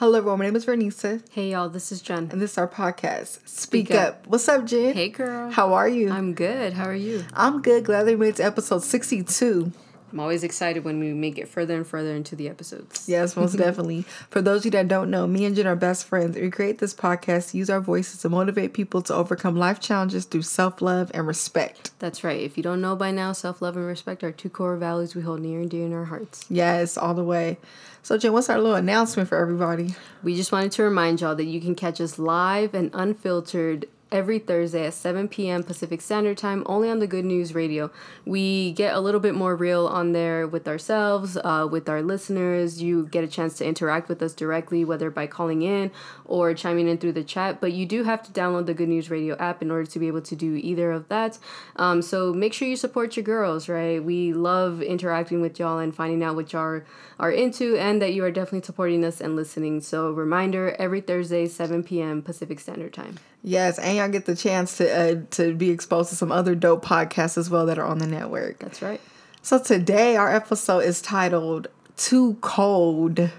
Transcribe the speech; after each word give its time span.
Hello, 0.00 0.16
everyone. 0.16 0.38
My 0.38 0.46
name 0.46 0.56
is 0.56 0.64
Vernisa, 0.64 1.22
Hey 1.30 1.50
y'all, 1.50 1.68
this 1.68 1.92
is 1.92 2.00
Jen. 2.00 2.30
and 2.32 2.40
this 2.40 2.52
is 2.52 2.56
our 2.58 2.66
podcast. 2.66 3.46
Speak, 3.46 3.88
Speak 3.88 3.90
up. 3.90 4.08
Up. 4.08 4.26
What's 4.28 4.48
up, 4.48 4.64
Jen? 4.64 4.94
Hey 4.94 5.10
girl. 5.10 5.50
How 5.50 5.74
are 5.74 5.86
you? 5.86 6.10
I'm 6.10 6.32
good. 6.32 6.72
How 6.72 6.84
are 6.84 6.94
you? 6.94 7.22
I'm 7.34 7.60
good. 7.60 7.84
Glad 7.84 8.06
we 8.06 8.16
made 8.16 8.28
it 8.30 8.36
to 8.36 8.44
episode 8.44 8.82
62. 8.82 9.70
I'm 10.12 10.20
always 10.20 10.42
excited 10.42 10.84
when 10.84 10.98
we 10.98 11.12
make 11.12 11.38
it 11.38 11.48
further 11.48 11.76
and 11.76 11.86
further 11.86 12.14
into 12.14 12.34
the 12.34 12.48
episodes. 12.48 13.08
Yes, 13.08 13.36
most 13.36 13.56
definitely. 13.56 14.02
For 14.28 14.42
those 14.42 14.60
of 14.60 14.64
you 14.66 14.70
that 14.72 14.88
don't 14.88 15.10
know, 15.10 15.26
me 15.26 15.44
and 15.44 15.54
Jen 15.54 15.66
are 15.66 15.76
best 15.76 16.06
friends. 16.06 16.36
We 16.36 16.50
create 16.50 16.78
this 16.78 16.94
podcast 16.94 17.50
to 17.50 17.58
use 17.58 17.70
our 17.70 17.80
voices 17.80 18.20
to 18.22 18.28
motivate 18.28 18.72
people 18.72 19.02
to 19.02 19.14
overcome 19.14 19.56
life 19.56 19.80
challenges 19.80 20.24
through 20.24 20.42
self 20.42 20.82
love 20.82 21.10
and 21.14 21.26
respect. 21.26 21.92
That's 21.98 22.24
right. 22.24 22.40
If 22.40 22.56
you 22.56 22.62
don't 22.62 22.80
know 22.80 22.96
by 22.96 23.10
now, 23.10 23.32
self 23.32 23.62
love 23.62 23.76
and 23.76 23.86
respect 23.86 24.24
are 24.24 24.32
two 24.32 24.50
core 24.50 24.76
values 24.76 25.14
we 25.14 25.22
hold 25.22 25.40
near 25.40 25.60
and 25.60 25.70
dear 25.70 25.86
in 25.86 25.92
our 25.92 26.06
hearts. 26.06 26.44
Yes, 26.48 26.96
all 26.96 27.14
the 27.14 27.24
way. 27.24 27.58
So, 28.02 28.16
Jen, 28.16 28.32
what's 28.32 28.48
our 28.48 28.58
little 28.58 28.76
announcement 28.76 29.28
for 29.28 29.38
everybody? 29.38 29.94
We 30.22 30.34
just 30.34 30.52
wanted 30.52 30.72
to 30.72 30.82
remind 30.82 31.20
y'all 31.20 31.34
that 31.34 31.44
you 31.44 31.60
can 31.60 31.74
catch 31.74 32.00
us 32.00 32.18
live 32.18 32.74
and 32.74 32.90
unfiltered 32.94 33.86
every 34.12 34.38
Thursday 34.38 34.86
at 34.86 34.94
7 34.94 35.28
p.m. 35.28 35.62
Pacific 35.62 36.00
Standard 36.00 36.36
Time, 36.36 36.62
only 36.66 36.90
on 36.90 36.98
the 36.98 37.06
Good 37.06 37.24
News 37.24 37.54
Radio. 37.54 37.90
We 38.24 38.72
get 38.72 38.94
a 38.94 39.00
little 39.00 39.20
bit 39.20 39.34
more 39.34 39.54
real 39.54 39.86
on 39.86 40.12
there 40.12 40.46
with 40.46 40.66
ourselves, 40.66 41.36
uh, 41.36 41.68
with 41.70 41.88
our 41.88 42.02
listeners. 42.02 42.82
You 42.82 43.06
get 43.06 43.24
a 43.24 43.28
chance 43.28 43.56
to 43.58 43.66
interact 43.66 44.08
with 44.08 44.22
us 44.22 44.32
directly, 44.32 44.84
whether 44.84 45.10
by 45.10 45.26
calling 45.26 45.62
in 45.62 45.90
or 46.24 46.54
chiming 46.54 46.88
in 46.88 46.98
through 46.98 47.12
the 47.12 47.24
chat. 47.24 47.60
But 47.60 47.72
you 47.72 47.86
do 47.86 48.04
have 48.04 48.22
to 48.24 48.32
download 48.32 48.66
the 48.66 48.74
Good 48.74 48.88
News 48.88 49.10
Radio 49.10 49.36
app 49.36 49.62
in 49.62 49.70
order 49.70 49.86
to 49.86 49.98
be 49.98 50.08
able 50.08 50.22
to 50.22 50.36
do 50.36 50.56
either 50.56 50.90
of 50.90 51.08
that. 51.08 51.38
Um, 51.76 52.02
so 52.02 52.32
make 52.32 52.52
sure 52.52 52.68
you 52.68 52.76
support 52.76 53.16
your 53.16 53.24
girls, 53.24 53.68
right? 53.68 54.02
We 54.02 54.32
love 54.32 54.82
interacting 54.82 55.40
with 55.40 55.58
y'all 55.58 55.78
and 55.78 55.94
finding 55.94 56.22
out 56.22 56.34
what 56.34 56.52
y'all 56.52 56.82
are 57.20 57.30
into, 57.30 57.76
and 57.76 58.00
that 58.00 58.14
you 58.14 58.24
are 58.24 58.30
definitely 58.30 58.64
supporting 58.64 59.04
us 59.04 59.20
and 59.20 59.36
listening. 59.36 59.82
So, 59.82 60.10
reminder 60.10 60.74
every 60.78 61.02
Thursday, 61.02 61.46
7 61.46 61.84
p.m. 61.84 62.22
Pacific 62.22 62.58
Standard 62.58 62.94
Time. 62.94 63.18
Yes, 63.42 63.78
and 63.78 63.96
y'all 64.00 64.08
get 64.10 64.26
the 64.26 64.34
chance 64.36 64.76
to 64.78 64.90
uh, 64.90 65.20
to 65.30 65.54
be 65.54 65.70
exposed 65.70 66.08
to 66.10 66.16
some 66.16 66.32
other 66.32 66.54
dope 66.54 66.84
podcasts 66.84 67.38
as 67.38 67.48
well 67.50 67.66
that 67.66 67.78
are 67.78 67.86
on 67.86 67.98
the 67.98 68.06
network. 68.06 68.58
That's 68.58 68.82
right. 68.82 69.00
So 69.42 69.58
today 69.58 70.16
our 70.16 70.34
episode 70.34 70.80
is 70.80 71.00
titled 71.00 71.68
"Too 71.96 72.36
Cold." 72.40 73.30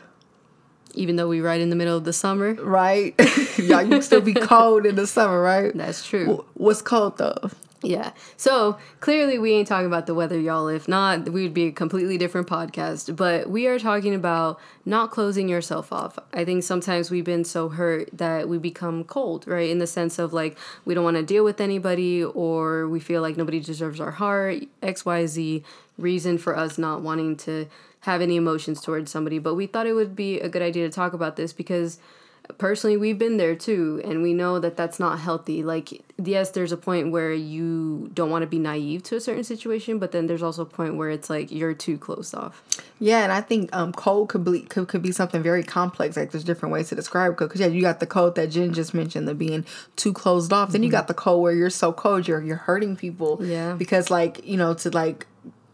Even 0.93 1.15
though 1.15 1.29
we're 1.29 1.43
right 1.43 1.61
in 1.61 1.69
the 1.69 1.75
middle 1.77 1.95
of 1.95 2.03
the 2.03 2.11
summer, 2.11 2.53
Right? 2.55 3.15
y'all, 3.57 3.81
you 3.81 3.89
can 3.89 4.01
still 4.01 4.19
be 4.19 4.33
cold 4.51 4.85
in 4.85 4.95
the 4.95 5.07
summer, 5.07 5.41
right? 5.41 5.71
that's 5.73 6.05
true. 6.05 6.43
Wh- 6.53 6.57
What's 6.59 6.81
cold 6.81 7.17
though? 7.17 7.49
Yeah. 7.83 8.11
So 8.37 8.77
clearly, 8.99 9.39
we 9.39 9.53
ain't 9.53 9.67
talking 9.67 9.87
about 9.87 10.05
the 10.05 10.13
weather, 10.13 10.39
y'all. 10.39 10.67
If 10.67 10.87
not, 10.87 11.29
we 11.29 11.41
would 11.43 11.53
be 11.53 11.67
a 11.67 11.71
completely 11.71 12.15
different 12.17 12.47
podcast. 12.47 13.15
But 13.15 13.49
we 13.49 13.65
are 13.65 13.79
talking 13.79 14.13
about 14.13 14.59
not 14.85 15.09
closing 15.09 15.49
yourself 15.49 15.91
off. 15.91 16.19
I 16.31 16.45
think 16.45 16.63
sometimes 16.63 17.09
we've 17.09 17.25
been 17.25 17.43
so 17.43 17.69
hurt 17.69 18.09
that 18.13 18.47
we 18.47 18.59
become 18.59 19.03
cold, 19.03 19.47
right? 19.47 19.69
In 19.69 19.79
the 19.79 19.87
sense 19.87 20.19
of 20.19 20.31
like, 20.31 20.57
we 20.85 20.93
don't 20.93 21.03
want 21.03 21.17
to 21.17 21.23
deal 21.23 21.43
with 21.43 21.59
anybody 21.59 22.23
or 22.23 22.87
we 22.87 22.99
feel 22.99 23.23
like 23.23 23.35
nobody 23.35 23.59
deserves 23.59 23.99
our 23.99 24.11
heart, 24.11 24.63
XYZ 24.83 25.63
reason 25.97 26.37
for 26.37 26.55
us 26.55 26.77
not 26.77 27.01
wanting 27.01 27.35
to 27.37 27.67
have 28.01 28.21
any 28.21 28.35
emotions 28.35 28.81
towards 28.81 29.11
somebody. 29.11 29.39
But 29.39 29.55
we 29.55 29.65
thought 29.65 29.87
it 29.87 29.93
would 29.93 30.15
be 30.15 30.39
a 30.39 30.49
good 30.49 30.61
idea 30.61 30.87
to 30.87 30.93
talk 30.93 31.13
about 31.13 31.35
this 31.35 31.51
because 31.51 31.97
personally 32.57 32.97
we've 32.97 33.17
been 33.17 33.37
there 33.37 33.55
too 33.55 34.01
and 34.03 34.21
we 34.21 34.33
know 34.33 34.59
that 34.59 34.75
that's 34.77 34.99
not 34.99 35.19
healthy 35.19 35.63
like 35.63 36.03
yes 36.23 36.51
there's 36.51 36.71
a 36.71 36.77
point 36.77 37.11
where 37.11 37.33
you 37.33 38.09
don't 38.13 38.29
want 38.29 38.43
to 38.43 38.47
be 38.47 38.59
naive 38.59 39.01
to 39.03 39.15
a 39.15 39.19
certain 39.19 39.43
situation 39.43 39.99
but 39.99 40.11
then 40.11 40.27
there's 40.27 40.43
also 40.43 40.61
a 40.61 40.65
point 40.65 40.95
where 40.95 41.09
it's 41.09 41.29
like 41.29 41.51
you're 41.51 41.73
too 41.73 41.97
close 41.97 42.33
off 42.33 42.63
Yeah, 42.99 43.23
and 43.23 43.31
I 43.31 43.41
think 43.41 43.75
um, 43.75 43.93
cold 43.93 44.29
could 44.29 44.43
be 44.45 44.61
could, 44.61 44.87
could 44.87 45.01
be 45.01 45.11
something 45.11 45.41
very 45.41 45.63
complex. 45.63 46.15
Like 46.15 46.31
there's 46.31 46.43
different 46.43 46.71
ways 46.71 46.89
to 46.89 46.95
describe 46.95 47.35
cold. 47.35 47.49
Because 47.49 47.61
yeah, 47.61 47.67
you 47.67 47.81
got 47.81 47.99
the 47.99 48.05
cold 48.05 48.35
that 48.35 48.47
Jen 48.51 48.73
just 48.73 48.93
mentioned, 48.93 49.27
the 49.27 49.33
being 49.33 49.65
too 49.95 50.13
closed 50.13 50.53
off. 50.53 50.71
Then 50.71 50.83
you 50.83 50.91
got 50.91 51.07
the 51.07 51.15
cold 51.15 51.41
where 51.41 51.53
you're 51.53 51.71
so 51.71 51.91
cold, 51.91 52.27
you're 52.27 52.43
you're 52.43 52.57
hurting 52.57 52.95
people. 52.95 53.39
Yeah. 53.41 53.73
Because 53.73 54.11
like 54.11 54.45
you 54.45 54.55
know 54.55 54.75
to 54.75 54.91
like 54.91 55.25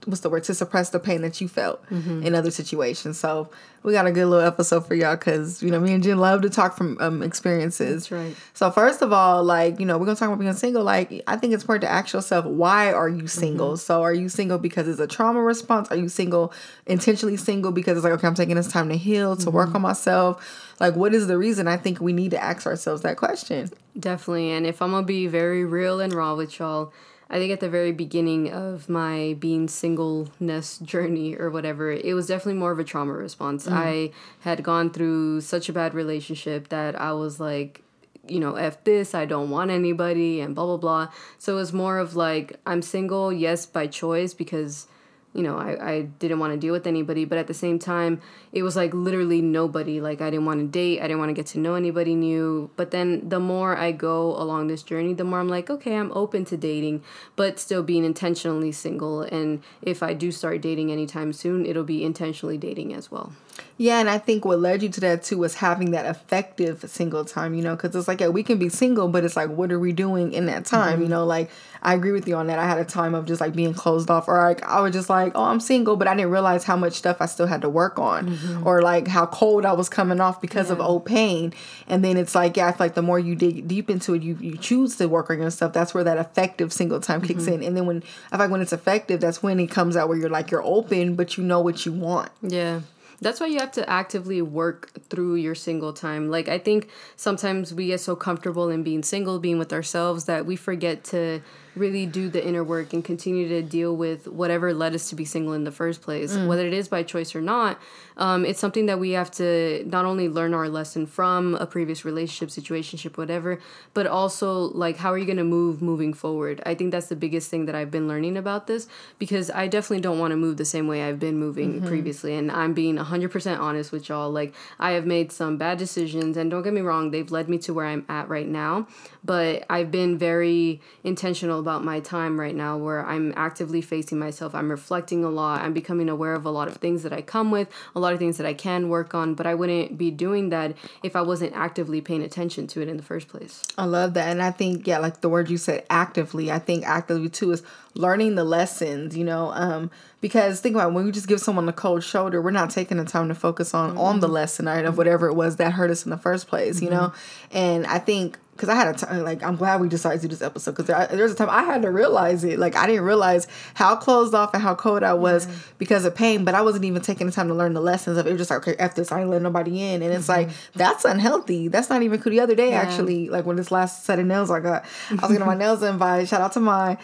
what's 0.07 0.21
the 0.21 0.29
word 0.29 0.43
to 0.45 0.53
suppress 0.53 0.89
the 0.89 0.99
pain 0.99 1.21
that 1.21 1.39
you 1.41 1.47
felt 1.47 1.85
mm-hmm. 1.89 2.23
in 2.23 2.33
other 2.33 2.49
situations. 2.49 3.19
So 3.19 3.49
we 3.83 3.93
got 3.93 4.07
a 4.07 4.11
good 4.11 4.25
little 4.25 4.45
episode 4.45 4.87
for 4.87 4.95
y'all 4.95 5.15
because 5.15 5.61
you 5.61 5.69
know 5.69 5.79
me 5.79 5.93
and 5.93 6.03
Jen 6.03 6.17
love 6.17 6.41
to 6.41 6.49
talk 6.49 6.75
from 6.75 6.97
um, 6.99 7.21
experiences. 7.21 8.07
That's 8.07 8.11
right. 8.11 8.35
So 8.53 8.71
first 8.71 9.01
of 9.01 9.13
all, 9.13 9.43
like 9.43 9.79
you 9.79 9.85
know, 9.85 9.97
we're 9.97 10.05
gonna 10.05 10.17
talk 10.17 10.27
about 10.27 10.39
being 10.39 10.51
single. 10.53 10.83
Like 10.83 11.21
I 11.27 11.35
think 11.35 11.53
it's 11.53 11.63
important 11.63 11.83
to 11.83 11.91
ask 11.91 12.13
yourself, 12.13 12.45
why 12.45 12.91
are 12.91 13.09
you 13.09 13.17
mm-hmm. 13.17 13.27
single? 13.27 13.77
So 13.77 14.01
are 14.01 14.13
you 14.13 14.29
single 14.29 14.57
because 14.57 14.87
it's 14.87 14.99
a 14.99 15.07
trauma 15.07 15.41
response? 15.41 15.89
Are 15.91 15.97
you 15.97 16.09
single 16.09 16.53
intentionally 16.85 17.37
single 17.37 17.71
because 17.71 17.97
it's 17.97 18.03
like 18.03 18.13
okay, 18.13 18.27
I'm 18.27 18.35
taking 18.35 18.55
this 18.55 18.71
time 18.71 18.89
to 18.89 18.97
heal, 18.97 19.35
to 19.37 19.51
work 19.51 19.67
mm-hmm. 19.67 19.77
on 19.77 19.81
myself? 19.83 20.73
Like 20.79 20.95
what 20.95 21.13
is 21.13 21.27
the 21.27 21.37
reason? 21.37 21.67
I 21.67 21.77
think 21.77 21.99
we 21.99 22.13
need 22.13 22.31
to 22.31 22.41
ask 22.41 22.65
ourselves 22.65 23.01
that 23.03 23.17
question. 23.17 23.69
definitely 23.99 24.51
and 24.51 24.65
if 24.65 24.81
i'm 24.81 24.91
gonna 24.91 25.05
be 25.05 25.27
very 25.27 25.65
real 25.65 25.99
and 25.99 26.13
raw 26.13 26.35
with 26.35 26.59
y'all 26.59 26.93
i 27.29 27.37
think 27.37 27.51
at 27.51 27.59
the 27.59 27.69
very 27.69 27.91
beginning 27.91 28.51
of 28.51 28.89
my 28.89 29.35
being 29.39 29.67
singleness 29.67 30.77
journey 30.79 31.35
or 31.35 31.49
whatever 31.49 31.91
it 31.91 32.13
was 32.13 32.27
definitely 32.27 32.59
more 32.59 32.71
of 32.71 32.79
a 32.79 32.83
trauma 32.83 33.13
response 33.13 33.65
mm-hmm. 33.65 33.77
i 33.77 34.11
had 34.41 34.63
gone 34.63 34.89
through 34.89 35.41
such 35.41 35.69
a 35.69 35.73
bad 35.73 35.93
relationship 35.93 36.69
that 36.69 36.99
i 36.99 37.11
was 37.11 37.39
like 37.39 37.83
you 38.29 38.39
know, 38.39 38.55
F 38.55 38.83
this, 38.83 39.15
I 39.15 39.25
don't 39.25 39.49
want 39.49 39.71
anybody, 39.71 40.41
and 40.41 40.55
blah, 40.55 40.65
blah, 40.65 40.77
blah. 40.77 41.07
So 41.37 41.53
it 41.53 41.55
was 41.55 41.73
more 41.73 41.97
of 41.97 42.15
like, 42.15 42.59
I'm 42.65 42.81
single, 42.81 43.31
yes, 43.31 43.65
by 43.65 43.87
choice, 43.87 44.33
because, 44.33 44.87
you 45.33 45.43
know, 45.43 45.57
I, 45.57 45.91
I 45.91 46.01
didn't 46.01 46.39
want 46.39 46.53
to 46.53 46.59
deal 46.59 46.73
with 46.73 46.87
anybody. 46.87 47.25
But 47.25 47.37
at 47.37 47.47
the 47.47 47.53
same 47.53 47.79
time, 47.79 48.21
it 48.51 48.63
was 48.63 48.75
like 48.75 48.93
literally 48.93 49.41
nobody. 49.41 50.01
Like, 50.01 50.21
I 50.21 50.29
didn't 50.29 50.45
want 50.45 50.59
to 50.61 50.67
date, 50.67 50.99
I 50.99 51.03
didn't 51.03 51.19
want 51.19 51.29
to 51.29 51.33
get 51.33 51.45
to 51.47 51.59
know 51.59 51.75
anybody 51.75 52.15
new. 52.15 52.69
But 52.75 52.91
then 52.91 53.27
the 53.29 53.39
more 53.39 53.77
I 53.77 53.91
go 53.91 54.35
along 54.35 54.67
this 54.67 54.83
journey, 54.83 55.13
the 55.13 55.23
more 55.23 55.39
I'm 55.39 55.49
like, 55.49 55.69
okay, 55.69 55.95
I'm 55.95 56.11
open 56.13 56.45
to 56.45 56.57
dating, 56.57 57.03
but 57.35 57.59
still 57.59 57.83
being 57.83 58.03
intentionally 58.03 58.71
single. 58.71 59.21
And 59.21 59.63
if 59.81 60.01
I 60.01 60.13
do 60.13 60.31
start 60.31 60.61
dating 60.61 60.91
anytime 60.91 61.33
soon, 61.33 61.65
it'll 61.65 61.83
be 61.83 62.03
intentionally 62.03 62.57
dating 62.57 62.93
as 62.93 63.11
well. 63.11 63.33
Yeah, 63.79 63.99
and 63.99 64.09
I 64.09 64.17
think 64.17 64.43
what 64.43 64.59
led 64.59 64.81
you 64.81 64.89
to 64.89 64.99
that 65.01 65.23
too 65.23 65.37
was 65.37 65.55
having 65.55 65.91
that 65.91 66.07
effective 66.07 66.83
single 66.89 67.23
time, 67.23 67.53
you 67.53 67.61
know, 67.61 67.75
because 67.75 67.95
it's 67.95 68.07
like, 68.07 68.19
yeah, 68.21 68.29
we 68.29 68.41
can 68.41 68.57
be 68.57 68.69
single, 68.69 69.07
but 69.07 69.23
it's 69.23 69.35
like, 69.35 69.49
what 69.49 69.71
are 69.71 69.79
we 69.79 69.91
doing 69.91 70.33
in 70.33 70.47
that 70.47 70.65
time? 70.65 70.99
You 70.99 71.05
mm-hmm. 71.05 71.13
know, 71.13 71.25
like, 71.25 71.51
I 71.83 71.93
agree 71.93 72.11
with 72.11 72.27
you 72.27 72.35
on 72.35 72.47
that. 72.47 72.57
I 72.57 72.65
had 72.65 72.79
a 72.79 72.85
time 72.85 73.13
of 73.13 73.25
just 73.25 73.39
like 73.39 73.53
being 73.53 73.75
closed 73.75 74.09
off, 74.09 74.27
or 74.27 74.41
like, 74.41 74.63
I 74.63 74.81
was 74.81 74.93
just 74.93 75.09
like, 75.09 75.33
oh, 75.35 75.43
I'm 75.43 75.59
single, 75.59 75.95
but 75.95 76.07
I 76.07 76.15
didn't 76.15 76.31
realize 76.31 76.63
how 76.63 76.75
much 76.75 76.93
stuff 76.93 77.17
I 77.19 77.27
still 77.27 77.45
had 77.45 77.61
to 77.61 77.69
work 77.69 77.99
on, 77.99 78.31
mm-hmm. 78.31 78.65
or 78.65 78.81
like 78.81 79.07
how 79.07 79.27
cold 79.27 79.63
I 79.63 79.73
was 79.73 79.89
coming 79.89 80.19
off 80.19 80.41
because 80.41 80.71
of 80.71 80.79
old 80.79 81.05
pain. 81.05 81.53
And 81.87 82.03
then 82.03 82.17
it's 82.17 82.33
like, 82.33 82.57
yeah, 82.57 82.67
I 82.67 82.71
feel 82.71 82.79
like 82.79 82.95
the 82.95 83.03
more 83.03 83.19
you 83.19 83.35
dig 83.35 83.67
deep 83.67 83.91
into 83.91 84.15
it, 84.15 84.23
you, 84.23 84.37
you 84.41 84.57
choose 84.57 84.95
to 84.95 85.07
work 85.07 85.29
on 85.29 85.39
your 85.39 85.51
stuff. 85.51 85.71
That's 85.71 85.93
where 85.93 86.03
that 86.03 86.17
effective 86.17 86.73
single 86.73 86.99
time 86.99 87.21
kicks 87.21 87.43
mm-hmm. 87.43 87.61
in. 87.61 87.63
And 87.63 87.77
then 87.77 87.85
when 87.85 88.03
I 88.31 88.37
feel 88.37 88.45
like 88.45 88.51
when 88.51 88.61
it's 88.61 88.73
effective, 88.73 89.21
that's 89.21 89.43
when 89.43 89.59
it 89.59 89.67
comes 89.67 89.95
out 89.95 90.09
where 90.09 90.17
you're 90.17 90.29
like, 90.29 90.49
you're 90.49 90.63
open, 90.63 91.13
but 91.13 91.37
you 91.37 91.43
know 91.43 91.61
what 91.61 91.85
you 91.85 91.91
want. 91.91 92.31
Yeah. 92.41 92.81
That's 93.19 93.39
why 93.39 93.47
you 93.47 93.59
have 93.59 93.71
to 93.73 93.89
actively 93.89 94.41
work 94.41 94.91
through 95.09 95.35
your 95.35 95.55
single 95.55 95.91
time. 95.91 96.29
Like, 96.29 96.47
I 96.47 96.59
think 96.59 96.89
sometimes 97.15 97.73
we 97.73 97.87
get 97.87 97.99
so 97.99 98.15
comfortable 98.15 98.69
in 98.69 98.83
being 98.83 99.01
single, 99.01 99.39
being 99.39 99.57
with 99.57 99.73
ourselves, 99.73 100.25
that 100.25 100.45
we 100.45 100.55
forget 100.55 101.03
to 101.05 101.41
really 101.77 102.05
do 102.05 102.29
the 102.29 102.45
inner 102.45 102.63
work 102.63 102.93
and 102.93 103.03
continue 103.03 103.47
to 103.49 103.61
deal 103.61 103.95
with 103.95 104.27
whatever 104.27 104.73
led 104.73 104.93
us 104.95 105.09
to 105.09 105.15
be 105.15 105.25
single 105.25 105.53
in 105.53 105.63
the 105.63 105.71
first 105.71 106.01
place, 106.01 106.35
whether 106.35 106.65
it 106.65 106.73
is 106.73 106.87
by 106.87 107.03
choice 107.03 107.35
or 107.35 107.41
not. 107.41 107.79
Um, 108.17 108.45
it's 108.45 108.59
something 108.59 108.87
that 108.87 108.99
we 108.99 109.11
have 109.11 109.29
to 109.31 109.83
not 109.85 110.05
only 110.05 110.27
learn 110.27 110.53
our 110.55 110.67
lesson 110.67 111.05
from 111.05 111.53
a 111.55 111.67
previous 111.67 112.03
relationship, 112.03 112.49
situationship, 112.49 113.15
whatever, 113.15 113.59
but 113.93 114.07
also 114.07 114.69
like 114.73 114.97
how 114.97 115.11
are 115.13 115.17
you 115.19 115.25
going 115.25 115.37
to 115.37 115.43
move 115.43 115.81
moving 115.81 116.13
forward? 116.13 116.61
I 116.65 116.73
think 116.73 116.91
that's 116.91 117.07
the 117.07 117.15
biggest 117.15 117.49
thing 117.51 117.65
that 117.65 117.75
I've 117.75 117.91
been 117.91 118.07
learning 118.07 118.35
about 118.35 118.65
this 118.65 118.87
because 119.19 119.51
I 119.51 119.67
definitely 119.67 120.01
don't 120.01 120.17
want 120.17 120.31
to 120.31 120.37
move 120.37 120.57
the 120.57 120.65
same 120.65 120.87
way 120.87 121.03
I've 121.03 121.19
been 121.19 121.37
moving 121.37 121.81
previously, 121.85 122.35
and 122.35 122.51
I'm 122.51 122.73
being 122.73 122.95
100% 122.97 123.59
honest 123.59 123.91
with 123.91 124.09
y'all. 124.09 124.31
Like 124.31 124.53
I 124.79 124.91
have 124.91 125.05
made 125.05 125.31
some 125.31 125.57
bad 125.57 125.77
decisions, 125.77 126.37
and 126.37 126.49
don't 126.49 126.63
get 126.63 126.73
me 126.73 126.81
wrong, 126.81 127.11
they've 127.11 127.29
led 127.29 127.47
me 127.49 127.59
to 127.59 127.73
where 127.73 127.85
I'm 127.85 128.03
at 128.09 128.29
right 128.29 128.47
now. 128.47 128.87
But 129.23 129.65
I've 129.69 129.91
been 129.91 130.17
very 130.17 130.81
intentional 131.03 131.61
about 131.67 131.83
my 131.83 131.99
time 131.99 132.39
right 132.39 132.55
now, 132.55 132.77
where 132.77 133.05
I'm 133.05 133.33
actively 133.35 133.81
facing 133.81 134.17
myself. 134.17 134.55
I'm 134.55 134.71
reflecting 134.71 135.25
a 135.25 135.29
lot. 135.29 135.59
I'm 135.59 135.73
becoming 135.73 136.07
aware 136.07 136.33
of 136.33 136.45
a 136.45 136.49
lot 136.49 136.69
of 136.69 136.77
things 136.77 137.03
that 137.03 137.11
I 137.11 137.21
come 137.21 137.51
with, 137.51 137.67
a 137.93 137.99
lot 137.99 138.13
of 138.13 138.19
things 138.19 138.37
that 138.37 138.47
I 138.47 138.53
can 138.53 138.87
work 138.87 139.13
on. 139.13 139.33
But 139.33 139.45
I 139.45 139.53
wouldn't 139.53 139.97
be 139.97 140.09
doing 140.09 140.47
that 140.49 140.77
if 141.03 141.13
I 141.13 141.21
wasn't 141.21 141.53
actively 141.55 141.99
paying 141.99 142.23
attention 142.23 142.67
to 142.67 142.81
it 142.81 142.87
in 142.87 142.95
the 142.95 143.03
first 143.03 143.27
place. 143.27 143.63
I 143.77 143.83
love 143.83 144.13
that. 144.13 144.29
And 144.29 144.41
I 144.41 144.51
think, 144.51 144.87
yeah, 144.87 144.99
like 144.99 145.19
the 145.19 145.27
word 145.27 145.49
you 145.49 145.57
said, 145.57 145.85
actively, 145.89 146.49
I 146.49 146.59
think 146.59 146.85
actively 146.85 147.27
too 147.27 147.51
is 147.51 147.63
learning 147.97 148.35
the 148.35 148.43
lessons, 148.43 149.17
you 149.17 149.23
know, 149.23 149.51
um, 149.53 149.91
because 150.21 150.61
think 150.61 150.75
about 150.75 150.89
it, 150.89 150.93
when 150.93 151.05
we 151.05 151.11
just 151.11 151.27
give 151.27 151.39
someone 151.39 151.67
a 151.67 151.73
cold 151.73 152.03
shoulder, 152.03 152.41
we're 152.41 152.51
not 152.51 152.69
taking 152.69 152.97
the 152.97 153.05
time 153.05 153.27
to 153.27 153.35
focus 153.35 153.73
on 153.73 153.91
mm-hmm. 153.91 153.99
on 153.99 154.19
the 154.19 154.27
lesson 154.27 154.65
right, 154.65 154.85
of 154.85 154.97
whatever 154.97 155.27
it 155.27 155.33
was 155.33 155.57
that 155.57 155.73
hurt 155.73 155.91
us 155.91 156.05
in 156.05 156.09
the 156.09 156.17
first 156.17 156.47
place, 156.47 156.77
mm-hmm. 156.77 156.85
you 156.85 156.91
know. 156.91 157.13
And 157.51 157.85
I 157.85 157.99
think 157.99 158.37
because 158.57 158.69
I 158.69 158.75
had 158.75 158.87
a 158.87 158.93
time 158.93 159.23
like 159.23 159.43
I'm 159.43 159.55
glad 159.55 159.79
we 159.79 159.87
decided 159.87 160.21
to 160.21 160.27
do 160.27 160.29
this 160.29 160.41
episode 160.41 160.71
because 160.71 160.87
there, 160.87 161.07
there's 161.11 161.31
a 161.31 161.35
time 161.35 161.49
I 161.49 161.63
had 161.63 161.83
to 161.83 161.91
realize 161.91 162.43
it. 162.43 162.57
Like 162.57 162.75
I 162.75 162.87
didn't 162.87 163.03
realize 163.03 163.47
how 163.75 163.95
closed 163.95 164.33
off 164.33 164.53
and 164.53 164.63
how 164.63 164.73
cold 164.73 165.03
I 165.03 165.13
was 165.13 165.45
yeah. 165.45 165.53
because 165.77 166.05
of 166.05 166.15
pain, 166.15 166.43
but 166.43 166.55
I 166.55 166.61
wasn't 166.61 166.85
even 166.85 167.03
taking 167.03 167.27
the 167.27 167.33
time 167.33 167.47
to 167.49 167.53
learn 167.53 167.73
the 167.73 167.81
lessons 167.81 168.17
of 168.17 168.25
it. 168.25 168.29
it 168.29 168.33
was 168.33 168.41
just 168.41 168.49
like 168.49 168.67
okay, 168.67 168.75
after 168.77 169.01
this, 169.01 169.11
I 169.11 169.21
ain't 169.21 169.29
letting 169.29 169.43
nobody 169.43 169.81
in, 169.83 170.01
and 170.01 170.11
it's 170.11 170.27
mm-hmm. 170.27 170.47
like 170.47 170.57
that's 170.73 171.05
unhealthy. 171.05 171.67
That's 171.67 171.89
not 171.89 172.01
even 172.01 172.19
cool. 172.19 172.31
The 172.31 172.39
other 172.39 172.55
day, 172.55 172.71
yeah. 172.71 172.81
actually, 172.81 173.29
like 173.29 173.45
when 173.45 173.55
this 173.55 173.69
last 173.69 174.05
set 174.05 174.17
of 174.17 174.25
nails 174.25 174.49
I 174.49 174.59
got, 174.59 174.85
I 175.11 175.13
was 175.13 175.31
getting 175.31 175.45
my 175.45 175.55
nails 175.57 175.81
done 175.81 175.99
by 175.99 176.25
shout 176.25 176.41
out 176.41 176.53
to 176.53 176.59
my 176.59 176.97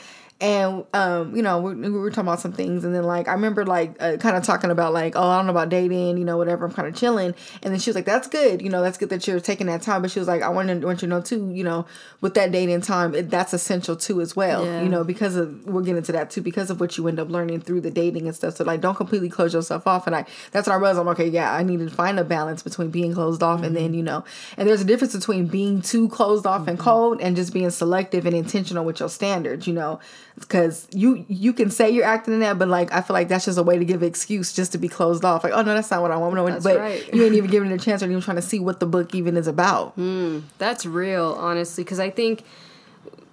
and 0.43 0.83
um, 0.93 1.33
you 1.33 1.41
know, 1.41 1.61
we, 1.61 1.73
we, 1.73 1.89
were 1.89 2.09
talking 2.09 2.27
about 2.27 2.41
some 2.41 2.51
things, 2.51 2.83
and 2.83 2.93
then 2.93 3.03
like 3.03 3.29
I 3.29 3.31
remember 3.31 3.65
like 3.65 3.95
uh, 4.01 4.17
kind 4.17 4.35
of 4.35 4.43
talking 4.43 4.71
about 4.71 4.91
like, 4.91 5.15
oh, 5.15 5.25
I 5.25 5.37
don't 5.37 5.45
know 5.45 5.51
about 5.51 5.69
dating, 5.69 6.17
you 6.17 6.25
know, 6.25 6.35
whatever. 6.35 6.65
I'm 6.65 6.73
kind 6.73 6.85
of 6.85 6.95
chilling, 6.95 7.33
and 7.61 7.73
then 7.73 7.79
she 7.79 7.89
was 7.89 7.95
like, 7.95 8.03
"That's 8.03 8.27
good, 8.27 8.61
you 8.61 8.67
know, 8.69 8.81
that's 8.81 8.97
good 8.97 9.07
that 9.11 9.25
you're 9.25 9.39
taking 9.39 9.67
that 9.67 9.81
time." 9.81 10.01
But 10.01 10.11
she 10.11 10.19
was 10.19 10.27
like, 10.27 10.41
"I 10.41 10.49
want 10.49 10.67
to 10.67 10.85
want 10.85 11.01
you 11.01 11.07
to 11.07 11.15
know 11.15 11.21
too, 11.21 11.49
you 11.53 11.63
know, 11.63 11.85
with 12.19 12.33
that 12.33 12.51
dating 12.51 12.81
time, 12.81 13.15
it, 13.15 13.29
that's 13.29 13.53
essential 13.53 13.95
too 13.95 14.19
as 14.19 14.35
well, 14.35 14.65
yeah. 14.65 14.81
you 14.81 14.89
know, 14.89 15.05
because 15.05 15.37
of 15.37 15.65
we'll 15.65 15.81
get 15.81 15.95
into 15.95 16.11
that 16.11 16.29
too 16.29 16.41
because 16.41 16.69
of 16.69 16.81
what 16.81 16.97
you 16.97 17.07
end 17.07 17.21
up 17.21 17.29
learning 17.29 17.61
through 17.61 17.79
the 17.79 17.91
dating 17.91 18.27
and 18.27 18.35
stuff. 18.35 18.57
So 18.57 18.65
like, 18.65 18.81
don't 18.81 18.95
completely 18.95 19.29
close 19.29 19.53
yourself 19.53 19.87
off. 19.87 20.07
And 20.07 20.15
I 20.15 20.25
that's 20.51 20.67
what 20.67 20.73
I 20.73 20.77
was. 20.77 20.97
I'm 20.97 21.07
okay, 21.07 21.29
yeah, 21.29 21.53
I 21.53 21.63
need 21.63 21.79
to 21.79 21.89
find 21.89 22.19
a 22.19 22.25
balance 22.25 22.63
between 22.63 22.89
being 22.89 23.13
closed 23.13 23.41
off 23.41 23.57
mm-hmm. 23.57 23.67
and 23.67 23.77
then 23.77 23.93
you 23.93 24.03
know, 24.03 24.25
and 24.57 24.67
there's 24.67 24.81
a 24.81 24.85
difference 24.85 25.15
between 25.15 25.47
being 25.47 25.81
too 25.81 26.09
closed 26.09 26.45
off 26.45 26.61
mm-hmm. 26.61 26.71
and 26.71 26.79
cold 26.79 27.21
and 27.21 27.37
just 27.37 27.53
being 27.53 27.69
selective 27.69 28.25
and 28.25 28.35
intentional 28.35 28.83
with 28.83 28.99
your 28.99 29.07
standards, 29.07 29.67
you 29.67 29.73
know, 29.73 30.01
because 30.39 30.87
you 30.91 31.25
you 31.27 31.53
can 31.53 31.69
say 31.69 31.89
you're 31.89 32.05
acting 32.05 32.33
in 32.33 32.39
that, 32.41 32.57
but 32.57 32.67
like 32.67 32.91
I 32.91 33.01
feel 33.01 33.13
like 33.13 33.27
that's 33.27 33.45
just 33.45 33.57
a 33.57 33.63
way 33.63 33.77
to 33.77 33.85
give 33.85 34.01
an 34.01 34.07
excuse 34.07 34.53
just 34.53 34.71
to 34.71 34.77
be 34.77 34.87
closed 34.87 35.23
off. 35.23 35.43
Like, 35.43 35.53
oh 35.53 35.61
no, 35.61 35.73
that's 35.73 35.91
not 35.91 36.01
what 36.01 36.11
I 36.11 36.17
want. 36.17 36.35
No, 36.35 36.47
that's 36.47 36.63
but 36.63 36.77
right. 36.77 37.13
you 37.13 37.23
ain't 37.23 37.35
even 37.35 37.49
giving 37.49 37.71
it 37.71 37.75
a 37.75 37.83
chance 37.83 38.01
or 38.01 38.05
even 38.05 38.21
trying 38.21 38.37
to 38.37 38.41
see 38.41 38.59
what 38.59 38.79
the 38.79 38.85
book 38.85 39.13
even 39.13 39.37
is 39.37 39.47
about. 39.47 39.97
Mm, 39.97 40.43
that's 40.57 40.85
real, 40.85 41.35
honestly, 41.39 41.83
because 41.83 41.99
I 41.99 42.09
think 42.09 42.43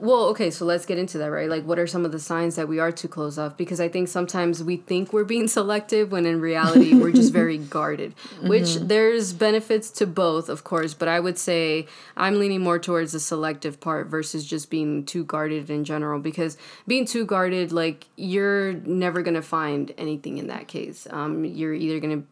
well, 0.00 0.25
okay, 0.29 0.50
so 0.50 0.64
let's 0.64 0.87
get 0.87 0.97
into 0.97 1.19
that, 1.19 1.31
right? 1.31 1.49
Like, 1.49 1.64
what 1.64 1.79
are 1.79 1.87
some 1.87 2.06
of 2.06 2.12
the 2.12 2.19
signs 2.19 2.56
that 2.56 2.69
we 2.69 2.79
are 2.79 2.91
too 2.91 3.06
closed 3.06 3.38
off? 3.38 3.56
Because 3.56 3.81
I 3.81 3.88
think 3.88 4.08
sometimes 4.08 4.64
we 4.64 4.79
think 4.79 5.12
we're 5.12 5.25
being 5.25 5.47
selective 5.61 6.11
when 6.11 6.25
in 6.25 6.41
reality 6.41 6.94
we're 6.94 7.12
just 7.12 7.32
very 7.32 7.58
guarded, 7.76 8.14
which 8.43 8.64
mm-hmm. 8.64 8.87
there's 8.87 9.35
benefits 9.35 9.91
to 9.93 10.06
both, 10.06 10.49
of 10.49 10.64
course, 10.64 10.94
but 10.94 11.06
I 11.06 11.20
would 11.20 11.37
say 11.37 11.87
I'm 12.17 12.38
leaning 12.38 12.62
more 12.62 12.79
towards 12.79 13.12
the 13.12 13.20
selective 13.20 13.79
part 13.79 14.06
versus 14.06 14.47
just 14.47 14.70
being 14.70 15.05
too 15.05 15.25
guarded 15.25 15.69
in 15.69 15.85
general. 15.85 16.19
Because 16.19 16.56
being 16.87 17.05
too 17.05 17.26
guarded, 17.26 17.70
like, 17.70 18.06
you're 18.17 18.73
never 18.73 19.23
gonna 19.23 19.43
find 19.43 19.93
anything 19.99 20.38
in 20.38 20.47
that 20.47 20.67
case. 20.67 21.06
Um, 21.11 21.44
you're 21.44 21.75
either 21.75 22.00
gonna 22.00 22.23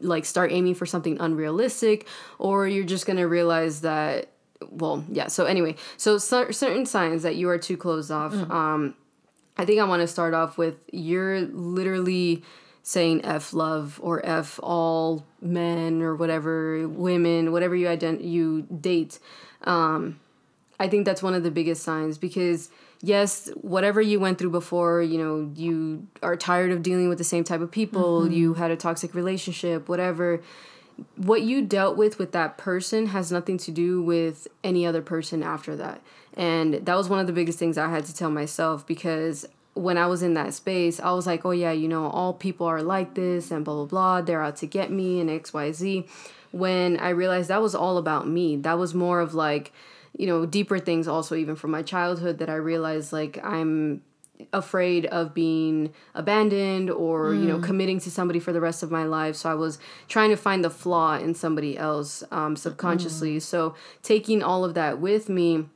like 0.00 0.24
start 0.24 0.52
aiming 0.52 0.74
for 0.74 0.86
something 0.86 1.18
unrealistic, 1.20 2.06
or 2.38 2.66
you're 2.66 2.84
just 2.84 3.04
gonna 3.04 3.28
realize 3.28 3.82
that 3.82 4.30
well, 4.70 5.04
yeah. 5.10 5.28
So 5.28 5.44
anyway, 5.44 5.76
so 5.96 6.18
certain 6.18 6.86
signs 6.86 7.22
that 7.22 7.36
you 7.36 7.48
are 7.48 7.58
too 7.58 7.76
closed 7.76 8.10
off. 8.10 8.32
Mm. 8.32 8.50
Um, 8.50 8.94
I 9.56 9.64
think 9.64 9.80
I 9.80 9.84
want 9.84 10.02
to 10.02 10.06
start 10.06 10.34
off 10.34 10.56
with 10.56 10.76
you're 10.92 11.40
literally 11.40 12.42
saying 12.82 13.24
f 13.24 13.52
love 13.52 14.00
or 14.02 14.24
f 14.24 14.58
all 14.62 15.26
men 15.40 16.00
or 16.00 16.14
whatever 16.16 16.88
women, 16.88 17.52
whatever 17.52 17.74
you 17.74 17.86
ident- 17.86 18.24
you 18.24 18.62
date. 18.62 19.18
Um, 19.64 20.20
I 20.80 20.88
think 20.88 21.04
that's 21.04 21.22
one 21.22 21.34
of 21.34 21.42
the 21.42 21.50
biggest 21.50 21.82
signs 21.82 22.18
because 22.18 22.70
yes, 23.02 23.50
whatever 23.60 24.00
you 24.00 24.20
went 24.20 24.38
through 24.38 24.50
before, 24.50 25.02
you 25.02 25.18
know, 25.18 25.50
you 25.54 26.06
are 26.22 26.36
tired 26.36 26.70
of 26.70 26.82
dealing 26.82 27.08
with 27.08 27.18
the 27.18 27.24
same 27.24 27.44
type 27.44 27.60
of 27.60 27.70
people, 27.70 28.22
mm-hmm. 28.22 28.32
you 28.32 28.54
had 28.54 28.70
a 28.70 28.76
toxic 28.76 29.14
relationship, 29.14 29.88
whatever 29.88 30.40
what 31.16 31.42
you 31.42 31.62
dealt 31.62 31.96
with 31.96 32.18
with 32.18 32.32
that 32.32 32.58
person 32.58 33.06
has 33.06 33.30
nothing 33.30 33.58
to 33.58 33.70
do 33.70 34.02
with 34.02 34.48
any 34.64 34.84
other 34.86 35.02
person 35.02 35.42
after 35.42 35.76
that. 35.76 36.02
And 36.34 36.74
that 36.74 36.94
was 36.94 37.08
one 37.08 37.18
of 37.18 37.26
the 37.26 37.32
biggest 37.32 37.58
things 37.58 37.78
I 37.78 37.88
had 37.88 38.04
to 38.06 38.14
tell 38.14 38.30
myself 38.30 38.86
because 38.86 39.46
when 39.74 39.96
I 39.96 40.06
was 40.06 40.22
in 40.22 40.34
that 40.34 40.54
space, 40.54 40.98
I 40.98 41.12
was 41.12 41.26
like, 41.26 41.44
oh, 41.44 41.52
yeah, 41.52 41.72
you 41.72 41.88
know, 41.88 42.08
all 42.08 42.32
people 42.32 42.66
are 42.66 42.82
like 42.82 43.14
this 43.14 43.50
and 43.50 43.64
blah, 43.64 43.74
blah, 43.74 43.84
blah. 43.84 44.20
They're 44.22 44.42
out 44.42 44.56
to 44.56 44.66
get 44.66 44.90
me 44.90 45.20
and 45.20 45.30
XYZ. 45.30 46.08
When 46.50 46.96
I 46.98 47.10
realized 47.10 47.48
that 47.48 47.62
was 47.62 47.74
all 47.74 47.98
about 47.98 48.26
me, 48.26 48.56
that 48.56 48.78
was 48.78 48.94
more 48.94 49.20
of 49.20 49.34
like, 49.34 49.72
you 50.16 50.26
know, 50.26 50.46
deeper 50.46 50.78
things 50.78 51.06
also, 51.06 51.36
even 51.36 51.54
from 51.54 51.70
my 51.70 51.82
childhood, 51.82 52.38
that 52.38 52.48
I 52.48 52.56
realized 52.56 53.12
like 53.12 53.38
I'm 53.44 54.02
afraid 54.52 55.06
of 55.06 55.34
being 55.34 55.92
abandoned 56.14 56.90
or 56.90 57.30
mm. 57.30 57.40
you 57.40 57.48
know 57.48 57.58
mm. 57.58 57.62
committing 57.62 57.98
to 57.98 58.10
somebody 58.10 58.38
for 58.38 58.52
the 58.52 58.60
rest 58.60 58.82
of 58.82 58.90
my 58.90 59.04
life 59.04 59.34
so 59.34 59.50
i 59.50 59.54
was 59.54 59.78
trying 60.06 60.30
to 60.30 60.36
find 60.36 60.64
the 60.64 60.70
flaw 60.70 61.16
in 61.16 61.34
somebody 61.34 61.76
else 61.76 62.22
um, 62.30 62.54
subconsciously 62.54 63.38
mm. 63.38 63.42
so 63.42 63.74
taking 64.02 64.42
all 64.42 64.64
of 64.64 64.74
that 64.74 65.00
with 65.00 65.28
me 65.28 65.66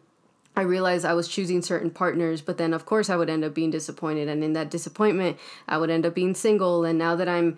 I 0.55 0.63
realized 0.63 1.05
I 1.05 1.15
was 1.15 1.29
choosing 1.29 1.63
certain 1.63 1.91
partners, 1.91 2.43
but 2.43 2.59
then 2.59 2.75
of 2.75 2.85
course 2.85 3.09
I 3.09 3.17
would 3.17 3.31
end 3.31 3.45
up 3.45 3.55
being 3.55 3.71
disappointed. 3.71 4.29
And 4.29 4.45
in 4.45 4.53
that 4.53 4.71
disappointment, 4.71 5.39
I 5.67 5.79
would 5.79 5.89
end 5.89 6.05
up 6.05 6.15
being 6.15 6.35
single. 6.35 6.85
And 6.85 6.99
now 6.99 7.17
that 7.17 7.29
I'm 7.29 7.57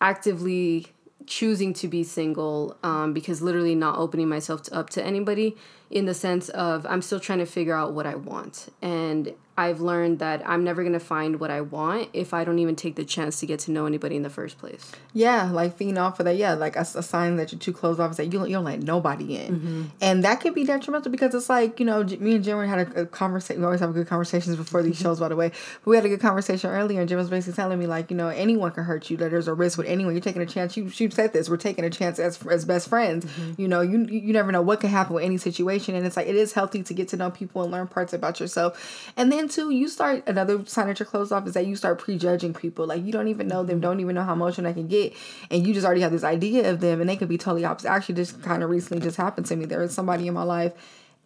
actively 0.00 0.86
choosing 1.26 1.72
to 1.74 1.88
be 1.88 2.04
single, 2.04 2.76
um, 2.84 3.12
because 3.12 3.42
literally 3.42 3.74
not 3.74 3.98
opening 3.98 4.28
myself 4.28 4.62
to, 4.64 4.74
up 4.74 4.90
to 4.90 5.04
anybody, 5.04 5.56
in 5.90 6.06
the 6.06 6.14
sense 6.14 6.48
of 6.50 6.86
I'm 6.86 7.02
still 7.02 7.18
trying 7.18 7.40
to 7.40 7.46
figure 7.46 7.74
out 7.74 7.92
what 7.92 8.06
I 8.06 8.14
want. 8.14 8.72
And 8.80 9.34
I've 9.58 9.80
learned 9.80 10.18
that 10.18 10.46
I'm 10.46 10.64
never 10.64 10.84
gonna 10.84 11.00
find 11.00 11.40
what 11.40 11.50
I 11.50 11.62
want 11.62 12.10
if 12.12 12.34
I 12.34 12.44
don't 12.44 12.58
even 12.58 12.76
take 12.76 12.96
the 12.96 13.04
chance 13.04 13.40
to 13.40 13.46
get 13.46 13.60
to 13.60 13.70
know 13.70 13.86
anybody 13.86 14.14
in 14.16 14.22
the 14.22 14.30
first 14.30 14.58
place. 14.58 14.92
Yeah, 15.14 15.50
like 15.50 15.78
feeding 15.78 15.96
off 15.96 16.20
of 16.20 16.26
that. 16.26 16.36
Yeah, 16.36 16.54
like 16.54 16.76
a, 16.76 16.80
a 16.80 17.02
sign 17.02 17.36
that 17.36 17.52
you're 17.52 17.58
too 17.58 17.72
closed 17.72 17.98
off 17.98 18.10
is 18.10 18.16
that 18.18 18.26
you 18.26 18.32
don't, 18.32 18.48
you 18.48 18.56
don't 18.56 18.64
let 18.64 18.82
nobody 18.82 19.36
in, 19.36 19.54
mm-hmm. 19.54 19.82
and 20.02 20.24
that 20.24 20.40
could 20.40 20.54
be 20.54 20.64
detrimental 20.64 21.10
because 21.10 21.34
it's 21.34 21.48
like 21.48 21.80
you 21.80 21.86
know 21.86 22.04
me 22.04 22.34
and 22.34 22.44
Jen 22.44 22.68
had 22.68 22.88
a, 22.94 23.02
a 23.02 23.06
conversation. 23.06 23.60
We 23.60 23.64
always 23.64 23.80
have 23.80 23.94
good 23.94 24.06
conversations 24.06 24.56
before 24.56 24.82
these 24.82 24.98
shows, 25.00 25.20
by 25.20 25.28
the 25.28 25.36
way. 25.36 25.48
But 25.48 25.90
we 25.90 25.96
had 25.96 26.04
a 26.04 26.08
good 26.10 26.20
conversation 26.20 26.70
earlier, 26.70 27.00
and 27.00 27.08
Jen 27.08 27.16
was 27.16 27.30
basically 27.30 27.54
telling 27.54 27.78
me 27.78 27.86
like 27.86 28.10
you 28.10 28.16
know 28.16 28.28
anyone 28.28 28.72
can 28.72 28.84
hurt 28.84 29.08
you. 29.08 29.16
That 29.16 29.30
there's 29.30 29.48
a 29.48 29.54
risk 29.54 29.78
with 29.78 29.86
anyone. 29.86 30.12
You're 30.12 30.20
taking 30.20 30.42
a 30.42 30.46
chance. 30.46 30.76
You 30.76 30.90
she 30.90 31.08
said 31.08 31.32
this. 31.32 31.48
We're 31.48 31.56
taking 31.56 31.84
a 31.84 31.90
chance 31.90 32.18
as 32.18 32.44
as 32.46 32.66
best 32.66 32.88
friends. 32.88 33.24
Mm-hmm. 33.24 33.60
You 33.60 33.68
know, 33.68 33.80
you 33.80 34.04
you 34.04 34.34
never 34.34 34.52
know 34.52 34.60
what 34.60 34.80
can 34.80 34.90
happen 34.90 35.14
with 35.14 35.24
any 35.24 35.38
situation, 35.38 35.94
and 35.94 36.04
it's 36.04 36.16
like 36.16 36.26
it 36.26 36.36
is 36.36 36.52
healthy 36.52 36.82
to 36.82 36.92
get 36.92 37.08
to 37.08 37.16
know 37.16 37.30
people 37.30 37.62
and 37.62 37.72
learn 37.72 37.86
parts 37.86 38.12
about 38.12 38.38
yourself, 38.38 39.12
and 39.16 39.32
then 39.32 39.45
too 39.48 39.70
you 39.70 39.88
start 39.88 40.22
another 40.26 40.64
sign 40.66 40.88
that 40.88 40.98
you're 40.98 41.06
closed 41.06 41.32
off 41.32 41.46
is 41.46 41.54
that 41.54 41.66
you 41.66 41.76
start 41.76 41.98
prejudging 41.98 42.54
people. 42.54 42.86
Like 42.86 43.04
you 43.04 43.12
don't 43.12 43.28
even 43.28 43.48
know 43.48 43.62
them, 43.62 43.80
don't 43.80 44.00
even 44.00 44.14
know 44.14 44.24
how 44.24 44.32
emotional 44.32 44.70
they 44.70 44.74
can 44.74 44.88
get, 44.88 45.14
and 45.50 45.66
you 45.66 45.74
just 45.74 45.86
already 45.86 46.00
have 46.02 46.12
this 46.12 46.24
idea 46.24 46.70
of 46.70 46.80
them, 46.80 47.00
and 47.00 47.08
they 47.08 47.16
could 47.16 47.28
be 47.28 47.38
totally 47.38 47.64
opposite. 47.64 47.90
Actually, 47.90 48.16
just 48.16 48.42
kind 48.42 48.62
of 48.62 48.70
recently 48.70 49.02
just 49.02 49.16
happened 49.16 49.46
to 49.46 49.56
me. 49.56 49.64
There 49.64 49.80
was 49.80 49.94
somebody 49.94 50.26
in 50.26 50.34
my 50.34 50.42
life, 50.42 50.72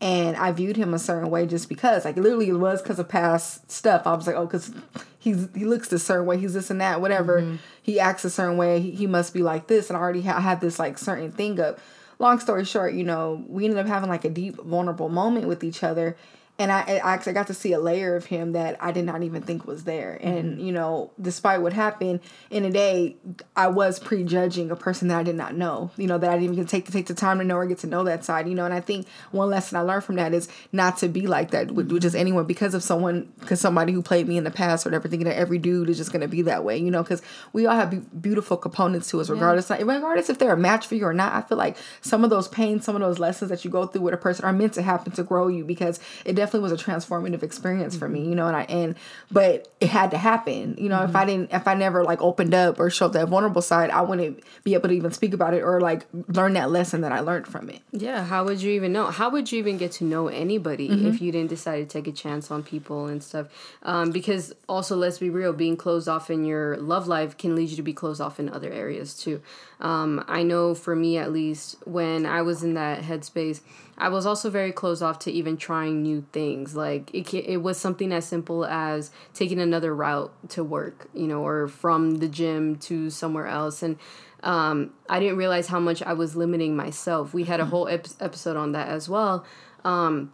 and 0.01 0.37
I 0.37 0.53
viewed 0.53 0.77
him 0.77 0.95
a 0.95 0.99
certain 0.99 1.31
way 1.31 1.47
just 1.47 1.69
because, 1.69 2.05
like, 2.05 2.17
literally 2.17 2.49
it 2.49 2.55
was 2.55 2.81
because 2.81 2.99
of 2.99 3.09
past 3.09 3.71
stuff. 3.71 4.07
I 4.07 4.15
was 4.15 4.27
like, 4.27 4.37
oh, 4.37 4.47
because 4.47 4.73
he's 5.19 5.49
he 5.55 5.65
looks 5.65 5.89
this 5.89 6.05
certain 6.05 6.27
way, 6.27 6.39
he's 6.39 6.55
this 6.55 6.71
and 6.71 6.81
that, 6.81 7.01
whatever. 7.01 7.43
Mm-hmm. 7.43 7.57
He 7.83 8.01
acts 8.01 8.25
a 8.25 8.31
certain 8.31 8.57
way, 8.57 8.81
he, 8.81 8.93
he 8.93 9.07
must 9.07 9.35
be 9.35 9.43
like 9.43 9.67
this, 9.67 9.91
and 9.91 9.97
I 9.97 10.01
already 10.01 10.23
ha- 10.23 10.41
had 10.41 10.61
this 10.61 10.79
like 10.79 10.99
certain 10.99 11.33
thing 11.33 11.61
up. 11.61 11.79
Long 12.19 12.39
story 12.39 12.67
short, 12.67 12.93
you 12.93 13.05
know, 13.05 13.45
we 13.49 13.65
ended 13.65 13.79
up 13.79 13.87
having 13.87 14.11
like 14.11 14.25
a 14.25 14.31
deep, 14.31 14.57
vulnerable 14.57 15.09
moment 15.09 15.49
with 15.49 15.65
each 15.65 15.83
other 15.83 16.17
and 16.61 16.71
I, 16.71 16.83
I 17.03 17.15
actually 17.15 17.33
got 17.33 17.47
to 17.47 17.55
see 17.55 17.73
a 17.73 17.81
layer 17.81 18.15
of 18.17 18.27
him 18.27 18.53
that 18.53 18.77
I 18.83 18.93
did 18.93 19.07
not 19.07 19.23
even 19.23 19.41
think 19.41 19.67
was 19.67 19.85
there. 19.85 20.19
And 20.21 20.53
mm-hmm. 20.53 20.67
you 20.67 20.73
know, 20.73 21.11
despite 21.19 21.63
what 21.63 21.73
happened 21.73 22.21
in 22.51 22.67
a 22.67 22.71
day, 22.71 23.17
I 23.57 23.69
was 23.69 23.99
prejudging 23.99 24.71
a 24.71 24.77
person 24.77 25.09
that 25.09 25.19
I 25.19 25.23
did 25.23 25.37
not 25.37 25.57
know. 25.57 25.91
You 25.97 26.07
know, 26.07 26.19
that 26.19 26.29
I 26.29 26.39
didn't 26.39 26.53
even 26.53 26.67
take 26.67 26.85
to 26.85 26.93
take 26.93 27.07
the 27.07 27.15
time 27.15 27.39
to 27.39 27.45
know 27.45 27.57
or 27.57 27.65
get 27.65 27.79
to 27.79 27.87
know 27.87 28.05
that 28.05 28.27
side. 28.27 28.47
You 28.47 28.55
know, 28.55 28.67
and 28.67 28.75
I 28.75 28.81
think 28.81 29.09
one 29.31 29.49
lesson 29.49 29.79
I 29.79 29.81
learned 29.81 30.05
from 30.05 30.17
that 30.17 30.35
is 30.35 30.51
not 30.71 30.99
to 30.99 31.09
be 31.09 31.27
like 31.27 31.51
that 31.53 31.71
with, 31.71 31.91
with 31.91 32.03
just 32.03 32.15
anyone 32.15 32.45
because 32.45 32.75
of 32.75 32.83
someone, 32.83 33.33
because 33.41 33.59
somebody 33.59 33.95
who 33.95 34.03
played 34.03 34.29
me 34.29 34.37
in 34.37 34.45
the 34.45 34.51
past 34.51 34.85
or 34.85 34.91
whatever, 34.91 35.09
thinking 35.09 35.29
that 35.29 35.39
every 35.39 35.57
dude 35.57 35.89
is 35.89 35.97
just 35.97 36.13
gonna 36.13 36.29
be 36.29 36.43
that 36.43 36.63
way. 36.63 36.77
You 36.77 36.91
know, 36.91 37.03
because 37.03 37.23
we 37.55 37.65
all 37.65 37.75
have 37.75 37.91
be- 37.91 38.03
beautiful 38.21 38.59
components 38.59 39.09
to 39.09 39.21
us, 39.23 39.31
regardless, 39.31 39.71
yeah. 39.71 39.79
regardless 39.79 40.29
if 40.29 40.39
they're 40.39 40.53
a 40.53 40.59
match 40.59 40.87
for 40.87 40.95
you 40.95 41.07
or 41.07 41.15
not. 41.15 41.33
I 41.33 41.41
feel 41.41 41.57
like 41.57 41.79
some 42.03 42.23
of 42.23 42.29
those 42.29 42.49
pains, 42.49 42.85
some 42.85 42.95
of 42.97 43.01
those 43.01 43.19
lessons 43.19 43.49
that 43.49 43.65
you 43.65 43.71
go 43.71 43.87
through 43.87 44.03
with 44.03 44.13
a 44.13 44.19
person 44.19 44.45
are 44.45 44.53
meant 44.53 44.75
to 44.75 44.83
happen 44.83 45.13
to 45.13 45.23
grow 45.23 45.49
you 45.49 45.65
because 45.65 45.99
it 46.27 46.35
definitely 46.35 46.50
definitely 46.51 46.71
was 46.71 46.81
a 46.81 46.85
transformative 46.85 47.43
experience 47.45 47.97
for 47.97 48.09
me, 48.09 48.25
you 48.25 48.35
know, 48.35 48.49
and 48.49 48.57
I 48.57 48.63
and 48.63 48.97
but 49.31 49.73
it 49.81 49.89
had 49.89 50.11
to 50.11 50.19
happen. 50.19 50.75
You 50.79 50.89
know, 50.89 50.97
mm-hmm. 50.97 51.11
if 51.11 51.17
I 51.17 51.25
didn't 51.25 51.53
if 51.53 51.69
I 51.69 51.75
never 51.75 52.03
like 52.03 52.21
opened 52.21 52.55
up 52.55 52.81
or 52.81 52.91
showed 52.91 53.13
that 53.13 53.29
vulnerable 53.29 53.63
side, 53.63 53.91
I 53.91 54.01
wouldn't 54.01 54.43
be 54.65 54.75
able 54.75 54.89
to 54.89 54.95
even 54.95 55.13
speak 55.13 55.33
about 55.33 55.55
it 55.55 55.63
or 55.63 55.81
like 55.81 56.07
learn 56.29 56.55
that 56.55 56.71
lesson 56.71 57.03
that 57.03 57.13
I 57.13 57.21
learned 57.21 57.47
from 57.47 57.71
it. 57.71 57.81
Yeah, 57.93 58.25
how 58.25 58.45
would 58.45 58.61
you 58.61 58.73
even 58.73 58.93
know? 58.93 59.07
How 59.07 59.31
would 59.31 59.53
you 59.53 59.59
even 59.61 59.79
get 59.79 59.93
to 59.93 60.05
know 60.05 60.29
anybody 60.29 60.89
mm-hmm. 60.89 61.07
if 61.07 61.23
you 61.23 61.31
didn't 61.31 61.51
decide 61.51 61.79
to 61.79 61.87
take 61.87 62.09
a 62.09 62.13
chance 62.13 62.51
on 62.51 62.63
people 62.63 63.07
and 63.07 63.23
stuff? 63.23 63.47
Um, 63.83 64.11
because 64.11 64.53
also 64.69 64.97
let's 64.97 65.19
be 65.19 65.31
real, 65.31 65.53
being 65.53 65.77
closed 65.77 66.09
off 66.09 66.31
in 66.31 66.45
your 66.45 66.77
love 66.79 67.07
life 67.07 67.39
can 67.39 67.55
lead 67.55 67.71
you 67.71 67.77
to 67.77 67.83
be 67.83 67.93
closed 67.93 68.21
off 68.21 68.41
in 68.41 68.49
other 68.49 68.71
areas 68.71 69.15
too. 69.15 69.41
Um, 69.81 70.23
I 70.29 70.43
know 70.43 70.75
for 70.75 70.95
me 70.95 71.17
at 71.17 71.33
least, 71.33 71.77
when 71.85 72.27
I 72.27 72.43
was 72.43 72.63
in 72.63 72.75
that 72.75 73.03
headspace, 73.03 73.61
I 73.97 74.09
was 74.09 74.27
also 74.27 74.51
very 74.51 74.73
closed 74.73 75.03
off 75.03 75.19
to 75.21 75.31
even 75.31 75.57
trying 75.57 76.03
new 76.03 76.25
things. 76.33 76.75
Like 76.75 77.13
it, 77.15 77.33
it 77.35 77.63
was 77.63 77.79
something 77.79 78.13
as 78.13 78.27
simple 78.27 78.65
as 78.65 79.11
taking 79.35 79.59
another 79.59 79.95
route 79.95 80.33
to 80.51 80.65
work, 80.65 81.09
you 81.15 81.27
know, 81.27 81.45
or 81.45 81.69
from 81.69 82.17
the 82.17 82.29
gym 82.29 82.77
to 82.77 83.11
somewhere 83.11 83.47
else. 83.47 83.83
And 83.83 83.99
um, 84.43 84.93
I 85.09 85.21
didn't 85.21 85.37
realize 85.37 85.67
how 85.67 85.81
much 85.81 86.03
I 86.03 86.13
was 86.13 86.37
limiting 86.37 86.77
myself. 86.77 87.35
We 87.35 87.45
had 87.45 87.61
a 87.61 87.65
whole 87.67 87.89
ep- 87.89 88.07
episode 88.21 88.57
on 88.57 88.73
that 88.73 88.89
as 88.89 89.09
well. 89.09 89.45
Um, 89.85 90.33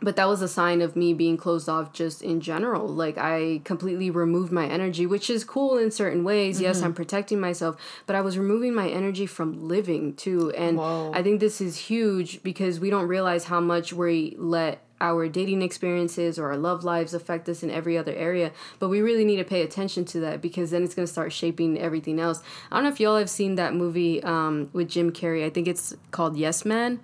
but 0.00 0.16
that 0.16 0.28
was 0.28 0.42
a 0.42 0.48
sign 0.48 0.82
of 0.82 0.94
me 0.94 1.14
being 1.14 1.36
closed 1.36 1.68
off 1.68 1.92
just 1.92 2.22
in 2.22 2.40
general 2.40 2.86
like 2.86 3.16
i 3.18 3.60
completely 3.64 4.10
removed 4.10 4.52
my 4.52 4.66
energy 4.66 5.06
which 5.06 5.30
is 5.30 5.44
cool 5.44 5.78
in 5.78 5.90
certain 5.90 6.24
ways 6.24 6.56
mm-hmm. 6.56 6.64
yes 6.64 6.82
i'm 6.82 6.94
protecting 6.94 7.40
myself 7.40 7.76
but 8.06 8.14
i 8.14 8.20
was 8.20 8.36
removing 8.38 8.74
my 8.74 8.88
energy 8.88 9.26
from 9.26 9.68
living 9.68 10.14
too 10.14 10.50
and 10.52 10.78
Whoa. 10.78 11.12
i 11.14 11.22
think 11.22 11.40
this 11.40 11.60
is 11.60 11.76
huge 11.76 12.42
because 12.42 12.78
we 12.78 12.90
don't 12.90 13.08
realize 13.08 13.44
how 13.44 13.60
much 13.60 13.92
we 13.92 14.34
let 14.38 14.85
our 15.00 15.28
dating 15.28 15.62
experiences 15.62 16.38
or 16.38 16.46
our 16.46 16.56
love 16.56 16.82
lives 16.84 17.12
affect 17.12 17.48
us 17.48 17.62
in 17.62 17.70
every 17.70 17.98
other 17.98 18.14
area. 18.14 18.50
But 18.78 18.88
we 18.88 19.00
really 19.00 19.24
need 19.24 19.36
to 19.36 19.44
pay 19.44 19.62
attention 19.62 20.04
to 20.06 20.20
that 20.20 20.40
because 20.40 20.70
then 20.70 20.82
it's 20.82 20.94
going 20.94 21.06
to 21.06 21.12
start 21.12 21.32
shaping 21.32 21.78
everything 21.78 22.18
else. 22.18 22.42
I 22.70 22.76
don't 22.76 22.84
know 22.84 22.90
if 22.90 23.00
y'all 23.00 23.18
have 23.18 23.30
seen 23.30 23.56
that 23.56 23.74
movie 23.74 24.22
um, 24.22 24.70
with 24.72 24.88
Jim 24.88 25.12
Carrey. 25.12 25.44
I 25.44 25.50
think 25.50 25.68
it's 25.68 25.94
called 26.12 26.36
Yes 26.36 26.64
Man, 26.64 27.00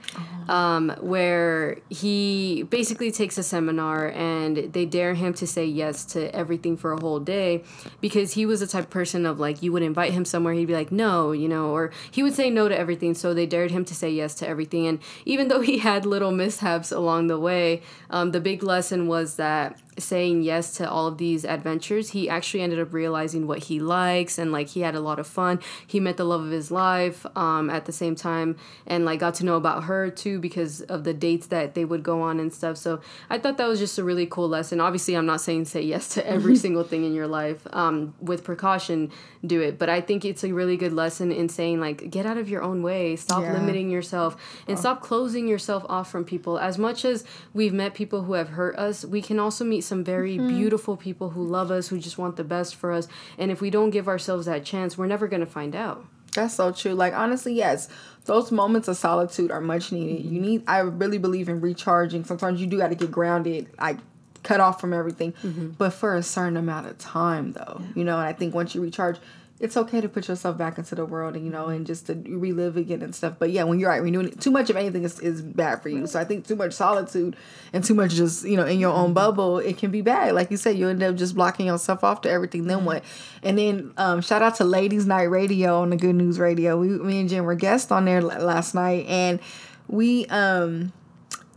oh. 0.48 0.52
um, 0.52 0.96
where 1.00 1.78
he 1.90 2.62
basically 2.64 3.10
takes 3.10 3.36
a 3.36 3.42
seminar 3.42 4.10
and 4.10 4.72
they 4.72 4.86
dare 4.86 5.14
him 5.14 5.34
to 5.34 5.46
say 5.46 5.66
yes 5.66 6.04
to 6.06 6.34
everything 6.34 6.76
for 6.76 6.92
a 6.92 7.00
whole 7.00 7.20
day 7.20 7.62
because 8.00 8.32
he 8.32 8.46
was 8.46 8.60
the 8.60 8.66
type 8.66 8.84
of 8.84 8.90
person 8.90 9.26
of 9.26 9.38
like, 9.38 9.62
you 9.62 9.70
would 9.72 9.82
invite 9.82 10.12
him 10.12 10.24
somewhere, 10.24 10.54
he'd 10.54 10.66
be 10.66 10.72
like, 10.72 10.92
no, 10.92 11.32
you 11.32 11.48
know, 11.48 11.70
or 11.70 11.90
he 12.10 12.22
would 12.22 12.34
say 12.34 12.48
no 12.48 12.68
to 12.68 12.78
everything. 12.78 13.14
So 13.14 13.34
they 13.34 13.46
dared 13.46 13.70
him 13.70 13.84
to 13.84 13.94
say 13.94 14.10
yes 14.10 14.34
to 14.36 14.48
everything. 14.48 14.86
And 14.86 14.98
even 15.26 15.48
though 15.48 15.60
he 15.60 15.78
had 15.78 16.06
little 16.06 16.30
mishaps 16.30 16.90
along 16.90 17.26
the 17.26 17.38
way, 17.38 17.81
um, 18.10 18.32
the 18.32 18.40
big 18.40 18.62
lesson 18.62 19.06
was 19.06 19.36
that 19.36 19.78
saying 19.98 20.42
yes 20.42 20.76
to 20.76 20.88
all 20.88 21.06
of 21.06 21.18
these 21.18 21.44
adventures, 21.44 22.10
he 22.10 22.28
actually 22.28 22.62
ended 22.62 22.80
up 22.80 22.92
realizing 22.92 23.46
what 23.46 23.64
he 23.64 23.80
likes 23.80 24.38
and 24.38 24.52
like 24.52 24.68
he 24.68 24.80
had 24.80 24.94
a 24.94 25.00
lot 25.00 25.18
of 25.18 25.26
fun. 25.26 25.60
He 25.86 26.00
met 26.00 26.16
the 26.16 26.24
love 26.24 26.42
of 26.42 26.50
his 26.50 26.70
life 26.70 27.26
um, 27.36 27.68
at 27.70 27.84
the 27.84 27.92
same 27.92 28.14
time 28.14 28.56
and 28.86 29.04
like 29.04 29.20
got 29.20 29.34
to 29.34 29.44
know 29.44 29.56
about 29.56 29.84
her 29.84 30.10
too 30.10 30.40
because 30.40 30.80
of 30.82 31.04
the 31.04 31.14
dates 31.14 31.46
that 31.48 31.74
they 31.74 31.84
would 31.84 32.02
go 32.02 32.22
on 32.22 32.40
and 32.40 32.52
stuff. 32.52 32.76
So 32.76 33.00
I 33.28 33.38
thought 33.38 33.58
that 33.58 33.68
was 33.68 33.78
just 33.78 33.98
a 33.98 34.04
really 34.04 34.26
cool 34.26 34.48
lesson. 34.48 34.80
Obviously, 34.80 35.14
I'm 35.14 35.26
not 35.26 35.40
saying 35.40 35.66
say 35.66 35.82
yes 35.82 36.08
to 36.14 36.26
every 36.26 36.56
single 36.64 36.84
thing 36.84 37.04
in 37.04 37.14
your 37.14 37.26
life. 37.26 37.66
Um, 37.72 38.14
with 38.20 38.44
precaution, 38.44 39.10
do 39.44 39.60
it. 39.60 39.78
But 39.78 39.88
I 39.88 40.00
think 40.00 40.24
it's 40.24 40.44
a 40.44 40.52
really 40.52 40.76
good 40.76 40.92
lesson 40.92 41.32
in 41.32 41.48
saying 41.48 41.80
like 41.80 42.10
get 42.10 42.26
out 42.26 42.38
of 42.38 42.48
your 42.48 42.62
own 42.62 42.82
way, 42.82 43.16
stop 43.16 43.42
yeah. 43.42 43.52
limiting 43.52 43.90
yourself, 43.90 44.36
and 44.66 44.76
oh. 44.76 44.80
stop 44.80 45.02
closing 45.02 45.48
yourself 45.48 45.84
off 45.88 46.10
from 46.10 46.24
people. 46.24 46.58
As 46.58 46.78
much 46.78 47.04
as 47.04 47.24
we've 47.52 47.72
met 47.72 47.94
people 47.94 48.22
who 48.22 48.34
have 48.34 48.50
hurt 48.50 48.76
us, 48.76 49.04
we 49.04 49.20
can 49.20 49.38
also 49.38 49.64
meet 49.64 49.81
some 49.82 50.02
very 50.04 50.36
mm-hmm. 50.36 50.48
beautiful 50.48 50.96
people 50.96 51.30
who 51.30 51.44
love 51.44 51.70
us, 51.70 51.88
who 51.88 51.98
just 51.98 52.18
want 52.18 52.36
the 52.36 52.44
best 52.44 52.74
for 52.74 52.92
us. 52.92 53.08
And 53.38 53.50
if 53.50 53.60
we 53.60 53.70
don't 53.70 53.90
give 53.90 54.08
ourselves 54.08 54.46
that 54.46 54.64
chance, 54.64 54.96
we're 54.96 55.06
never 55.06 55.28
going 55.28 55.40
to 55.40 55.46
find 55.46 55.76
out. 55.76 56.04
That's 56.34 56.54
so 56.54 56.72
true. 56.72 56.94
Like 56.94 57.12
honestly, 57.12 57.52
yes, 57.52 57.88
those 58.24 58.50
moments 58.50 58.88
of 58.88 58.96
solitude 58.96 59.50
are 59.50 59.60
much 59.60 59.92
needed. 59.92 60.24
You 60.24 60.40
need. 60.40 60.62
I 60.66 60.78
really 60.78 61.18
believe 61.18 61.48
in 61.48 61.60
recharging. 61.60 62.24
Sometimes 62.24 62.60
you 62.60 62.66
do 62.66 62.78
got 62.78 62.88
to 62.88 62.94
get 62.94 63.10
grounded, 63.10 63.68
like 63.78 63.98
cut 64.42 64.60
off 64.60 64.80
from 64.80 64.92
everything, 64.92 65.32
mm-hmm. 65.32 65.70
but 65.70 65.90
for 65.90 66.16
a 66.16 66.22
certain 66.22 66.56
amount 66.56 66.86
of 66.86 66.98
time, 66.98 67.52
though. 67.52 67.78
Yeah. 67.80 67.86
You 67.96 68.04
know, 68.04 68.18
and 68.18 68.26
I 68.26 68.32
think 68.32 68.54
once 68.54 68.74
you 68.74 68.80
recharge, 68.80 69.18
it's 69.62 69.76
okay 69.76 70.00
to 70.00 70.08
put 70.08 70.26
yourself 70.26 70.58
back 70.58 70.76
into 70.76 70.96
the 70.96 71.06
world 71.06 71.36
and 71.36 71.44
you 71.44 71.50
know 71.50 71.68
and 71.68 71.86
just 71.86 72.06
to 72.06 72.14
relive 72.26 72.76
again 72.76 73.00
and 73.00 73.14
stuff. 73.14 73.36
But 73.38 73.52
yeah 73.52 73.62
when 73.62 73.78
you're 73.78 73.88
right 73.88 74.02
renewing 74.02 74.32
too 74.32 74.50
much 74.50 74.68
of 74.70 74.76
anything 74.76 75.04
is, 75.04 75.20
is 75.20 75.40
bad 75.40 75.80
for 75.80 75.88
you. 75.88 76.06
So 76.08 76.18
i 76.18 76.24
think 76.24 76.46
too 76.46 76.56
much 76.56 76.72
solitude 76.72 77.36
and 77.72 77.84
too 77.84 77.94
much 77.94 78.12
just 78.12 78.44
you 78.44 78.56
know 78.56 78.66
in 78.66 78.80
your 78.80 78.92
own 78.92 79.06
mm-hmm. 79.06 79.14
bubble 79.14 79.58
it 79.58 79.78
can 79.78 79.92
be 79.92 80.02
bad. 80.02 80.34
Like 80.34 80.50
you 80.50 80.56
said 80.56 80.76
you 80.76 80.88
end 80.88 81.02
up 81.02 81.14
just 81.14 81.36
blocking 81.36 81.66
yourself 81.66 82.02
off 82.02 82.22
to 82.22 82.30
everything 82.30 82.66
then 82.66 82.84
what? 82.84 83.04
And 83.44 83.56
then 83.56 83.94
um, 83.96 84.20
shout 84.20 84.42
out 84.42 84.56
to 84.56 84.64
ladies 84.64 85.06
night 85.06 85.30
radio 85.30 85.80
on 85.80 85.90
the 85.90 85.96
good 85.96 86.16
news 86.16 86.40
radio. 86.40 86.76
We 86.76 86.88
me 86.88 87.20
and 87.20 87.28
jen 87.28 87.44
were 87.44 87.54
guests 87.54 87.92
on 87.92 88.04
there 88.04 88.20
last 88.20 88.74
night 88.74 89.06
and 89.06 89.38
we 89.86 90.26
um 90.26 90.92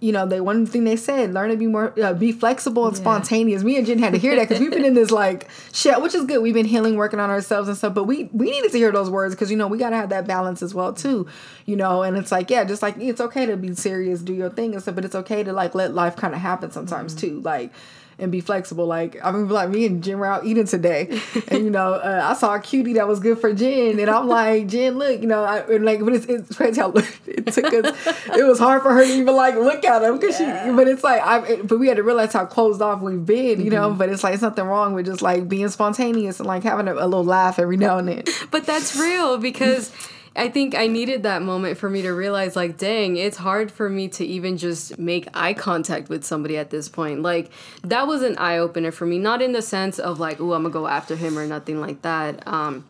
you 0.01 0.11
know, 0.11 0.25
they 0.25 0.41
one 0.41 0.65
thing 0.65 0.83
they 0.83 0.97
said, 0.97 1.33
learn 1.33 1.49
to 1.49 1.57
be 1.57 1.67
more, 1.67 1.93
uh, 2.01 2.13
be 2.13 2.31
flexible 2.31 2.85
and 2.85 2.95
yeah. 2.95 3.01
spontaneous. 3.01 3.63
Me 3.63 3.77
and 3.77 3.87
Jen 3.87 3.99
had 3.99 4.13
to 4.13 4.19
hear 4.19 4.35
that 4.35 4.49
because 4.49 4.59
we've 4.59 4.71
been 4.71 4.85
in 4.85 4.93
this 4.93 5.09
like 5.09 5.47
shit, 5.71 6.01
which 6.01 6.13
is 6.13 6.25
good. 6.25 6.41
We've 6.41 6.53
been 6.53 6.65
healing, 6.65 6.95
working 6.95 7.19
on 7.19 7.29
ourselves 7.29 7.69
and 7.69 7.77
stuff, 7.77 7.93
but 7.93 8.03
we 8.03 8.29
we 8.33 8.51
needed 8.51 8.71
to 8.71 8.77
hear 8.77 8.91
those 8.91 9.09
words 9.09 9.33
because 9.33 9.49
you 9.49 9.57
know 9.57 9.67
we 9.67 9.77
gotta 9.77 9.95
have 9.95 10.09
that 10.09 10.27
balance 10.27 10.61
as 10.61 10.73
well 10.73 10.93
too, 10.93 11.27
you 11.65 11.75
know. 11.75 12.03
And 12.03 12.17
it's 12.17 12.31
like 12.31 12.49
yeah, 12.49 12.65
just 12.65 12.81
like 12.81 12.97
it's 12.97 13.21
okay 13.21 13.45
to 13.45 13.55
be 13.55 13.73
serious, 13.73 14.21
do 14.21 14.33
your 14.33 14.49
thing 14.49 14.73
and 14.73 14.81
stuff, 14.81 14.95
but 14.95 15.05
it's 15.05 15.15
okay 15.15 15.43
to 15.43 15.53
like 15.53 15.73
let 15.73 15.93
life 15.93 16.15
kind 16.15 16.33
of 16.33 16.41
happen 16.41 16.71
sometimes 16.71 17.15
mm-hmm. 17.15 17.27
too, 17.27 17.41
like 17.41 17.71
and 18.17 18.31
be 18.31 18.41
flexible. 18.41 18.85
Like 18.85 19.17
I 19.23 19.31
mean, 19.31 19.47
like 19.49 19.69
me 19.69 19.85
and 19.85 20.03
Jen 20.03 20.19
were 20.19 20.25
out 20.25 20.45
eating 20.45 20.65
today, 20.65 21.19
and 21.47 21.63
you 21.63 21.69
know, 21.69 21.93
uh, 21.93 22.21
I 22.23 22.33
saw 22.33 22.55
a 22.55 22.59
cutie 22.59 22.93
that 22.93 23.07
was 23.07 23.19
good 23.19 23.39
for 23.39 23.53
Jen, 23.53 23.99
and 23.99 24.09
I'm 24.09 24.27
like, 24.27 24.67
Jen, 24.67 24.97
look, 24.97 25.21
you 25.21 25.27
know, 25.27 25.43
I, 25.43 25.59
and 25.59 25.85
like, 25.85 26.03
but 26.03 26.13
it's, 26.13 26.25
it's 26.25 26.55
crazy 26.55 26.79
how 26.79 26.91
it 27.25 27.47
took 27.47 27.65
us. 27.65 28.07
it 28.35 28.45
was 28.45 28.59
hard 28.59 28.81
for 28.81 28.93
her 28.93 29.03
to 29.03 29.11
even 29.11 29.35
like 29.35 29.55
look 29.55 29.83
at 29.83 30.03
him 30.03 30.17
because 30.17 30.39
yeah. 30.39 30.65
she. 30.65 30.75
But 30.75 30.87
it's 30.87 31.03
like 31.03 31.21
I, 31.21 31.45
it, 31.45 31.67
but 31.67 31.79
we 31.79 31.87
had 31.87 31.97
to 31.97 32.03
realize 32.03 32.33
how 32.33 32.45
closed 32.45 32.81
off 32.81 33.01
we've 33.01 33.25
been, 33.25 33.59
you 33.59 33.65
mm-hmm. 33.65 33.75
know. 33.75 33.93
But 33.93 34.09
it's 34.09 34.23
like 34.23 34.33
it's 34.33 34.43
nothing 34.43 34.65
wrong 34.65 34.93
with 34.93 35.05
just 35.05 35.21
like 35.21 35.47
being 35.49 35.69
spontaneous 35.69 36.39
and 36.39 36.47
like 36.47 36.63
having 36.63 36.87
a, 36.87 36.93
a 36.93 37.07
little 37.07 37.23
laugh 37.23 37.59
every 37.59 37.77
now 37.77 37.97
and 37.97 38.07
then. 38.07 38.23
But 38.51 38.65
that's 38.65 38.95
real 38.95 39.37
because. 39.37 39.91
I 40.37 40.49
think 40.49 40.75
I 40.75 40.87
needed 40.87 41.23
that 41.23 41.41
moment 41.41 41.77
for 41.77 41.89
me 41.89 42.01
to 42.01 42.11
realize, 42.11 42.55
like, 42.55 42.77
dang, 42.77 43.15
it's 43.15 43.37
hard 43.37 43.71
for 43.71 43.89
me 43.89 44.09
to 44.09 44.25
even 44.25 44.57
just 44.57 44.99
make 44.99 45.27
eye 45.33 45.53
contact 45.53 46.09
with 46.09 46.25
somebody 46.25 46.57
at 46.57 46.71
this 46.71 46.89
point. 46.89 47.21
Like, 47.21 47.51
that 47.83 48.05
was 48.05 48.21
an 48.21 48.37
eye 48.37 48.57
opener 48.57 48.91
for 48.91 49.05
me. 49.05 49.17
Not 49.17 49.41
in 49.41 49.53
the 49.53 49.61
sense 49.61 49.97
of, 49.97 50.19
like, 50.19 50.41
oh, 50.41 50.53
I'm 50.53 50.63
gonna 50.63 50.73
go 50.73 50.87
after 50.87 51.15
him 51.15 51.37
or 51.37 51.47
nothing 51.47 51.79
like 51.79 52.01
that. 52.01 52.45
Um, 52.47 52.83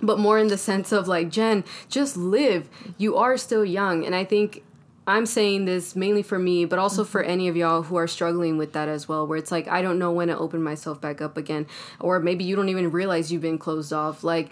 but 0.00 0.18
more 0.18 0.38
in 0.38 0.48
the 0.48 0.58
sense 0.58 0.92
of, 0.92 1.08
like, 1.08 1.30
Jen, 1.30 1.64
just 1.88 2.16
live. 2.16 2.68
You 2.96 3.16
are 3.16 3.36
still 3.36 3.64
young. 3.64 4.04
And 4.04 4.14
I 4.14 4.24
think 4.24 4.62
I'm 5.06 5.26
saying 5.26 5.64
this 5.64 5.96
mainly 5.96 6.22
for 6.22 6.38
me, 6.38 6.64
but 6.64 6.78
also 6.78 7.04
for 7.04 7.20
mm-hmm. 7.20 7.30
any 7.30 7.48
of 7.48 7.56
y'all 7.56 7.82
who 7.82 7.96
are 7.96 8.06
struggling 8.06 8.56
with 8.56 8.72
that 8.74 8.88
as 8.88 9.08
well, 9.08 9.26
where 9.26 9.36
it's 9.36 9.50
like, 9.50 9.66
I 9.66 9.82
don't 9.82 9.98
know 9.98 10.12
when 10.12 10.28
to 10.28 10.38
open 10.38 10.62
myself 10.62 11.00
back 11.00 11.20
up 11.20 11.36
again. 11.36 11.66
Or 11.98 12.20
maybe 12.20 12.44
you 12.44 12.54
don't 12.54 12.68
even 12.68 12.90
realize 12.90 13.32
you've 13.32 13.42
been 13.42 13.58
closed 13.58 13.92
off. 13.92 14.22
Like, 14.22 14.50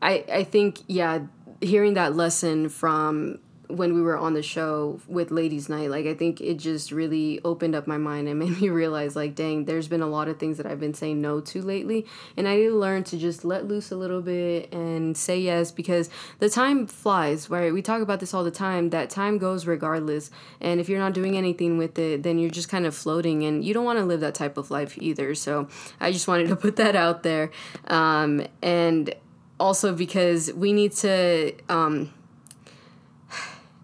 I, 0.00 0.24
I 0.32 0.44
think, 0.44 0.80
yeah, 0.86 1.20
hearing 1.60 1.94
that 1.94 2.14
lesson 2.14 2.68
from 2.68 3.38
when 3.68 3.94
we 3.94 4.00
were 4.00 4.16
on 4.16 4.32
the 4.32 4.42
show 4.42 4.98
with 5.06 5.30
ladies 5.30 5.68
night 5.68 5.90
like 5.90 6.06
i 6.06 6.14
think 6.14 6.40
it 6.40 6.54
just 6.54 6.90
really 6.90 7.38
opened 7.44 7.74
up 7.74 7.86
my 7.86 7.98
mind 7.98 8.26
and 8.26 8.38
made 8.38 8.58
me 8.60 8.68
realize 8.68 9.14
like 9.14 9.34
dang 9.34 9.66
there's 9.66 9.88
been 9.88 10.00
a 10.00 10.06
lot 10.06 10.28
of 10.28 10.38
things 10.38 10.56
that 10.56 10.66
i've 10.66 10.80
been 10.80 10.94
saying 10.94 11.20
no 11.20 11.40
to 11.40 11.60
lately. 11.62 12.06
And 12.36 12.48
i 12.48 12.56
need 12.56 12.68
to 12.68 12.74
learn 12.74 13.04
to 13.04 13.18
just 13.18 13.44
let 13.44 13.66
loose 13.66 13.90
a 13.90 13.96
little 13.96 14.22
bit 14.22 14.72
and 14.72 15.16
say 15.16 15.38
yes 15.38 15.70
because 15.70 16.08
the 16.38 16.48
time 16.48 16.86
flies 16.86 17.50
right? 17.50 17.72
We 17.72 17.82
talk 17.82 18.02
about 18.02 18.20
this 18.20 18.32
all 18.32 18.44
the 18.44 18.50
time 18.50 18.90
that 18.90 19.10
time 19.10 19.38
goes 19.38 19.66
regardless. 19.66 20.30
And 20.60 20.80
if 20.80 20.88
you're 20.88 20.98
not 20.98 21.12
doing 21.12 21.36
anything 21.36 21.78
with 21.78 21.98
it 21.98 22.22
then 22.22 22.38
you're 22.38 22.50
just 22.50 22.68
kind 22.68 22.86
of 22.86 22.94
floating 22.94 23.44
and 23.44 23.64
you 23.64 23.74
don't 23.74 23.84
want 23.84 23.98
to 23.98 24.04
live 24.04 24.20
that 24.20 24.34
type 24.34 24.56
of 24.56 24.70
life 24.70 24.96
either. 25.00 25.34
So 25.34 25.68
i 26.00 26.10
just 26.10 26.26
wanted 26.26 26.48
to 26.48 26.56
put 26.56 26.76
that 26.76 26.96
out 26.96 27.22
there. 27.22 27.50
Um, 27.86 28.46
and 28.62 29.14
also 29.58 29.92
because 29.92 30.52
we 30.52 30.72
need 30.72 30.92
to 30.92 31.52
um, 31.68 32.12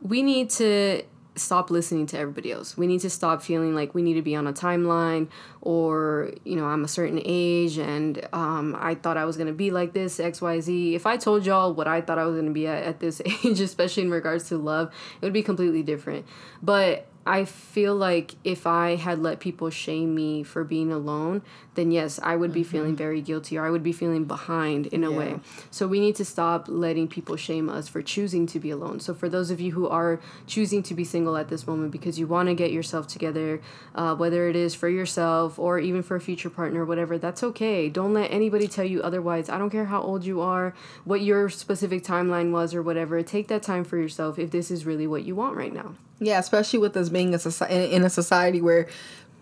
we 0.02 0.22
need 0.22 0.50
to 0.50 1.02
stop 1.36 1.70
listening 1.70 2.06
to 2.06 2.18
everybody 2.18 2.52
else. 2.52 2.76
We 2.76 2.86
need 2.86 3.00
to 3.00 3.10
stop 3.10 3.42
feeling 3.42 3.74
like 3.74 3.94
we 3.94 4.02
need 4.02 4.14
to 4.14 4.22
be 4.22 4.36
on 4.36 4.46
a 4.46 4.52
timeline 4.52 5.28
or, 5.60 6.32
you 6.44 6.56
know, 6.56 6.66
I'm 6.66 6.84
a 6.84 6.88
certain 6.88 7.20
age 7.24 7.78
and 7.78 8.26
um, 8.32 8.76
I 8.78 8.94
thought 8.94 9.16
I 9.16 9.24
was 9.24 9.36
going 9.36 9.48
to 9.48 9.52
be 9.52 9.70
like 9.70 9.92
this, 9.92 10.18
XYZ. 10.18 10.94
If 10.94 11.06
I 11.06 11.16
told 11.16 11.44
y'all 11.44 11.74
what 11.74 11.88
I 11.88 12.00
thought 12.00 12.18
I 12.18 12.24
was 12.24 12.34
going 12.34 12.46
to 12.46 12.52
be 12.52 12.66
at, 12.66 12.84
at 12.84 13.00
this 13.00 13.20
age, 13.44 13.60
especially 13.60 14.04
in 14.04 14.10
regards 14.10 14.48
to 14.50 14.58
love, 14.58 14.92
it 15.20 15.24
would 15.24 15.32
be 15.32 15.42
completely 15.42 15.82
different. 15.82 16.24
But 16.62 17.08
I 17.26 17.46
feel 17.46 17.96
like 17.96 18.34
if 18.44 18.66
I 18.66 18.96
had 18.96 19.20
let 19.20 19.40
people 19.40 19.70
shame 19.70 20.14
me 20.14 20.42
for 20.42 20.62
being 20.62 20.92
alone, 20.92 21.42
then 21.74 21.90
yes, 21.90 22.20
I 22.22 22.36
would 22.36 22.52
be 22.52 22.62
mm-hmm. 22.62 22.70
feeling 22.70 22.96
very 22.96 23.20
guilty 23.20 23.58
or 23.58 23.66
I 23.66 23.70
would 23.70 23.82
be 23.82 23.92
feeling 23.92 24.24
behind 24.24 24.86
in 24.88 25.04
a 25.04 25.10
yeah. 25.10 25.16
way. 25.16 25.40
So 25.70 25.86
we 25.86 26.00
need 26.00 26.16
to 26.16 26.24
stop 26.24 26.66
letting 26.68 27.08
people 27.08 27.36
shame 27.36 27.68
us 27.68 27.88
for 27.88 28.02
choosing 28.02 28.46
to 28.48 28.60
be 28.60 28.70
alone. 28.70 29.00
So 29.00 29.14
for 29.14 29.28
those 29.28 29.50
of 29.50 29.60
you 29.60 29.72
who 29.72 29.88
are 29.88 30.20
choosing 30.46 30.82
to 30.84 30.94
be 30.94 31.04
single 31.04 31.36
at 31.36 31.48
this 31.48 31.66
moment 31.66 31.92
because 31.92 32.18
you 32.18 32.26
want 32.26 32.48
to 32.48 32.54
get 32.54 32.72
yourself 32.72 33.06
together, 33.06 33.60
uh, 33.94 34.14
whether 34.14 34.48
it 34.48 34.56
is 34.56 34.74
for 34.74 34.88
yourself 34.88 35.58
or 35.58 35.78
even 35.78 36.02
for 36.02 36.16
a 36.16 36.20
future 36.20 36.50
partner, 36.50 36.84
whatever, 36.84 37.18
that's 37.18 37.42
okay. 37.42 37.88
Don't 37.88 38.14
let 38.14 38.30
anybody 38.30 38.68
tell 38.68 38.84
you 38.84 39.02
otherwise. 39.02 39.48
I 39.48 39.58
don't 39.58 39.70
care 39.70 39.86
how 39.86 40.02
old 40.02 40.24
you 40.24 40.40
are, 40.40 40.74
what 41.04 41.20
your 41.20 41.48
specific 41.50 42.02
timeline 42.04 42.52
was 42.52 42.74
or 42.74 42.82
whatever. 42.82 43.22
Take 43.22 43.48
that 43.48 43.62
time 43.62 43.84
for 43.84 43.96
yourself 43.96 44.38
if 44.38 44.50
this 44.50 44.70
is 44.70 44.86
really 44.86 45.06
what 45.06 45.24
you 45.24 45.34
want 45.34 45.56
right 45.56 45.72
now. 45.72 45.94
Yeah, 46.20 46.38
especially 46.38 46.78
with 46.78 46.96
us 46.96 47.08
being 47.08 47.34
a 47.34 47.38
society, 47.38 47.92
in 47.92 48.04
a 48.04 48.10
society 48.10 48.60
where 48.60 48.86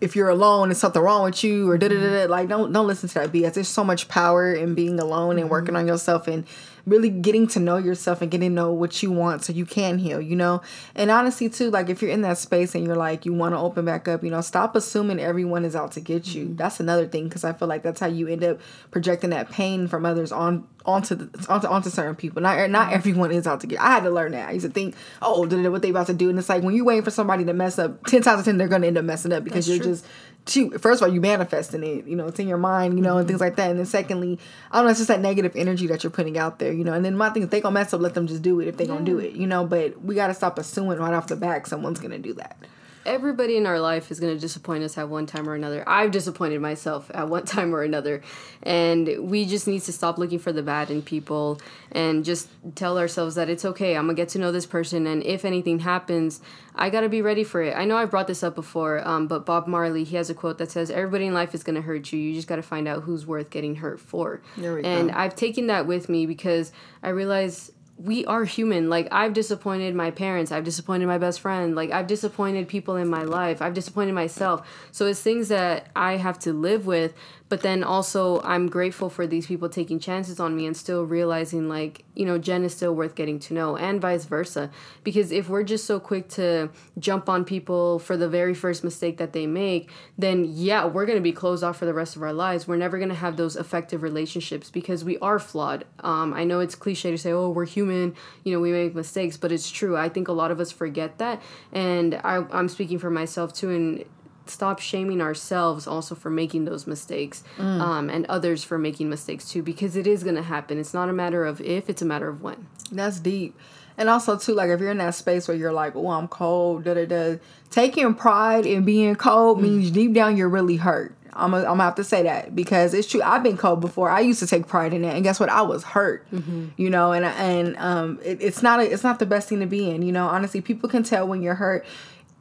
if 0.03 0.17
you're 0.17 0.29
alone 0.29 0.69
and 0.69 0.77
something 0.77 1.01
wrong 1.01 1.23
with 1.23 1.43
you 1.45 1.69
or 1.69 1.77
da 1.77 1.87
da 1.87 1.95
da 1.97 2.25
like 2.25 2.49
don't 2.49 2.73
don't 2.73 2.87
listen 2.87 3.07
to 3.07 3.15
that 3.15 3.31
BS. 3.31 3.53
There's 3.53 3.69
so 3.69 3.85
much 3.85 4.09
power 4.09 4.53
in 4.53 4.75
being 4.75 4.99
alone 4.99 5.39
and 5.39 5.49
working 5.49 5.69
mm-hmm. 5.69 5.77
on 5.77 5.87
yourself 5.87 6.27
and 6.27 6.45
really 6.85 7.09
getting 7.09 7.47
to 7.47 7.59
know 7.59 7.77
yourself 7.77 8.21
and 8.21 8.29
getting 8.29 8.49
to 8.49 8.55
know 8.55 8.71
what 8.71 9.01
you 9.01 9.11
want 9.11 9.43
so 9.43 9.53
you 9.53 9.65
can 9.65 9.97
heal, 9.97 10.19
you 10.19 10.35
know? 10.35 10.61
And 10.95 11.09
honestly, 11.09 11.49
too, 11.49 11.71
like 11.71 11.89
if 11.89 12.01
you're 12.01 12.11
in 12.11 12.21
that 12.23 12.37
space 12.37 12.75
and 12.75 12.85
you're 12.85 12.95
like, 12.95 13.25
you 13.25 13.33
want 13.33 13.53
to 13.53 13.59
open 13.59 13.85
back 13.85 14.07
up, 14.07 14.23
you 14.23 14.29
know, 14.29 14.41
stop 14.41 14.75
assuming 14.75 15.19
everyone 15.19 15.63
is 15.63 15.75
out 15.75 15.93
to 15.93 16.01
get 16.01 16.33
you. 16.35 16.45
Mm-hmm. 16.45 16.55
That's 16.57 16.79
another 16.79 17.07
thing 17.07 17.25
because 17.25 17.43
I 17.43 17.53
feel 17.53 17.67
like 17.67 17.83
that's 17.83 17.99
how 17.99 18.07
you 18.07 18.27
end 18.27 18.43
up 18.43 18.59
projecting 18.91 19.29
that 19.29 19.49
pain 19.49 19.87
from 19.87 20.05
others 20.05 20.31
on 20.31 20.67
onto 20.85 21.15
the, 21.15 21.45
onto 21.47 21.67
onto 21.67 21.89
certain 21.89 22.15
people. 22.15 22.41
Not 22.41 22.69
not 22.69 22.87
mm-hmm. 22.87 22.95
everyone 22.95 23.31
is 23.31 23.47
out 23.47 23.61
to 23.61 23.67
get. 23.67 23.79
I 23.79 23.91
had 23.91 24.03
to 24.03 24.09
learn 24.09 24.33
that. 24.33 24.49
I 24.49 24.51
used 24.51 24.65
to 24.65 24.71
think, 24.71 24.95
oh, 25.21 25.47
what 25.47 25.81
they 25.81 25.89
about 25.89 26.07
to 26.07 26.13
do, 26.13 26.29
and 26.29 26.37
it's 26.37 26.49
like 26.49 26.63
when 26.63 26.75
you're 26.75 26.85
waiting 26.85 27.03
for 27.03 27.11
somebody 27.11 27.45
to 27.45 27.53
mess 27.53 27.79
up, 27.79 28.05
ten 28.05 28.21
times 28.21 28.27
out 28.27 28.39
of 28.39 28.45
ten 28.45 28.57
they're 28.57 28.67
gonna 28.67 28.87
end 28.87 28.97
up 28.97 29.05
messing 29.05 29.31
up 29.31 29.43
because 29.43 29.67
that's 29.67 29.77
you're 29.77 29.83
true. 29.83 29.93
just 29.93 30.05
too, 30.45 30.71
first 30.71 31.01
of 31.01 31.07
all, 31.07 31.13
you 31.13 31.21
manifesting 31.21 31.83
it, 31.83 32.05
you 32.05 32.15
know, 32.15 32.27
it's 32.27 32.39
in 32.39 32.47
your 32.47 32.57
mind, 32.57 32.97
you 32.97 33.01
know, 33.01 33.11
mm-hmm. 33.11 33.19
and 33.19 33.27
things 33.27 33.39
like 33.39 33.55
that. 33.55 33.69
And 33.69 33.79
then 33.79 33.85
secondly, 33.85 34.39
I 34.71 34.77
don't 34.77 34.85
know, 34.85 34.91
it's 34.91 34.99
just 34.99 35.07
that 35.07 35.21
negative 35.21 35.55
energy 35.55 35.87
that 35.87 36.03
you're 36.03 36.11
putting 36.11 36.37
out 36.37 36.59
there, 36.59 36.73
you 36.73 36.83
know. 36.83 36.93
And 36.93 37.05
then 37.05 37.15
my 37.15 37.29
thing, 37.29 37.43
if 37.43 37.49
they 37.49 37.61
gonna 37.61 37.73
mess 37.73 37.93
up, 37.93 38.01
let 38.01 38.13
them 38.13 38.27
just 38.27 38.41
do 38.41 38.59
it 38.59 38.67
if 38.67 38.77
they 38.77 38.83
yeah. 38.83 38.93
gonna 38.93 39.05
do 39.05 39.19
it, 39.19 39.33
you 39.33 39.47
know. 39.47 39.65
But 39.65 40.01
we 40.03 40.15
gotta 40.15 40.33
stop 40.33 40.57
assuming 40.59 40.99
right 40.99 41.13
off 41.13 41.27
the 41.27 41.35
back 41.35 41.67
someone's 41.67 41.99
gonna 41.99 42.19
do 42.19 42.33
that 42.33 42.57
everybody 43.05 43.57
in 43.57 43.65
our 43.65 43.79
life 43.79 44.11
is 44.11 44.19
going 44.19 44.33
to 44.33 44.39
disappoint 44.39 44.83
us 44.83 44.97
at 44.97 45.09
one 45.09 45.25
time 45.25 45.47
or 45.47 45.55
another. 45.55 45.83
I've 45.87 46.11
disappointed 46.11 46.61
myself 46.61 47.09
at 47.13 47.29
one 47.29 47.45
time 47.45 47.73
or 47.73 47.83
another. 47.83 48.21
And 48.61 49.29
we 49.29 49.45
just 49.45 49.67
need 49.67 49.81
to 49.83 49.93
stop 49.93 50.17
looking 50.17 50.39
for 50.39 50.51
the 50.51 50.63
bad 50.63 50.89
in 50.89 51.01
people 51.01 51.59
and 51.91 52.23
just 52.23 52.49
tell 52.75 52.97
ourselves 52.97 53.35
that 53.35 53.49
it's 53.49 53.65
okay. 53.65 53.95
I'm 53.95 54.05
going 54.05 54.15
to 54.15 54.21
get 54.21 54.29
to 54.29 54.39
know 54.39 54.51
this 54.51 54.65
person. 54.65 55.05
And 55.07 55.23
if 55.23 55.45
anything 55.45 55.79
happens, 55.79 56.41
I 56.75 56.89
got 56.89 57.01
to 57.01 57.09
be 57.09 57.21
ready 57.21 57.43
for 57.43 57.61
it. 57.61 57.75
I 57.75 57.85
know 57.85 57.97
I 57.97 58.05
brought 58.05 58.27
this 58.27 58.43
up 58.43 58.55
before, 58.55 59.05
um, 59.07 59.27
but 59.27 59.45
Bob 59.45 59.67
Marley, 59.67 60.03
he 60.03 60.15
has 60.15 60.29
a 60.29 60.33
quote 60.33 60.57
that 60.57 60.71
says, 60.71 60.89
Everybody 60.89 61.27
in 61.27 61.33
life 61.33 61.53
is 61.53 61.63
going 61.63 61.75
to 61.75 61.81
hurt 61.81 62.11
you. 62.11 62.19
You 62.19 62.33
just 62.33 62.47
got 62.47 62.55
to 62.55 62.63
find 62.63 62.87
out 62.87 63.03
who's 63.03 63.25
worth 63.25 63.49
getting 63.49 63.75
hurt 63.75 63.99
for. 63.99 64.41
and 64.85 65.09
go. 65.09 65.15
I've 65.15 65.35
taken 65.35 65.67
that 65.67 65.85
with 65.85 66.09
me 66.09 66.25
because 66.25 66.71
I 67.03 67.09
realize 67.09 67.71
we 68.03 68.25
are 68.25 68.43
human. 68.43 68.89
Like 68.89 69.07
I've 69.11 69.33
disappointed 69.33 69.95
my 69.95 70.11
parents, 70.11 70.51
I've 70.51 70.65
disappointed 70.65 71.07
my 71.07 71.17
best 71.17 71.39
friend, 71.39 71.73
like 71.73 71.91
I've 71.91 72.07
disappointed 72.07 72.67
people 72.67 72.97
in 72.97 73.07
my 73.07 73.23
life, 73.23 73.61
I've 73.61 73.73
disappointed 73.73 74.13
myself. 74.13 74.67
So 74.91 75.07
it's 75.07 75.21
things 75.21 75.47
that 75.47 75.87
I 75.95 76.17
have 76.17 76.37
to 76.39 76.51
live 76.51 76.85
with, 76.85 77.13
but 77.53 77.61
then 77.61 77.83
also 77.83 78.41
I'm 78.41 78.67
grateful 78.67 79.11
for 79.11 79.27
these 79.27 79.45
people 79.45 79.69
taking 79.69 79.99
chances 79.99 80.39
on 80.39 80.55
me 80.55 80.65
and 80.65 80.75
still 80.75 81.03
realizing 81.03 81.69
like, 81.69 82.03
you 82.15 82.25
know, 82.25 82.39
Jen 82.39 82.63
is 82.63 82.73
still 82.73 82.95
worth 82.95 83.13
getting 83.13 83.37
to 83.41 83.53
know 83.53 83.77
and 83.77 84.01
vice 84.01 84.25
versa. 84.25 84.71
Because 85.03 85.31
if 85.31 85.49
we're 85.49 85.61
just 85.61 85.85
so 85.85 85.99
quick 85.99 86.29
to 86.29 86.71
jump 86.97 87.29
on 87.29 87.45
people 87.45 87.99
for 87.99 88.17
the 88.17 88.27
very 88.27 88.55
first 88.55 88.83
mistake 88.83 89.19
that 89.19 89.33
they 89.33 89.45
make, 89.45 89.91
then 90.17 90.47
yeah, 90.49 90.83
we're 90.85 91.05
going 91.05 91.19
to 91.19 91.21
be 91.21 91.31
closed 91.31 91.63
off 91.63 91.77
for 91.77 91.85
the 91.85 91.93
rest 91.93 92.15
of 92.15 92.23
our 92.23 92.33
lives. 92.33 92.67
We're 92.67 92.75
never 92.75 92.97
going 92.97 93.09
to 93.09 93.13
have 93.15 93.37
those 93.37 93.55
effective 93.55 94.01
relationships 94.01 94.71
because 94.71 95.03
we 95.03 95.19
are 95.19 95.37
flawed. 95.37 95.85
Um, 95.99 96.33
I 96.33 96.45
know 96.45 96.59
it's 96.59 96.73
cliche 96.73 97.11
to 97.11 97.19
say, 97.19 97.33
oh, 97.33 97.51
we're 97.51 97.67
human, 97.67 98.15
you 98.43 98.51
know, 98.51 98.61
we 98.61 98.71
make 98.71 98.95
mistakes, 98.95 99.37
but 99.37 99.51
it's 99.51 99.69
true. 99.69 99.95
I 99.95 100.09
think 100.09 100.27
a 100.27 100.33
lot 100.33 100.49
of 100.49 100.59
us 100.59 100.71
forget 100.71 101.19
that. 101.19 101.39
And 101.71 102.15
I, 102.23 102.43
I'm 102.51 102.67
speaking 102.67 102.97
for 102.97 103.11
myself 103.11 103.53
too. 103.53 103.69
And 103.69 104.05
stop 104.45 104.79
shaming 104.79 105.21
ourselves 105.21 105.87
also 105.87 106.15
for 106.15 106.29
making 106.29 106.65
those 106.65 106.85
mistakes 106.85 107.43
mm. 107.57 107.79
um, 107.79 108.09
and 108.09 108.25
others 108.27 108.63
for 108.63 108.77
making 108.77 109.09
mistakes 109.09 109.49
too 109.49 109.63
because 109.63 109.95
it 109.95 110.05
is 110.05 110.23
going 110.23 110.35
to 110.35 110.41
happen 110.41 110.77
it's 110.77 110.93
not 110.93 111.09
a 111.09 111.13
matter 111.13 111.45
of 111.45 111.61
if 111.61 111.89
it's 111.89 112.01
a 112.01 112.05
matter 112.05 112.27
of 112.27 112.41
when 112.41 112.67
that's 112.91 113.19
deep 113.19 113.57
and 113.97 114.09
also 114.09 114.37
too 114.37 114.53
like 114.53 114.69
if 114.69 114.79
you're 114.79 114.91
in 114.91 114.97
that 114.97 115.15
space 115.15 115.47
where 115.47 115.55
you're 115.55 115.73
like 115.73 115.95
oh 115.95 116.09
i'm 116.09 116.27
cold 116.27 116.83
da 116.83 116.93
da 116.93 117.05
da 117.05 117.39
taking 117.69 118.13
pride 118.13 118.65
in 118.65 118.83
being 118.83 119.15
cold 119.15 119.59
mm. 119.59 119.63
means 119.63 119.91
deep 119.91 120.13
down 120.13 120.35
you're 120.35 120.49
really 120.49 120.77
hurt 120.77 121.15
I'm 121.35 121.51
gonna, 121.51 121.69
I'm 121.69 121.79
have 121.79 121.95
to 121.95 122.03
say 122.03 122.23
that 122.23 122.55
because 122.55 122.93
it's 122.93 123.07
true. 123.07 123.21
I've 123.21 123.43
been 123.43 123.57
cold 123.57 123.81
before. 123.81 124.09
I 124.09 124.19
used 124.19 124.39
to 124.39 124.47
take 124.47 124.67
pride 124.67 124.93
in 124.93 125.03
it, 125.03 125.13
and 125.15 125.23
guess 125.23 125.39
what? 125.39 125.49
I 125.49 125.61
was 125.61 125.83
hurt. 125.83 126.29
Mm-hmm. 126.31 126.67
You 126.77 126.89
know, 126.89 127.11
and 127.11 127.25
and 127.25 127.75
um, 127.77 128.19
it, 128.23 128.41
it's 128.41 128.61
not 128.61 128.79
a, 128.79 128.83
it's 128.83 129.03
not 129.03 129.19
the 129.19 129.25
best 129.25 129.49
thing 129.49 129.59
to 129.59 129.65
be 129.65 129.89
in. 129.89 130.01
You 130.01 130.11
know, 130.11 130.27
honestly, 130.27 130.61
people 130.61 130.89
can 130.89 131.03
tell 131.03 131.27
when 131.27 131.41
you're 131.41 131.55
hurt 131.55 131.85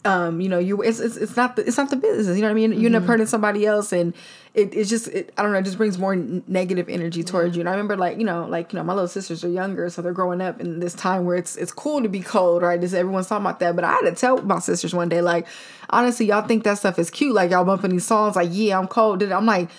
um, 0.04 0.40
you 0.40 0.48
know, 0.48 0.58
you 0.58 0.82
it's, 0.82 0.98
it's 0.98 1.16
it's 1.16 1.36
not 1.36 1.54
the 1.54 1.66
it's 1.66 1.76
not 1.76 1.90
the 1.90 1.96
business. 1.96 2.36
You 2.36 2.42
know 2.42 2.48
what 2.48 2.52
I 2.52 2.54
mean? 2.54 2.72
You 2.72 2.86
end 2.86 2.96
up 2.96 3.02
mm-hmm. 3.02 3.10
hurting 3.10 3.26
somebody 3.26 3.64
else, 3.64 3.92
and 3.92 4.14
it 4.52 4.74
it's 4.74 4.90
just 4.90 5.06
it, 5.08 5.32
I 5.38 5.42
don't 5.42 5.52
know. 5.52 5.58
It 5.58 5.64
just 5.64 5.76
brings 5.76 5.96
more 5.96 6.12
n- 6.12 6.42
negative 6.48 6.88
energy 6.88 7.22
towards 7.22 7.54
yeah. 7.54 7.58
you. 7.58 7.60
And 7.60 7.68
I 7.68 7.72
remember 7.72 7.96
like 7.96 8.18
you 8.18 8.24
know 8.24 8.46
like 8.46 8.72
you 8.72 8.78
know 8.78 8.84
my 8.84 8.94
little 8.94 9.06
sisters 9.06 9.44
are 9.44 9.48
younger, 9.48 9.88
so 9.90 10.02
they're 10.02 10.12
growing 10.12 10.40
up 10.40 10.60
in 10.60 10.80
this 10.80 10.94
time 10.94 11.24
where 11.24 11.36
it's 11.36 11.56
it's 11.56 11.70
cool 11.70 12.02
to 12.02 12.08
be 12.08 12.20
cold, 12.20 12.62
right? 12.62 12.80
Just 12.80 12.94
everyone's 12.94 13.28
talking 13.28 13.46
about 13.46 13.60
that. 13.60 13.76
But 13.76 13.84
I 13.84 13.92
had 13.92 14.00
to 14.02 14.12
tell 14.12 14.42
my 14.42 14.58
sisters 14.58 14.92
one 14.92 15.08
day 15.08 15.20
like, 15.20 15.46
honestly, 15.90 16.26
y'all 16.26 16.46
think 16.48 16.64
that 16.64 16.78
stuff 16.78 16.98
is 16.98 17.08
cute, 17.08 17.34
like 17.34 17.52
y'all 17.52 17.64
bumping 17.64 17.92
these 17.92 18.06
songs, 18.06 18.34
like 18.34 18.48
yeah, 18.50 18.78
I'm 18.80 18.88
cold. 18.88 19.22
I'm 19.22 19.46
like, 19.46 19.70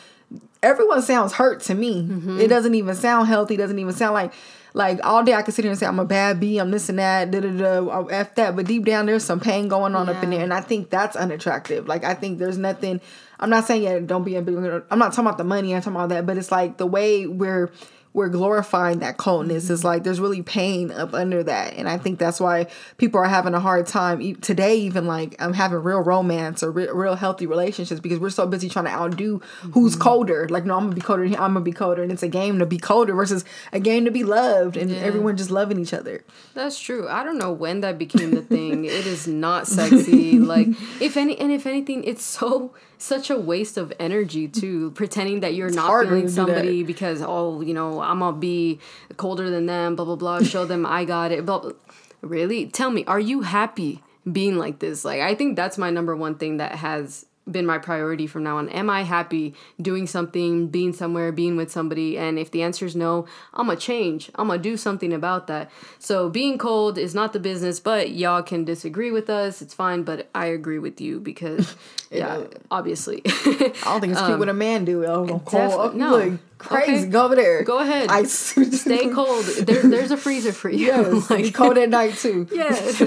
everyone 0.62 1.01
sounds 1.01 1.34
hurt 1.34 1.60
to 1.63 1.75
me. 1.75 2.01
Mm-hmm. 2.01 2.39
It 2.39 2.48
doesn't 2.48 2.75
even 2.75 2.96
sound 2.96 3.27
healthy. 3.27 3.58
Doesn't 3.58 3.77
even 3.77 3.94
sound 3.94 4.13
like 4.13 4.32
like 4.74 5.00
all 5.03 5.24
day 5.24 5.34
I 5.34 5.44
could 5.44 5.53
sit 5.53 5.63
here 5.63 5.72
and 5.72 5.80
say 5.80 5.86
I'm 5.86 6.00
a 6.00 6.06
bad 6.06 6.39
bee, 6.39 6.58
I'm 6.58 6.72
this 6.72 6.89
and 6.89 7.00
that, 7.00 7.32
da 7.32 7.39
da 7.39 7.50
da, 7.50 7.88
uh, 7.88 8.06
f 8.06 8.36
that. 8.36 8.56
But 8.56 8.65
deep 8.65 8.86
down 8.86 9.06
there's 9.06 9.24
some 9.24 9.39
pain 9.39 9.68
going 9.68 9.96
on 9.96 10.08
yeah. 10.08 10.13
up 10.13 10.24
in 10.24 10.32
there, 10.32 10.44
and 10.44 10.53
I 10.53 10.62
think 10.62 10.89
that's 10.89 11.15
unattractive. 11.15 11.88
Like 11.88 12.03
I 12.03 12.13
think 12.13 12.40
there's 12.40 12.57
nothing. 12.57 13.00
I'm 13.40 13.50
not 13.50 13.66
saying 13.66 13.83
yeah, 13.83 14.00
don't 14.00 14.24
be 14.24 14.36
a. 14.36 14.40
I'm 14.40 15.00
not 15.00 15.14
talking 15.14 15.27
about 15.27 15.38
the 15.38 15.44
money. 15.44 15.75
I'm 15.75 15.81
talking 15.81 15.96
about 15.96 16.09
that. 16.09 16.25
But 16.25 16.38
it's 16.38 16.51
like 16.51 16.77
the 16.77 16.88
way 16.88 17.27
we're 17.27 17.72
we're 18.14 18.30
glorifying 18.30 19.00
that 19.00 19.18
coldness. 19.18 19.66
Mm-hmm. 19.66 19.74
It's 19.74 19.84
like 19.84 20.04
there's 20.04 20.20
really 20.20 20.42
pain 20.42 20.92
up 20.92 21.14
under 21.14 21.44
that, 21.44 21.74
and 21.74 21.90
I 21.90 21.98
think 21.98 22.20
that's 22.20 22.40
why 22.40 22.68
people 22.98 23.20
are 23.20 23.26
having 23.28 23.54
a 23.54 23.60
hard 23.60 23.88
time 23.88 24.36
today. 24.36 24.78
Even 24.78 25.08
like 25.08 25.36
I'm 25.40 25.48
um, 25.48 25.54
having 25.54 25.80
real 25.80 26.02
romance 26.02 26.62
or 26.64 26.72
re- 26.72 26.90
real 26.92 27.16
healthy 27.16 27.48
relationships 27.48 28.00
because 28.00 28.20
we're 28.20 28.30
so 28.30 28.46
busy 28.46 28.70
trying 28.70 28.86
to 28.86 28.92
outdo 28.92 29.40
mm-hmm. 29.40 29.72
who's 29.72 29.96
colder. 29.96 30.48
Like 30.50 30.66
no, 30.66 30.76
I'm 30.78 30.84
gonna 30.84 30.96
be 30.96 31.02
colder. 31.02 31.24
I'm 31.24 31.32
gonna 31.32 31.62
be 31.62 31.72
colder, 31.72 32.04
and 32.04 32.12
it's 32.12 32.24
a 32.24 32.28
game 32.28 32.60
to 32.60 32.66
be 32.66 32.78
colder 32.78 33.14
versus 33.14 33.44
a 33.72 33.80
game 33.80 34.06
to 34.06 34.12
be 34.12 34.24
loved, 34.24 34.78
and 34.78 34.92
yeah. 34.92 34.98
everyone 34.98 35.36
just 35.36 35.52
loving 35.52 35.80
each 35.80 35.94
other. 35.94 36.24
That's 36.54 36.80
true. 36.80 37.08
I 37.08 37.24
don't 37.24 37.38
know 37.38 37.52
when 37.52 37.82
that 37.82 37.98
became 37.98 38.32
the 38.32 38.42
thing. 38.42 38.86
it 38.86 39.08
is 39.08 39.28
not 39.28 39.68
sexy. 39.68 40.40
like 40.40 40.68
if 41.02 41.18
any, 41.18 41.38
and 41.40 41.52
if 41.52 41.66
anything, 41.66 42.04
it's 42.04 42.24
so 42.24 42.74
such 43.03 43.29
a 43.29 43.37
waste 43.37 43.77
of 43.77 43.92
energy 44.00 44.48
too 44.48 44.92
pretending 44.92 45.42
that 45.42 45.53
you're 45.53 45.68
it's 45.68 45.75
not 45.75 46.03
feeling 46.03 46.29
somebody 46.29 46.83
because 46.83 47.22
oh 47.22 47.61
you 47.61 47.74
know 47.74 48.01
i'm 48.01 48.20
gonna 48.20 48.37
be 48.37 48.79
colder 49.18 49.50
than 49.50 49.66
them 49.66 49.96
blah 49.96 50.05
blah 50.05 50.16
blah 50.16 50.39
show 50.39 50.63
them 50.63 50.85
i 50.85 51.03
got 51.03 51.31
it 51.31 51.46
but 51.46 51.75
really? 52.24 52.68
Tell 52.68 52.89
me 52.89 53.03
are 53.05 53.20
you 53.20 53.42
happy 53.42 54.01
being 54.29 54.57
like 54.57 54.79
this? 54.79 55.05
Like 55.05 55.22
i 55.22 55.35
think 55.35 55.55
that's 55.55 55.77
my 55.77 55.89
number 55.89 56.16
one 56.16 56.35
thing 56.35 56.57
that 56.57 56.75
has 56.75 57.25
been 57.50 57.66
my 57.66 57.77
priority 57.77 58.27
from 58.27 58.44
now 58.44 58.58
on. 58.58 58.70
Am 58.70 58.90
I 58.90 59.03
happy 59.03 59.53
doing 59.82 60.08
something, 60.08 60.68
being 60.68 60.94
somewhere, 60.94 61.32
being 61.32 61.58
with 61.58 61.72
somebody? 61.72 62.18
And 62.18 62.40
if 62.40 62.51
the 62.51 62.64
answer 62.64 62.86
is 62.86 62.96
no, 62.96 63.25
I'm 63.53 63.68
gonna 63.68 63.79
change. 63.79 64.32
I'm 64.36 64.48
gonna 64.48 64.62
do 64.62 64.77
something 64.77 65.14
about 65.14 65.48
that. 65.48 65.70
So 66.00 66.29
being 66.29 66.58
cold 66.58 66.98
is 66.98 67.14
not 67.14 67.34
the 67.34 67.40
business, 67.40 67.79
but 67.79 68.12
y'all 68.12 68.44
can 68.44 68.64
disagree 68.64 69.12
with 69.12 69.29
us. 69.29 69.62
It's 69.62 69.74
fine, 69.74 70.03
but 70.03 70.29
I 70.34 70.48
agree 70.48 70.79
with 70.79 71.01
you 71.01 71.20
because, 71.20 71.75
yeah, 72.12 72.44
obviously. 72.72 73.22
I 73.25 73.72
don't 73.84 74.01
think 74.01 74.14
it's 74.14 74.22
um, 74.22 74.27
cute 74.27 74.40
when 74.40 74.50
a 74.50 74.53
man 74.53 74.86
do 74.86 75.03
it. 75.03 75.10
I'm 75.10 75.40
cold. 75.42 75.96
No. 75.96 76.18
Like, 76.18 76.40
crazy. 76.58 77.03
Okay. 77.03 77.06
Go 77.08 77.25
over 77.25 77.36
there. 77.36 77.64
Go 77.64 77.79
ahead. 77.79 78.10
I 78.10 78.24
stay 78.24 79.10
cold. 79.10 79.46
There, 79.46 79.82
there's 79.82 80.12
a 80.12 80.18
freezer 80.18 80.53
for 80.53 80.70
you. 80.70 80.88
Yes, 80.88 81.29
like, 81.29 81.53
cold 81.53 81.77
at 81.77 81.90
night 81.90 82.16
too. 82.16 82.48
Yes, 82.51 82.98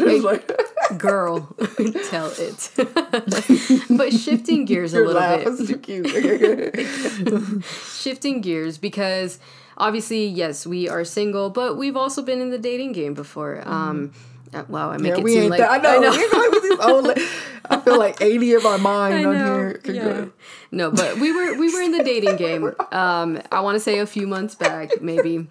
girl, 0.99 1.55
tell 2.09 2.33
it. 2.39 2.71
but 3.91 4.13
shifting 4.13 4.65
gears 4.65 4.95
a 4.95 5.01
little 5.01 5.57
bit. 5.57 5.67
too 5.67 5.79
cute. 5.79 7.65
shifting 7.65 8.41
gears 8.41 8.79
because 8.79 9.39
obviously, 9.77 10.27
yes, 10.27 10.67
we 10.67 10.89
are 10.89 11.05
single, 11.05 11.51
but 11.51 11.77
we've 11.77 11.97
also 11.97 12.23
been 12.23 12.41
in 12.41 12.51
the 12.51 12.59
dating 12.59 12.93
game 12.93 13.15
before. 13.15 13.57
Mm-hmm. 13.57 13.73
Um, 13.73 14.13
uh, 14.55 14.65
wow, 14.69 14.91
I 14.91 14.99
make 14.99 15.17
yeah, 15.17 15.25
it 15.25 15.29
seem 15.29 15.51
like 15.51 15.61
I 15.61 15.79
know. 15.79 15.99
I, 15.99 17.01
know. 17.01 17.15
I 17.69 17.81
feel 17.81 17.99
like 17.99 18.21
eighty 18.21 18.55
of 18.55 18.65
our 18.65 18.79
mind 18.79 19.27
on 19.27 19.35
here. 19.35 19.81
Yeah. 19.85 20.27
No, 20.71 20.91
but 20.91 21.19
we 21.19 21.33
were 21.33 21.59
we 21.59 21.73
were 21.73 21.83
in 21.83 21.93
the 21.93 22.05
dating 22.05 22.37
game. 22.37 22.73
Um, 22.93 23.43
I 23.51 23.61
want 23.61 23.75
to 23.75 23.81
say 23.81 23.99
a 23.99 24.07
few 24.07 24.27
months 24.27 24.55
back, 24.55 25.03
maybe, 25.03 25.49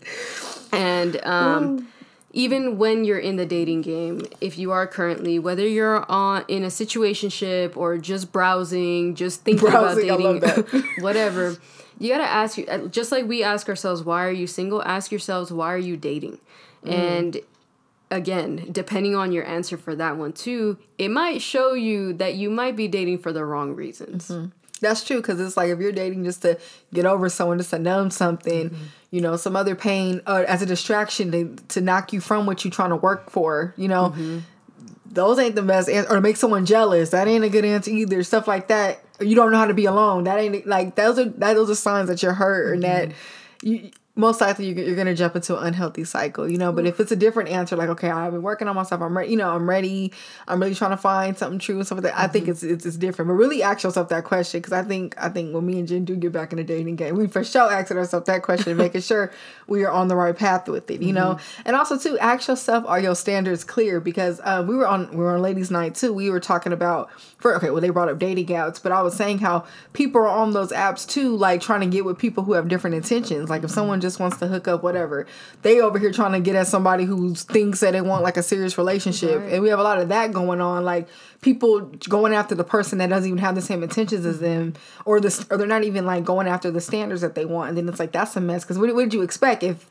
and 0.71 1.23
um, 1.25 1.88
even 2.36 2.78
when 2.78 3.06
you're 3.06 3.17
in 3.17 3.38
the 3.38 3.45
dating 3.45 3.82
game, 3.82 4.21
if 4.41 4.58
you 4.58 4.71
are 4.71 4.86
currently, 4.86 5.39
whether 5.39 5.65
you're 5.65 6.06
on 6.12 6.43
in 6.50 6.65
a 6.65 6.67
situationship 6.67 7.78
or 7.78 7.98
just 7.98 8.34
browsing, 8.34 9.15
just 9.15 9.43
thinking 9.43 9.69
browsing, 9.69 10.10
about 10.10 10.69
dating, 10.69 10.84
whatever, 11.00 11.56
you 11.98 12.10
gotta 12.10 12.30
ask 12.30 12.58
you. 12.58 12.89
Just 12.91 13.10
like 13.13 13.26
we 13.26 13.41
ask 13.41 13.69
ourselves, 13.69 14.04
why 14.04 14.26
are 14.26 14.32
you 14.32 14.48
single? 14.48 14.84
Ask 14.84 15.13
yourselves, 15.13 15.50
why 15.50 15.74
are 15.74 15.78
you 15.78 15.95
dating? 15.95 16.39
Mm. 16.84 16.91
And 16.91 17.38
again, 18.12 18.67
depending 18.69 19.15
on 19.15 19.32
your 19.32 19.45
answer 19.45 19.78
for 19.78 19.95
that 19.95 20.17
one 20.17 20.34
too, 20.34 20.78
it 20.98 21.10
might 21.10 21.41
show 21.41 21.74
you 21.74 22.12
that 22.13 22.36
you 22.36 22.50
might 22.50 22.76
be 22.76 22.89
dating 22.89 23.19
for 23.19 23.32
the 23.32 23.45
wrong 23.45 23.76
reasons. 23.76 24.28
Mm-hmm. 24.28 24.48
That's 24.86 25.04
true 25.04 25.17
because 25.17 25.39
it's 25.39 25.58
like 25.58 25.69
if 25.69 25.80
you're 25.80 25.91
dating 25.91 26.24
just 26.24 26.43
to 26.43 26.60
get 26.93 27.06
over 27.06 27.30
someone, 27.30 27.58
just 27.58 27.71
to 27.71 27.80
numb 27.80 28.12
something, 28.12 28.69
mm-hmm. 28.69 28.84
you 29.12 29.21
know, 29.21 29.36
some 29.36 29.56
other 29.56 29.76
pain, 29.76 30.21
or 30.28 30.45
as 30.45 30.62
a 30.62 30.65
distraction 30.65 31.32
to 31.32 31.56
to 31.69 31.82
knock 31.82 32.13
you 32.13 32.21
from 32.21 32.45
what 32.45 32.63
you're 32.63 32.71
trying 32.71 32.91
to 32.91 32.95
work 32.95 33.30
for, 33.30 33.74
you 33.78 33.88
know, 33.88 34.10
mm-hmm. 34.10 34.39
those 35.06 35.39
ain't 35.39 35.56
the 35.56 35.63
best 35.63 35.89
answer. 35.89 36.12
Or 36.12 36.15
to 36.15 36.21
make 36.21 36.38
someone 36.38 36.65
jealous, 36.65 37.10
that 37.10 37.28
ain't 37.28 37.43
a 37.43 37.50
good 37.50 37.65
answer 37.65 37.91
either. 37.91 38.24
Stuff 38.24 38.48
like 38.48 38.67
that. 38.67 39.04
you 39.19 39.36
don't 39.36 39.52
know 39.52 39.58
how 39.58 39.65
to 39.65 39.74
be 39.74 39.86
alone. 39.86 40.26
That 40.26 40.39
ain't 40.39 40.67
like 40.67 40.95
those 40.95 41.19
are 41.19 41.26
that 41.26 41.54
those 41.56 41.69
are 41.69 41.76
signs 41.76 42.10
that 42.10 42.21
you're 42.21 42.34
hurt 42.34 42.74
and 42.74 42.84
that 42.84 43.10
mm-hmm. 43.10 43.67
you 43.67 43.91
most 44.17 44.39
likely 44.39 44.67
you're, 44.67 44.86
you're 44.86 44.95
going 44.95 45.08
to 45.08 45.13
jump 45.13 45.36
into 45.36 45.58
an 45.58 45.67
unhealthy 45.67 46.06
cycle, 46.06 46.49
you 46.49 46.58
know. 46.58 46.71
But 46.71 46.86
if 46.86 46.99
it's 46.99 47.12
a 47.12 47.17
different 47.17 47.49
answer, 47.49 47.75
like, 47.75 47.89
okay, 47.89 48.10
I've 48.10 48.32
been 48.32 48.41
working 48.41 48.67
on 48.69 48.75
myself, 48.75 49.01
I'm 49.01 49.17
ready, 49.17 49.32
you 49.32 49.38
know, 49.38 49.49
I'm 49.49 49.69
ready, 49.69 50.13
I'm 50.47 50.62
really 50.62 50.73
trying 50.73 50.91
to 50.91 50.97
find 50.97 51.38
something 51.38 51.60
true 51.60 51.75
and 51.75 51.86
stuff 51.86 51.97
like 51.97 52.04
that. 52.04 52.13
Mm-hmm. 52.13 52.23
I 52.23 52.28
think 52.28 52.43
mm-hmm. 52.43 52.51
it's, 52.51 52.63
it's, 52.63 52.86
it's 52.86 52.97
different. 52.97 53.28
But 53.28 53.34
really 53.34 53.62
ask 53.62 53.84
yourself 53.84 54.08
that 54.10 54.23
question 54.23 54.62
because 54.62 54.71
I 54.71 54.84
think 54.84 55.15
I 55.17 55.28
think 55.28 55.54
when 55.54 55.65
me 55.65 55.80
and 55.80 55.88
Jen 55.88 56.06
do 56.06 56.15
get 56.15 56.32
back 56.32 56.54
in 56.54 56.58
the 56.58 56.63
dating 56.63 56.95
game, 56.95 57.17
we 57.17 57.28
for 57.28 57.43
sure 57.43 57.71
asking 57.71 57.97
ourselves 57.97 58.25
that 58.28 58.41
question, 58.41 58.78
making 58.78 59.01
sure 59.01 59.34
we 59.67 59.84
are 59.84 59.91
on 59.91 60.08
the 60.08 60.15
right 60.15 60.36
path 60.36 60.69
with 60.69 60.89
it, 60.89 61.01
you 61.01 61.08
mm-hmm. 61.08 61.15
know. 61.15 61.39
And 61.65 61.75
also 61.75 61.97
too, 61.97 62.17
ask 62.19 62.47
yourself, 62.47 62.86
are 62.88 62.99
your 62.99 63.15
standards 63.15 63.65
clear? 63.65 63.99
Because 63.99 64.39
uh, 64.43 64.63
we 64.65 64.78
were 64.78 64.88
on 64.88 65.10
we 65.12 65.17
were 65.17 65.36
on 65.36 65.41
ladies' 65.41 65.71
night 65.71 65.93
too. 65.93 66.13
We 66.13 66.30
were 66.30 66.39
talking 66.39 66.71
about 66.71 67.10
for 67.38 67.54
okay, 67.58 67.69
well 67.69 67.82
they 67.82 67.89
brought 67.89 68.08
up 68.08 68.17
dating 68.17 68.47
apps, 68.47 68.82
but 68.82 68.93
I 68.93 69.01
was 69.01 69.13
saying 69.13 69.39
how 69.39 69.65
people 69.91 70.21
are 70.21 70.28
on 70.28 70.54
those 70.54 70.71
apps 70.71 71.06
too, 71.06 71.36
like 71.36 71.60
trying 71.60 71.82
to 71.82 71.88
get 71.88 72.06
with 72.06 72.17
people 72.17 72.45
who 72.45 72.54
have 72.54 72.69
different 72.69 72.95
intentions. 72.95 73.49
Like 73.49 73.63
if 73.63 73.71
someone 73.71 73.99
just 74.06 74.20
wants 74.20 74.38
to 74.38 74.48
hook 74.48 74.68
up 74.68 74.84
whatever. 74.84 75.26
They 75.62 75.82
over 75.82 75.98
here 76.00 76.12
trying 76.12 76.34
to 76.34 76.39
get 76.39 76.56
at 76.56 76.68
somebody 76.68 77.06
who 77.06 77.36
thinks 77.36 77.80
that 77.80 77.91
they 77.91 78.02
want 78.02 78.24
like 78.24 78.38
a 78.38 78.44
serious 78.44 78.78
relationship. 78.78 79.39
Right. 79.39 79.54
And 79.54 79.63
we 79.63 79.70
have 79.70 79.80
a 79.80 79.84
lot 79.84 80.00
of 80.00 80.10
that 80.10 80.32
going 80.32 80.62
on. 80.62 80.86
Like 80.86 81.08
people 81.41 81.82
going 82.08 82.34
after 82.34 82.56
the 82.56 82.63
person 82.63 83.00
that 83.00 83.10
doesn't 83.10 83.28
even 83.28 83.39
have 83.39 83.56
the 83.56 83.62
same 83.62 83.84
intentions 83.84 84.26
as 84.26 84.39
them 84.39 84.74
or 85.06 85.20
this 85.20 85.46
or 85.50 85.58
they're 85.58 85.68
not 85.68 85.84
even 85.84 86.06
like 86.06 86.24
going 86.24 86.48
after 86.48 86.72
the 86.72 86.82
standards 86.82 87.22
that 87.22 87.36
they 87.36 87.46
want. 87.46 87.70
And 87.70 87.78
then 87.78 87.89
it's 87.89 88.00
like 88.00 88.12
that's 88.12 88.36
a 88.36 88.41
mess 88.41 88.63
because 88.63 88.78
what, 88.78 88.94
what 88.94 89.04
did 89.04 89.13
you 89.13 89.22
expect 89.22 89.63
if 89.63 89.86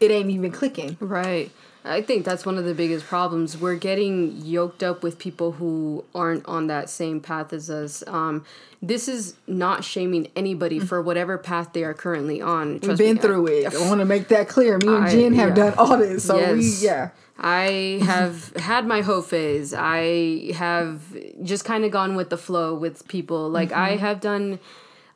it 0.00 0.10
ain't 0.10 0.30
even 0.30 0.50
clicking? 0.50 0.96
Right. 1.00 1.50
I 1.84 2.00
think 2.00 2.24
that's 2.24 2.46
one 2.46 2.58
of 2.58 2.64
the 2.64 2.74
biggest 2.74 3.04
problems. 3.06 3.58
We're 3.58 3.76
getting 3.76 4.36
yoked 4.44 4.82
up 4.82 5.02
with 5.02 5.18
people 5.18 5.52
who 5.52 6.04
aren't 6.14 6.46
on 6.46 6.68
that 6.68 6.88
same 6.88 7.20
path 7.20 7.52
as 7.52 7.68
us. 7.70 8.04
Um, 8.06 8.44
this 8.80 9.08
is 9.08 9.34
not 9.46 9.82
shaming 9.84 10.28
anybody 10.36 10.80
mm. 10.80 10.86
for 10.86 11.02
whatever 11.02 11.38
path 11.38 11.72
they 11.72 11.82
are 11.82 11.94
currently 11.94 12.40
on. 12.40 12.80
Trust 12.80 12.88
We've 12.88 12.98
been 12.98 13.16
me, 13.16 13.22
through 13.22 13.48
I, 13.48 13.52
it. 13.52 13.74
I 13.74 13.88
want 13.88 14.00
to 14.00 14.04
make 14.04 14.28
that 14.28 14.48
clear. 14.48 14.78
Me 14.78 14.88
and 14.88 15.04
I, 15.04 15.10
Jen 15.10 15.34
have 15.34 15.50
yeah. 15.50 15.70
done 15.70 15.74
all 15.78 15.96
this, 15.98 16.24
so 16.24 16.38
yes. 16.38 16.56
we 16.56 16.86
yeah. 16.86 17.10
I 17.38 18.00
have 18.04 18.54
had 18.56 18.86
my 18.86 19.00
hoe 19.00 19.22
phase. 19.22 19.74
I 19.74 20.52
have 20.54 21.02
just 21.42 21.64
kind 21.64 21.84
of 21.84 21.90
gone 21.90 22.14
with 22.14 22.30
the 22.30 22.38
flow 22.38 22.74
with 22.74 23.06
people. 23.08 23.48
Like 23.48 23.70
mm-hmm. 23.70 23.80
I 23.80 23.96
have 23.96 24.20
done 24.20 24.60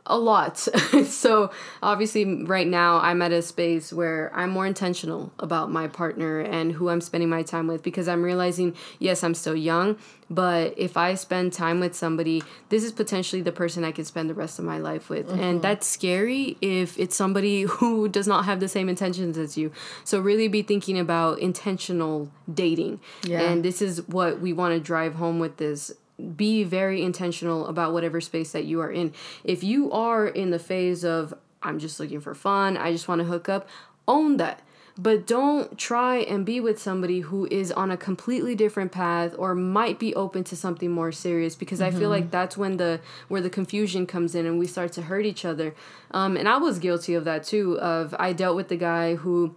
a 0.06 0.18
lot. 0.18 0.58
so 1.04 1.50
obviously 1.82 2.44
right 2.44 2.66
now 2.66 2.98
I'm 2.98 3.22
at 3.22 3.32
a 3.32 3.42
space 3.42 3.92
where 3.92 4.30
I'm 4.34 4.50
more 4.50 4.66
intentional 4.66 5.32
about 5.38 5.70
my 5.70 5.88
partner 5.88 6.40
and 6.40 6.72
who 6.72 6.88
I'm 6.88 7.00
spending 7.00 7.28
my 7.28 7.42
time 7.42 7.66
with 7.66 7.82
because 7.82 8.08
I'm 8.08 8.22
realizing 8.22 8.74
yes, 8.98 9.22
I'm 9.22 9.34
still 9.34 9.56
young, 9.56 9.98
but 10.28 10.74
if 10.76 10.96
I 10.96 11.14
spend 11.14 11.52
time 11.52 11.80
with 11.80 11.94
somebody, 11.94 12.42
this 12.68 12.82
is 12.82 12.92
potentially 12.92 13.42
the 13.42 13.52
person 13.52 13.84
I 13.84 13.92
could 13.92 14.06
spend 14.06 14.28
the 14.28 14.34
rest 14.34 14.58
of 14.58 14.64
my 14.64 14.78
life 14.78 15.08
with. 15.08 15.28
Mm-hmm. 15.28 15.40
And 15.40 15.62
that's 15.62 15.86
scary 15.86 16.56
if 16.60 16.98
it's 16.98 17.14
somebody 17.14 17.62
who 17.68 18.08
does 18.08 18.26
not 18.26 18.44
have 18.44 18.60
the 18.60 18.68
same 18.68 18.88
intentions 18.88 19.38
as 19.38 19.56
you. 19.56 19.72
So 20.04 20.20
really 20.20 20.48
be 20.48 20.62
thinking 20.62 20.98
about 20.98 21.38
intentional 21.38 22.30
dating. 22.52 23.00
Yeah. 23.22 23.42
And 23.42 23.64
this 23.64 23.82
is 23.82 24.06
what 24.08 24.40
we 24.40 24.52
want 24.52 24.74
to 24.74 24.80
drive 24.80 25.14
home 25.14 25.38
with 25.38 25.56
this 25.58 25.92
be 26.36 26.64
very 26.64 27.02
intentional 27.02 27.66
about 27.66 27.92
whatever 27.92 28.20
space 28.20 28.52
that 28.52 28.64
you 28.64 28.80
are 28.80 28.90
in. 28.90 29.12
If 29.44 29.62
you 29.62 29.90
are 29.92 30.26
in 30.26 30.50
the 30.50 30.58
phase 30.58 31.04
of, 31.04 31.34
I'm 31.62 31.78
just 31.78 32.00
looking 32.00 32.20
for 32.20 32.34
fun, 32.34 32.76
I 32.76 32.92
just 32.92 33.08
want 33.08 33.20
to 33.20 33.26
hook 33.26 33.48
up, 33.48 33.68
own 34.08 34.36
that. 34.38 34.62
But 34.98 35.26
don't 35.26 35.76
try 35.76 36.16
and 36.16 36.46
be 36.46 36.58
with 36.58 36.80
somebody 36.80 37.20
who 37.20 37.46
is 37.50 37.70
on 37.70 37.90
a 37.90 37.98
completely 37.98 38.54
different 38.54 38.92
path 38.92 39.34
or 39.36 39.54
might 39.54 39.98
be 39.98 40.14
open 40.14 40.42
to 40.44 40.56
something 40.56 40.90
more 40.90 41.12
serious 41.12 41.54
because 41.54 41.80
mm-hmm. 41.80 41.94
I 41.94 41.98
feel 41.98 42.08
like 42.08 42.24
mm-hmm. 42.24 42.30
that's 42.30 42.56
when 42.56 42.78
the 42.78 43.00
where 43.28 43.42
the 43.42 43.50
confusion 43.50 44.06
comes 44.06 44.34
in 44.34 44.46
and 44.46 44.58
we 44.58 44.66
start 44.66 44.92
to 44.92 45.02
hurt 45.02 45.26
each 45.26 45.44
other. 45.44 45.74
Um, 46.12 46.34
and 46.38 46.48
I 46.48 46.56
was 46.56 46.78
guilty 46.78 47.12
of 47.12 47.24
that 47.24 47.44
too. 47.44 47.78
Of 47.78 48.14
I 48.18 48.32
dealt 48.32 48.56
with 48.56 48.68
the 48.68 48.76
guy 48.76 49.16
who 49.16 49.54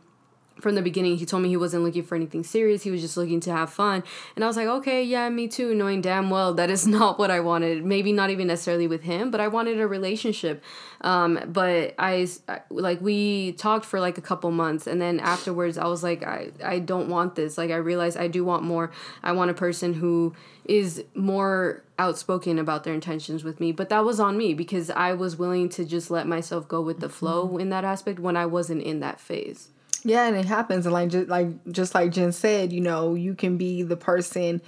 from 0.59 0.75
the 0.75 0.81
beginning 0.81 1.17
he 1.17 1.25
told 1.25 1.43
me 1.43 1.49
he 1.49 1.57
wasn't 1.57 1.83
looking 1.83 2.03
for 2.03 2.15
anything 2.15 2.43
serious. 2.43 2.83
He 2.83 2.91
was 2.91 3.01
just 3.01 3.17
looking 3.17 3.39
to 3.41 3.51
have 3.51 3.71
fun. 3.71 4.03
And 4.35 4.43
i 4.43 4.47
was 4.47 4.57
like 4.57 4.67
okay 4.67 5.03
yeah 5.03 5.29
me 5.29 5.47
too 5.47 5.73
knowing 5.73 6.01
damn 6.01 6.29
well 6.29 6.53
that 6.53 6.69
is 6.69 6.87
not 6.99 7.19
what 7.19 7.31
i 7.31 7.39
wanted. 7.39 7.85
Maybe 7.85 8.11
not 8.11 8.29
even 8.29 8.47
necessarily 8.47 8.87
with 8.87 9.03
him 9.03 9.31
but 9.31 9.39
i 9.39 9.47
wanted 9.47 9.79
a 9.79 9.87
relationship. 9.87 10.63
Um, 11.01 11.39
but 11.47 11.95
I, 11.97 12.27
like 12.69 12.99
we 12.99 13.53
talked 13.53 13.85
for 13.85 14.01
like 14.01 14.17
a 14.17 14.21
couple 14.21 14.51
months. 14.51 14.85
And 14.85 15.01
then 15.01 15.19
afterwards 15.19 15.77
i 15.77 15.87
was 15.87 16.03
like 16.03 16.23
I, 16.23 16.51
I 16.63 16.79
don't 16.79 17.09
want 17.09 17.35
this. 17.35 17.57
Like 17.57 17.71
i 17.71 17.77
realized 17.77 18.17
i 18.17 18.27
do 18.27 18.43
want 18.43 18.63
more. 18.63 18.91
I 19.23 19.31
want 19.31 19.51
a 19.51 19.55
person 19.55 19.93
who 19.93 20.33
is 20.65 21.03
more 21.15 21.83
outspoken 21.97 22.59
about 22.59 22.83
their 22.83 22.93
intentions 22.93 23.43
with 23.43 23.59
me. 23.59 23.71
But 23.71 23.89
that 23.89 24.05
was 24.05 24.19
on 24.19 24.37
me 24.37 24.53
because 24.53 24.89
i 24.91 25.13
was 25.13 25.37
willing 25.37 25.69
to 25.69 25.85
just 25.85 26.11
let 26.11 26.27
myself 26.27 26.67
go 26.67 26.81
with 26.81 26.99
the 26.99 27.09
flow 27.09 27.47
mm-hmm. 27.47 27.59
in 27.59 27.69
that 27.69 27.83
aspect 27.83 28.19
when 28.19 28.37
i 28.37 28.45
wasn't 28.45 28.81
in 28.83 28.99
that 28.99 29.19
phase 29.19 29.69
yeah, 30.03 30.27
and 30.27 30.35
it 30.35 30.45
happens, 30.45 30.85
and 30.85 30.93
like 30.93 31.09
just 31.09 31.29
like 31.29 31.47
just 31.71 31.95
like 31.95 32.11
Jen 32.11 32.31
said, 32.31 32.71
you 32.73 32.81
know, 32.81 33.15
you 33.15 33.35
can 33.35 33.57
be 33.57 33.83
the 33.83 33.97
person 33.97 34.61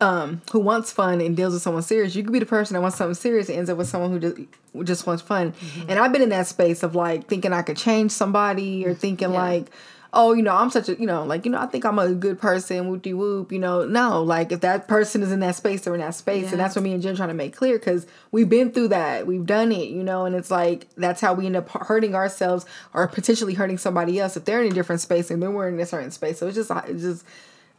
um, 0.00 0.42
who 0.52 0.58
wants 0.60 0.92
fun 0.92 1.20
and 1.20 1.36
deals 1.36 1.54
with 1.54 1.62
someone 1.62 1.82
serious. 1.82 2.14
You 2.14 2.22
could 2.22 2.32
be 2.32 2.38
the 2.38 2.46
person 2.46 2.74
that 2.74 2.80
wants 2.80 2.96
something 2.96 3.14
serious 3.14 3.48
and 3.48 3.58
ends 3.58 3.70
up 3.70 3.78
with 3.78 3.88
someone 3.88 4.10
who 4.10 4.18
just 4.18 4.36
just 4.84 5.06
wants 5.06 5.22
fun. 5.22 5.52
Mm-hmm. 5.52 5.90
And 5.90 5.98
I've 5.98 6.12
been 6.12 6.22
in 6.22 6.30
that 6.30 6.46
space 6.46 6.82
of 6.82 6.94
like 6.94 7.28
thinking 7.28 7.52
I 7.52 7.62
could 7.62 7.76
change 7.76 8.10
somebody 8.10 8.86
or 8.86 8.94
thinking 8.94 9.32
yeah. 9.32 9.42
like, 9.42 9.70
oh, 10.14 10.32
you 10.32 10.42
know, 10.42 10.54
I'm 10.54 10.70
such 10.70 10.88
a, 10.88 10.94
you 10.98 11.06
know, 11.06 11.24
like, 11.24 11.44
you 11.44 11.50
know, 11.50 11.58
I 11.58 11.66
think 11.66 11.84
I'm 11.84 11.98
a 11.98 12.12
good 12.14 12.38
person, 12.38 12.88
whoop 12.88 13.02
de 13.02 13.12
whoop, 13.12 13.52
you 13.52 13.58
know. 13.58 13.84
No, 13.84 14.22
like 14.22 14.52
if 14.52 14.60
that 14.60 14.88
person 14.88 15.22
is 15.22 15.32
in 15.32 15.40
that 15.40 15.56
space, 15.56 15.82
they're 15.82 15.94
in 15.94 16.00
that 16.00 16.14
space. 16.14 16.44
Yeah. 16.44 16.50
And 16.52 16.60
that's 16.60 16.76
what 16.76 16.82
me 16.82 16.92
and 16.92 17.02
Jen 17.02 17.16
trying 17.16 17.28
to 17.28 17.34
make 17.34 17.54
clear 17.54 17.78
because 17.78 18.06
we've 18.30 18.48
been 18.48 18.72
through 18.72 18.88
that. 18.88 19.26
We've 19.26 19.44
done 19.44 19.72
it, 19.72 19.88
you 19.88 20.02
know, 20.02 20.24
and 20.24 20.34
it's 20.34 20.50
like 20.50 20.88
that's 20.96 21.20
how 21.20 21.34
we 21.34 21.46
end 21.46 21.56
up 21.56 21.68
hurting 21.68 22.14
ourselves 22.14 22.64
or 22.92 23.06
potentially 23.08 23.54
hurting 23.54 23.78
somebody 23.78 24.18
else 24.20 24.36
if 24.36 24.44
they're 24.44 24.62
in 24.62 24.72
a 24.72 24.74
different 24.74 25.00
space 25.00 25.30
and 25.30 25.42
then 25.42 25.54
we're 25.54 25.68
in 25.68 25.78
a 25.78 25.86
certain 25.86 26.10
space. 26.10 26.38
So 26.38 26.46
it's 26.46 26.56
just, 26.56 26.70
it's 26.88 27.02
just, 27.02 27.24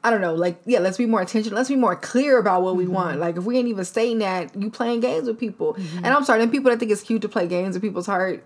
I 0.03 0.11
don't 0.11 0.21
know, 0.21 0.35
like, 0.35 0.61
yeah, 0.65 0.77
let's 0.79 0.97
be 0.97 1.07
more 1.07 1.21
intentional. 1.21 1.57
Let's 1.57 1.69
be 1.69 1.75
more 1.75 1.95
clear 1.95 2.37
about 2.37 2.61
what 2.61 2.75
we 2.75 2.83
mm-hmm. 2.83 2.93
want. 2.93 3.19
Like, 3.19 3.37
if 3.37 3.43
we 3.43 3.57
ain't 3.57 3.67
even 3.69 3.85
stating 3.85 4.19
that, 4.19 4.55
you 4.55 4.69
playing 4.69 4.99
games 4.99 5.27
with 5.27 5.39
people. 5.39 5.73
Mm-hmm. 5.73 5.97
And 5.97 6.07
I'm 6.07 6.23
sorry, 6.23 6.37
then 6.37 6.51
people 6.51 6.69
that 6.69 6.79
think 6.79 6.91
it's 6.91 7.01
cute 7.01 7.23
to 7.23 7.29
play 7.29 7.47
games 7.47 7.73
with 7.73 7.81
people's 7.81 8.05
heart, 8.05 8.43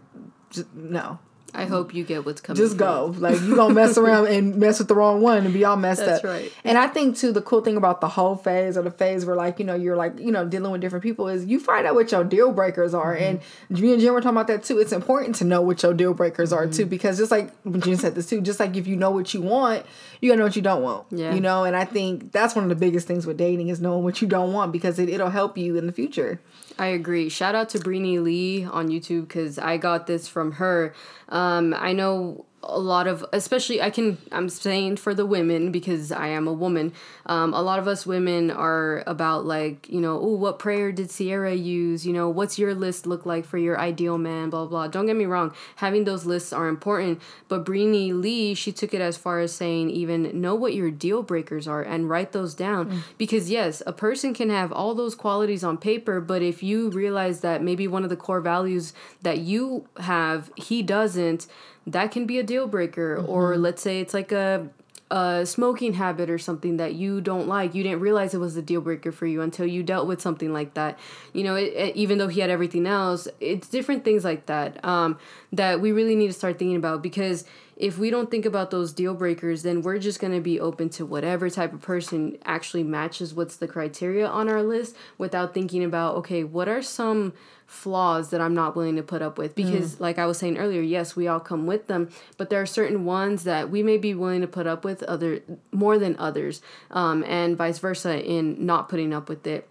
just 0.52 0.74
no. 0.74 1.20
I 1.54 1.66
hope 1.66 1.94
you 1.94 2.04
get 2.04 2.26
what's 2.26 2.42
coming. 2.42 2.62
Just 2.62 2.78
go. 2.78 3.14
Like 3.18 3.40
you 3.42 3.56
gonna 3.56 3.74
mess 3.74 3.98
around 3.98 4.28
and 4.28 4.56
mess 4.58 4.80
with 4.80 4.88
the 4.88 4.96
wrong 4.96 5.22
one 5.22 5.46
and 5.46 5.54
be 5.54 5.66
all 5.66 5.76
messed 5.76 6.00
That's 6.00 6.20
up. 6.20 6.24
That's 6.24 6.44
right. 6.44 6.54
And 6.64 6.78
I 6.78 6.88
think 6.88 7.18
too 7.18 7.32
the 7.32 7.42
cool 7.42 7.62
thing 7.62 7.78
about 7.78 8.02
the 8.02 8.08
whole 8.08 8.36
phase 8.36 8.78
or 8.78 8.82
the 8.82 8.92
phase 8.92 9.26
where 9.26 9.36
like, 9.36 9.60
you 9.60 9.66
know, 9.66 9.76
you're 9.76 9.96
like, 9.96 10.20
you 10.20 10.32
know, 10.32 10.46
dealing 10.46 10.72
with 10.72 10.82
different 10.82 11.04
people 11.04 11.28
is 11.28 11.46
you 11.46 11.60
find 11.60 11.86
out 11.88 11.96
what 11.96 12.12
your 12.12 12.24
deal 12.24 12.52
breakers 12.52 12.94
are. 12.94 13.16
Mm-hmm. 13.16 13.40
And 13.70 13.82
me 13.82 13.94
and 13.94 14.02
Jen 14.02 14.14
were 14.14 14.22
talking 14.22 14.38
about 14.38 14.48
that 14.48 14.64
too. 14.64 14.80
It's 14.80 14.92
important 14.92 15.36
to 15.36 15.46
know 15.46 15.62
what 15.62 15.82
your 15.84 15.94
deal 15.94 16.14
breakers 16.14 16.54
are 16.54 16.64
mm-hmm. 16.64 16.72
too, 16.72 16.86
because 16.86 17.18
just 17.18 17.32
like 17.32 17.52
Jen 17.80 17.98
said 17.98 18.16
this 18.16 18.30
too, 18.30 18.42
just 18.42 18.60
like 18.60 18.76
if 18.76 18.88
you 18.88 18.96
know 18.96 19.12
what 19.12 19.34
you 19.34 19.42
want, 19.42 19.86
you 20.22 20.30
gotta 20.30 20.40
know 20.40 20.46
what 20.46 20.56
you 20.56 20.62
don't 20.62 20.82
want. 20.82 21.06
Yeah. 21.12 21.34
You 21.34 21.42
know, 21.42 21.64
and 21.64 21.76
I 21.76 21.86
think 21.86 22.32
that's 22.32 22.56
one 22.56 22.64
of 22.64 22.70
the 22.70 22.76
biggest 22.76 23.08
things 23.08 23.26
with 23.26 23.38
dating 23.38 23.70
is 23.70 23.80
knowing 23.80 24.04
what 24.04 24.22
you 24.22 24.28
don't 24.28 24.54
want 24.54 24.72
because 24.72 25.00
it, 25.00 25.10
it'll 25.10 25.30
help 25.30 25.58
you 25.58 25.76
in 25.78 25.86
the 25.86 25.94
future. 25.94 26.40
I 26.78 26.88
agree. 26.88 27.30
Shout 27.30 27.56
out 27.56 27.70
to 27.70 27.80
Brini 27.80 28.22
Lee 28.22 28.64
on 28.64 28.90
YouTube 28.90 29.28
because 29.28 29.60
I 29.60 29.78
got 29.78 30.08
this 30.08 30.28
from 30.28 30.54
her. 30.54 30.94
Um, 31.28 31.74
I 31.78 31.94
know 31.94 32.46
a 32.64 32.80
lot 32.80 33.08
of 33.08 33.26
especially 33.32 33.82
i 33.82 33.90
can 33.90 34.18
i'm 34.34 34.50
saying 34.50 34.98
for 34.98 35.14
the 35.14 35.26
women 35.26 35.72
because 35.72 36.12
i 36.12 36.28
am 36.28 36.46
a 36.46 36.52
woman 36.52 36.92
um, 37.30 37.54
a 37.54 37.62
lot 37.62 37.78
of 37.78 37.88
us 37.88 38.08
women 38.08 38.50
are 38.50 39.04
about 39.06 39.46
like 39.46 39.88
you 39.88 40.02
know 40.02 40.20
oh 40.20 40.34
what 40.34 40.58
prayer 40.58 40.92
did 40.92 41.12
Ciara 41.12 41.54
use 41.54 42.06
you 42.06 42.12
know 42.12 42.28
what's 42.28 42.58
your 42.58 42.74
list 42.74 43.06
look 43.06 43.24
like 43.24 43.46
for 43.46 43.60
your 43.60 43.80
ideal 43.80 44.18
man 44.18 44.50
blah 44.50 44.66
blah 44.66 44.88
don't 44.88 45.06
get 45.06 45.16
me 45.16 45.26
wrong 45.26 45.54
having 45.76 46.06
those 46.06 46.26
lists 46.26 46.52
are 46.52 46.68
important 46.68 47.22
but 47.48 47.64
Brini 47.64 48.12
lee 48.20 48.56
she 48.56 48.72
took 48.72 48.96
it 48.96 49.00
as 49.00 49.16
far 49.16 49.40
as 49.40 49.54
saying 49.54 49.92
even 49.92 50.42
know 50.42 50.56
what 50.56 50.74
your 50.74 50.90
deal 50.90 51.22
breakers 51.22 51.68
are 51.68 51.84
and 51.84 52.10
write 52.10 52.32
those 52.32 52.56
down 52.56 52.90
mm. 52.90 53.02
because 53.20 53.50
yes 53.50 53.84
a 53.86 53.94
person 53.94 54.34
can 54.34 54.50
have 54.50 54.72
all 54.72 54.96
those 54.96 55.14
qualities 55.14 55.64
on 55.64 55.78
paper 55.78 56.20
but 56.20 56.42
if 56.42 56.64
you 56.64 56.90
realize 56.90 57.42
that 57.42 57.62
maybe 57.62 57.88
one 57.88 58.04
of 58.04 58.10
the 58.10 58.18
core 58.18 58.42
values 58.42 58.92
that 59.22 59.38
you 59.38 59.88
have 60.00 60.52
he 60.58 60.82
doesn't 60.82 61.46
that 61.92 62.12
can 62.12 62.26
be 62.26 62.40
a 62.40 62.44
deal 62.44 62.68
breaker. 62.68 63.18
Mm-hmm. 63.18 63.30
Or 63.30 63.58
let's 63.58 63.82
say 63.82 64.00
it's 64.00 64.14
like 64.14 64.32
a 64.32 64.68
a 65.12 65.44
smoking 65.46 65.94
habit 65.94 66.30
or 66.30 66.38
something 66.38 66.78
that 66.78 66.94
you 66.94 67.20
don't 67.20 67.48
like 67.48 67.74
you 67.74 67.82
didn't 67.82 68.00
realize 68.00 68.34
it 68.34 68.40
was 68.40 68.56
a 68.56 68.62
deal 68.62 68.82
breaker 68.82 69.12
for 69.12 69.26
you 69.26 69.42
until 69.42 69.66
you 69.66 69.82
dealt 69.82 70.08
with 70.08 70.22
something 70.22 70.54
like 70.54 70.76
that. 70.76 71.00
You 71.34 71.44
know 71.44 71.56
it, 71.56 71.74
it, 71.74 71.96
even 71.96 72.18
though 72.20 72.28
he 72.28 72.42
had 72.42 72.50
everything 72.50 72.86
else 72.86 73.28
it's 73.40 73.68
different 73.68 74.04
things 74.04 74.24
like 74.24 74.46
that 74.46 74.84
um, 74.86 75.18
that 75.52 75.82
we 75.82 75.92
really 75.92 76.16
need 76.16 76.28
to 76.28 76.34
start 76.34 76.60
thinking 76.60 76.76
about 76.76 77.02
because 77.02 77.46
if 77.76 77.98
we 77.98 78.10
don't 78.10 78.30
think 78.30 78.46
about 78.46 78.72
those 78.72 78.92
deal 78.92 79.14
breakers 79.14 79.64
then 79.64 79.82
we're 79.82 79.98
just 79.98 80.20
going 80.20 80.34
to 80.34 80.42
be 80.42 80.60
open 80.60 80.90
to 80.90 81.06
whatever 81.06 81.50
type 81.50 81.74
of 81.74 81.82
person 81.82 82.38
actually 82.46 82.84
matches 82.84 83.34
what's 83.34 83.56
the 83.56 83.68
criteria 83.68 84.28
on 84.28 84.50
our 84.50 84.62
list 84.62 84.96
without 85.18 85.54
thinking 85.54 85.84
about 85.84 86.16
okay 86.16 86.44
what 86.44 86.68
are 86.68 86.82
some 86.82 87.34
flaws 87.70 88.32
that 88.32 88.42
I'm 88.42 88.56
not 88.56 88.76
willing 88.76 88.96
to 88.96 89.04
put 89.04 89.22
up 89.22 89.38
with 89.38 89.54
because 89.54 89.96
mm. 89.96 90.00
like 90.00 90.18
I 90.18 90.26
was 90.26 90.40
saying 90.40 90.58
earlier, 90.58 90.82
yes, 90.82 91.16
we 91.16 91.28
all 91.28 91.40
come 91.40 91.68
with 91.68 91.86
them, 91.86 92.10
but 92.36 92.50
there 92.50 92.60
are 92.60 92.66
certain 92.66 93.06
ones 93.06 93.44
that 93.44 93.70
we 93.70 93.84
may 93.84 93.98
be 93.98 94.16
willing 94.16 94.42
to 94.42 94.48
put 94.48 94.66
up 94.66 94.84
with 94.84 95.04
other 95.04 95.42
more 95.72 96.00
than 96.00 96.16
others. 96.18 96.64
Um, 96.90 97.24
and 97.28 97.56
vice 97.56 97.78
versa 97.78 98.26
in 98.26 98.66
not 98.66 98.90
putting 98.90 99.14
up 99.14 99.30
with 99.30 99.46
it. 99.46 99.70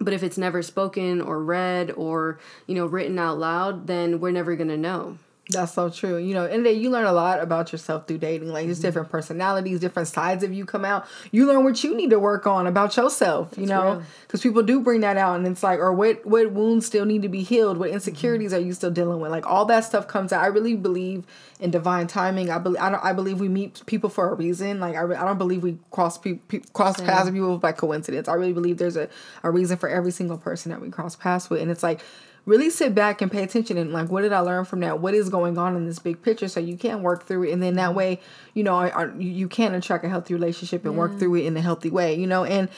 But 0.00 0.12
if 0.12 0.24
it's 0.24 0.36
never 0.36 0.62
spoken 0.62 1.20
or 1.20 1.42
read 1.42 1.92
or, 1.92 2.40
you 2.66 2.74
know, 2.74 2.86
written 2.86 3.18
out 3.18 3.38
loud, 3.38 3.86
then 3.86 4.18
we're 4.18 4.32
never 4.32 4.56
going 4.56 4.68
to 4.68 4.76
know. 4.76 5.18
That's 5.50 5.72
so 5.72 5.88
true. 5.88 6.18
You 6.18 6.34
know, 6.34 6.44
and 6.44 6.64
then 6.64 6.78
you 6.78 6.90
learn 6.90 7.06
a 7.06 7.12
lot 7.12 7.40
about 7.40 7.72
yourself 7.72 8.06
through 8.06 8.18
dating. 8.18 8.52
Like, 8.52 8.66
there's 8.66 8.80
different 8.80 9.08
personalities, 9.08 9.80
different 9.80 10.08
sides 10.08 10.44
of 10.44 10.52
you 10.52 10.66
come 10.66 10.84
out. 10.84 11.06
You 11.30 11.46
learn 11.46 11.64
what 11.64 11.82
you 11.82 11.96
need 11.96 12.10
to 12.10 12.18
work 12.18 12.46
on 12.46 12.66
about 12.66 12.96
yourself. 12.96 13.56
You 13.56 13.66
know, 13.66 14.02
because 14.26 14.42
people 14.42 14.62
do 14.62 14.80
bring 14.80 15.00
that 15.00 15.16
out, 15.16 15.36
and 15.36 15.46
it's 15.46 15.62
like, 15.62 15.78
or 15.78 15.92
what 15.92 16.24
what 16.26 16.52
wounds 16.52 16.86
still 16.86 17.06
need 17.06 17.22
to 17.22 17.28
be 17.28 17.42
healed? 17.42 17.78
What 17.78 17.90
insecurities 17.90 18.52
mm-hmm. 18.52 18.62
are 18.62 18.66
you 18.66 18.72
still 18.74 18.90
dealing 18.90 19.20
with? 19.20 19.30
Like, 19.30 19.46
all 19.46 19.64
that 19.66 19.84
stuff 19.84 20.06
comes 20.06 20.32
out. 20.32 20.42
I 20.42 20.48
really 20.48 20.76
believe 20.76 21.24
in 21.60 21.70
divine 21.70 22.06
timing. 22.06 22.50
I 22.50 22.58
believe 22.58 22.80
I 22.80 22.90
don't. 22.90 23.04
I 23.04 23.14
believe 23.14 23.40
we 23.40 23.48
meet 23.48 23.84
people 23.86 24.10
for 24.10 24.30
a 24.30 24.34
reason. 24.34 24.80
Like, 24.80 24.96
I, 24.96 25.02
I 25.04 25.24
don't 25.24 25.38
believe 25.38 25.62
we 25.62 25.78
cross 25.90 26.18
pe- 26.18 26.34
pe- 26.34 26.62
cross 26.74 27.00
paths 27.00 27.24
with 27.24 27.34
people 27.34 27.56
by 27.56 27.72
coincidence. 27.72 28.28
I 28.28 28.34
really 28.34 28.52
believe 28.52 28.76
there's 28.76 28.96
a 28.96 29.08
a 29.42 29.50
reason 29.50 29.78
for 29.78 29.88
every 29.88 30.12
single 30.12 30.36
person 30.36 30.70
that 30.72 30.80
we 30.82 30.90
cross 30.90 31.16
paths 31.16 31.48
with, 31.48 31.62
and 31.62 31.70
it's 31.70 31.82
like 31.82 32.00
really 32.48 32.70
sit 32.70 32.94
back 32.94 33.20
and 33.20 33.30
pay 33.30 33.42
attention 33.42 33.76
and 33.76 33.92
like 33.92 34.08
what 34.08 34.22
did 34.22 34.32
i 34.32 34.40
learn 34.40 34.64
from 34.64 34.80
that 34.80 35.00
what 35.00 35.12
is 35.12 35.28
going 35.28 35.58
on 35.58 35.76
in 35.76 35.86
this 35.86 35.98
big 35.98 36.20
picture 36.22 36.48
so 36.48 36.58
you 36.58 36.78
can 36.78 37.02
work 37.02 37.26
through 37.26 37.42
it 37.42 37.52
and 37.52 37.62
then 37.62 37.74
that 37.74 37.94
way 37.94 38.18
you 38.54 38.64
know 38.64 38.74
are, 38.74 39.14
you 39.18 39.46
can 39.46 39.74
attract 39.74 40.02
a 40.04 40.08
healthy 40.08 40.32
relationship 40.32 40.84
and 40.84 40.94
yeah. 40.94 40.98
work 40.98 41.18
through 41.18 41.34
it 41.34 41.44
in 41.44 41.56
a 41.56 41.60
healthy 41.60 41.90
way 41.90 42.14
you 42.14 42.26
know 42.26 42.44
and 42.44 42.68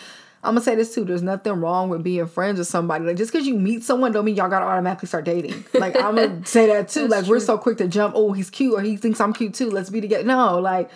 I'm 0.42 0.54
gonna 0.54 0.64
say 0.64 0.74
this 0.74 0.94
too. 0.94 1.04
There's 1.04 1.22
nothing 1.22 1.52
wrong 1.52 1.90
with 1.90 2.02
being 2.02 2.26
friends 2.26 2.58
with 2.58 2.66
somebody. 2.66 3.04
Like 3.04 3.18
just 3.18 3.30
because 3.30 3.46
you 3.46 3.56
meet 3.56 3.84
someone, 3.84 4.10
don't 4.10 4.24
mean 4.24 4.36
y'all 4.36 4.48
gotta 4.48 4.64
automatically 4.64 5.06
start 5.06 5.26
dating. 5.26 5.66
Like 5.74 5.94
I'm 5.96 6.14
gonna 6.14 6.46
say 6.46 6.66
that 6.68 6.88
too. 6.88 7.08
like 7.08 7.24
true. 7.24 7.34
we're 7.34 7.40
so 7.40 7.58
quick 7.58 7.76
to 7.76 7.86
jump. 7.86 8.14
Oh, 8.16 8.32
he's 8.32 8.48
cute, 8.48 8.72
or 8.72 8.80
he 8.80 8.96
thinks 8.96 9.20
I'm 9.20 9.34
cute 9.34 9.52
too. 9.52 9.68
Let's 9.68 9.90
be 9.90 10.00
together. 10.00 10.24
No, 10.24 10.58
like 10.58 10.90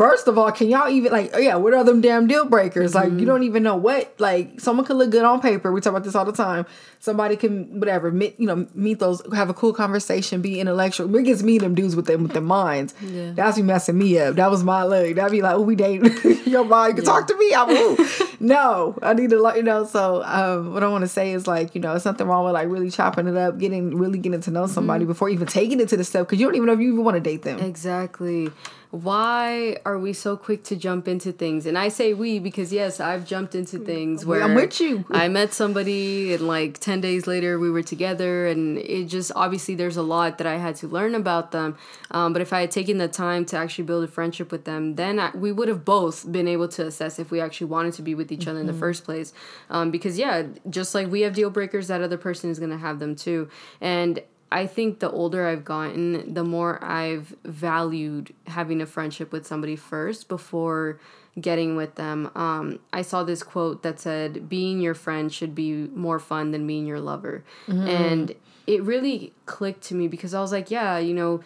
First 0.00 0.28
of 0.28 0.38
all, 0.38 0.50
can 0.50 0.70
y'all 0.70 0.88
even 0.88 1.12
like? 1.12 1.30
Oh 1.34 1.38
yeah, 1.38 1.56
what 1.56 1.74
are 1.74 1.84
them 1.84 2.00
damn 2.00 2.26
deal 2.26 2.46
breakers? 2.46 2.94
Like 2.94 3.08
mm-hmm. 3.08 3.18
you 3.18 3.26
don't 3.26 3.42
even 3.42 3.62
know 3.62 3.76
what. 3.76 4.18
Like 4.18 4.58
someone 4.58 4.86
could 4.86 4.96
look 4.96 5.10
good 5.10 5.26
on 5.26 5.42
paper. 5.42 5.70
We 5.70 5.82
talk 5.82 5.90
about 5.90 6.04
this 6.04 6.14
all 6.14 6.24
the 6.24 6.32
time. 6.32 6.64
Somebody 7.00 7.36
can 7.36 7.78
whatever 7.78 8.10
meet 8.10 8.40
you 8.40 8.46
know 8.46 8.66
meet 8.72 8.98
those 8.98 9.20
have 9.34 9.50
a 9.50 9.52
cool 9.52 9.74
conversation, 9.74 10.40
be 10.40 10.58
intellectual. 10.58 11.14
It 11.14 11.24
gets 11.24 11.42
me 11.42 11.58
them 11.58 11.74
dudes 11.74 11.96
with 11.96 12.06
them 12.06 12.22
with 12.22 12.32
their 12.32 12.40
minds. 12.40 12.94
Yeah. 13.02 13.32
That's 13.32 13.58
be 13.58 13.62
messing 13.62 13.98
me 13.98 14.18
up. 14.18 14.36
That 14.36 14.50
was 14.50 14.64
my 14.64 14.84
leg. 14.84 15.16
That'd 15.16 15.32
be 15.32 15.42
like, 15.42 15.56
oh, 15.56 15.60
we 15.60 15.76
date. 15.76 16.00
Your 16.46 16.64
mind, 16.64 16.96
you 16.96 17.02
can 17.02 17.04
yeah. 17.04 17.18
talk 17.18 17.26
to 17.26 17.36
me. 17.36 17.54
I'm 17.54 17.68
ooh. 17.68 18.08
no, 18.40 18.98
I 19.02 19.12
need 19.12 19.28
to 19.28 19.38
like 19.38 19.56
you 19.56 19.62
know. 19.62 19.84
So 19.84 20.22
um, 20.24 20.72
what 20.72 20.82
I 20.82 20.88
want 20.88 21.02
to 21.02 21.08
say 21.08 21.32
is 21.32 21.46
like 21.46 21.74
you 21.74 21.80
know, 21.82 21.94
it's 21.94 22.06
nothing 22.06 22.26
wrong 22.26 22.46
with 22.46 22.54
like 22.54 22.68
really 22.68 22.90
chopping 22.90 23.26
it 23.26 23.36
up, 23.36 23.58
getting 23.58 23.98
really 23.98 24.18
getting 24.18 24.40
to 24.40 24.50
know 24.50 24.66
somebody 24.66 25.02
mm-hmm. 25.02 25.10
before 25.12 25.28
even 25.28 25.46
taking 25.46 25.78
it 25.78 25.90
to 25.90 25.98
the 25.98 26.04
step 26.04 26.26
because 26.26 26.40
you 26.40 26.46
don't 26.46 26.54
even 26.54 26.68
know 26.68 26.72
if 26.72 26.80
you 26.80 26.90
even 26.90 27.04
want 27.04 27.16
to 27.16 27.20
date 27.20 27.42
them. 27.42 27.58
Exactly 27.58 28.50
why 28.90 29.76
are 29.84 29.98
we 29.98 30.12
so 30.12 30.36
quick 30.36 30.64
to 30.64 30.74
jump 30.74 31.06
into 31.06 31.30
things? 31.30 31.64
And 31.64 31.78
I 31.78 31.88
say 31.88 32.12
we 32.12 32.40
because 32.40 32.72
yes, 32.72 32.98
I've 32.98 33.24
jumped 33.24 33.54
into 33.54 33.78
things 33.78 34.26
where 34.26 34.42
I'm 34.42 34.56
with 34.56 34.80
you. 34.80 35.04
I 35.10 35.28
met 35.28 35.52
somebody 35.52 36.34
and 36.34 36.46
like 36.48 36.78
10 36.80 37.00
days 37.00 37.28
later 37.28 37.58
we 37.58 37.70
were 37.70 37.84
together 37.84 38.48
and 38.48 38.78
it 38.78 39.04
just 39.04 39.30
obviously 39.36 39.76
there's 39.76 39.96
a 39.96 40.02
lot 40.02 40.38
that 40.38 40.46
I 40.46 40.56
had 40.56 40.74
to 40.76 40.88
learn 40.88 41.14
about 41.14 41.52
them. 41.52 41.76
Um, 42.10 42.32
but 42.32 42.42
if 42.42 42.52
I 42.52 42.62
had 42.62 42.72
taken 42.72 42.98
the 42.98 43.06
time 43.06 43.44
to 43.46 43.56
actually 43.56 43.84
build 43.84 44.02
a 44.02 44.08
friendship 44.08 44.50
with 44.50 44.64
them, 44.64 44.96
then 44.96 45.20
I, 45.20 45.30
we 45.36 45.52
would 45.52 45.68
have 45.68 45.84
both 45.84 46.30
been 46.30 46.48
able 46.48 46.66
to 46.68 46.86
assess 46.86 47.20
if 47.20 47.30
we 47.30 47.40
actually 47.40 47.68
wanted 47.68 47.94
to 47.94 48.02
be 48.02 48.16
with 48.16 48.32
each 48.32 48.48
other 48.48 48.54
mm-hmm. 48.54 48.60
in 48.62 48.66
the 48.66 48.72
mm-hmm. 48.72 48.80
first 48.80 49.04
place. 49.04 49.32
Um, 49.70 49.92
because 49.92 50.18
yeah, 50.18 50.48
just 50.68 50.96
like 50.96 51.06
we 51.06 51.20
have 51.20 51.34
deal 51.34 51.50
breakers, 51.50 51.86
that 51.88 52.00
other 52.00 52.18
person 52.18 52.50
is 52.50 52.58
going 52.58 52.72
to 52.72 52.78
have 52.78 52.98
them 52.98 53.14
too. 53.14 53.48
And 53.80 54.20
I 54.52 54.66
think 54.66 54.98
the 54.98 55.10
older 55.10 55.46
I've 55.46 55.64
gotten, 55.64 56.34
the 56.34 56.42
more 56.42 56.82
I've 56.82 57.34
valued 57.44 58.34
having 58.46 58.80
a 58.80 58.86
friendship 58.86 59.32
with 59.32 59.46
somebody 59.46 59.76
first 59.76 60.28
before 60.28 60.98
getting 61.40 61.76
with 61.76 61.94
them. 61.94 62.30
Um, 62.34 62.80
I 62.92 63.02
saw 63.02 63.22
this 63.22 63.42
quote 63.42 63.82
that 63.82 64.00
said, 64.00 64.48
Being 64.48 64.80
your 64.80 64.94
friend 64.94 65.32
should 65.32 65.54
be 65.54 65.88
more 65.94 66.18
fun 66.18 66.50
than 66.50 66.66
being 66.66 66.86
your 66.86 67.00
lover. 67.00 67.44
Mm-hmm. 67.68 67.86
And 67.86 68.34
it 68.66 68.82
really 68.82 69.32
clicked 69.46 69.82
to 69.84 69.94
me 69.94 70.08
because 70.08 70.34
I 70.34 70.40
was 70.40 70.50
like, 70.50 70.70
Yeah, 70.70 70.98
you 70.98 71.14
know, 71.14 71.42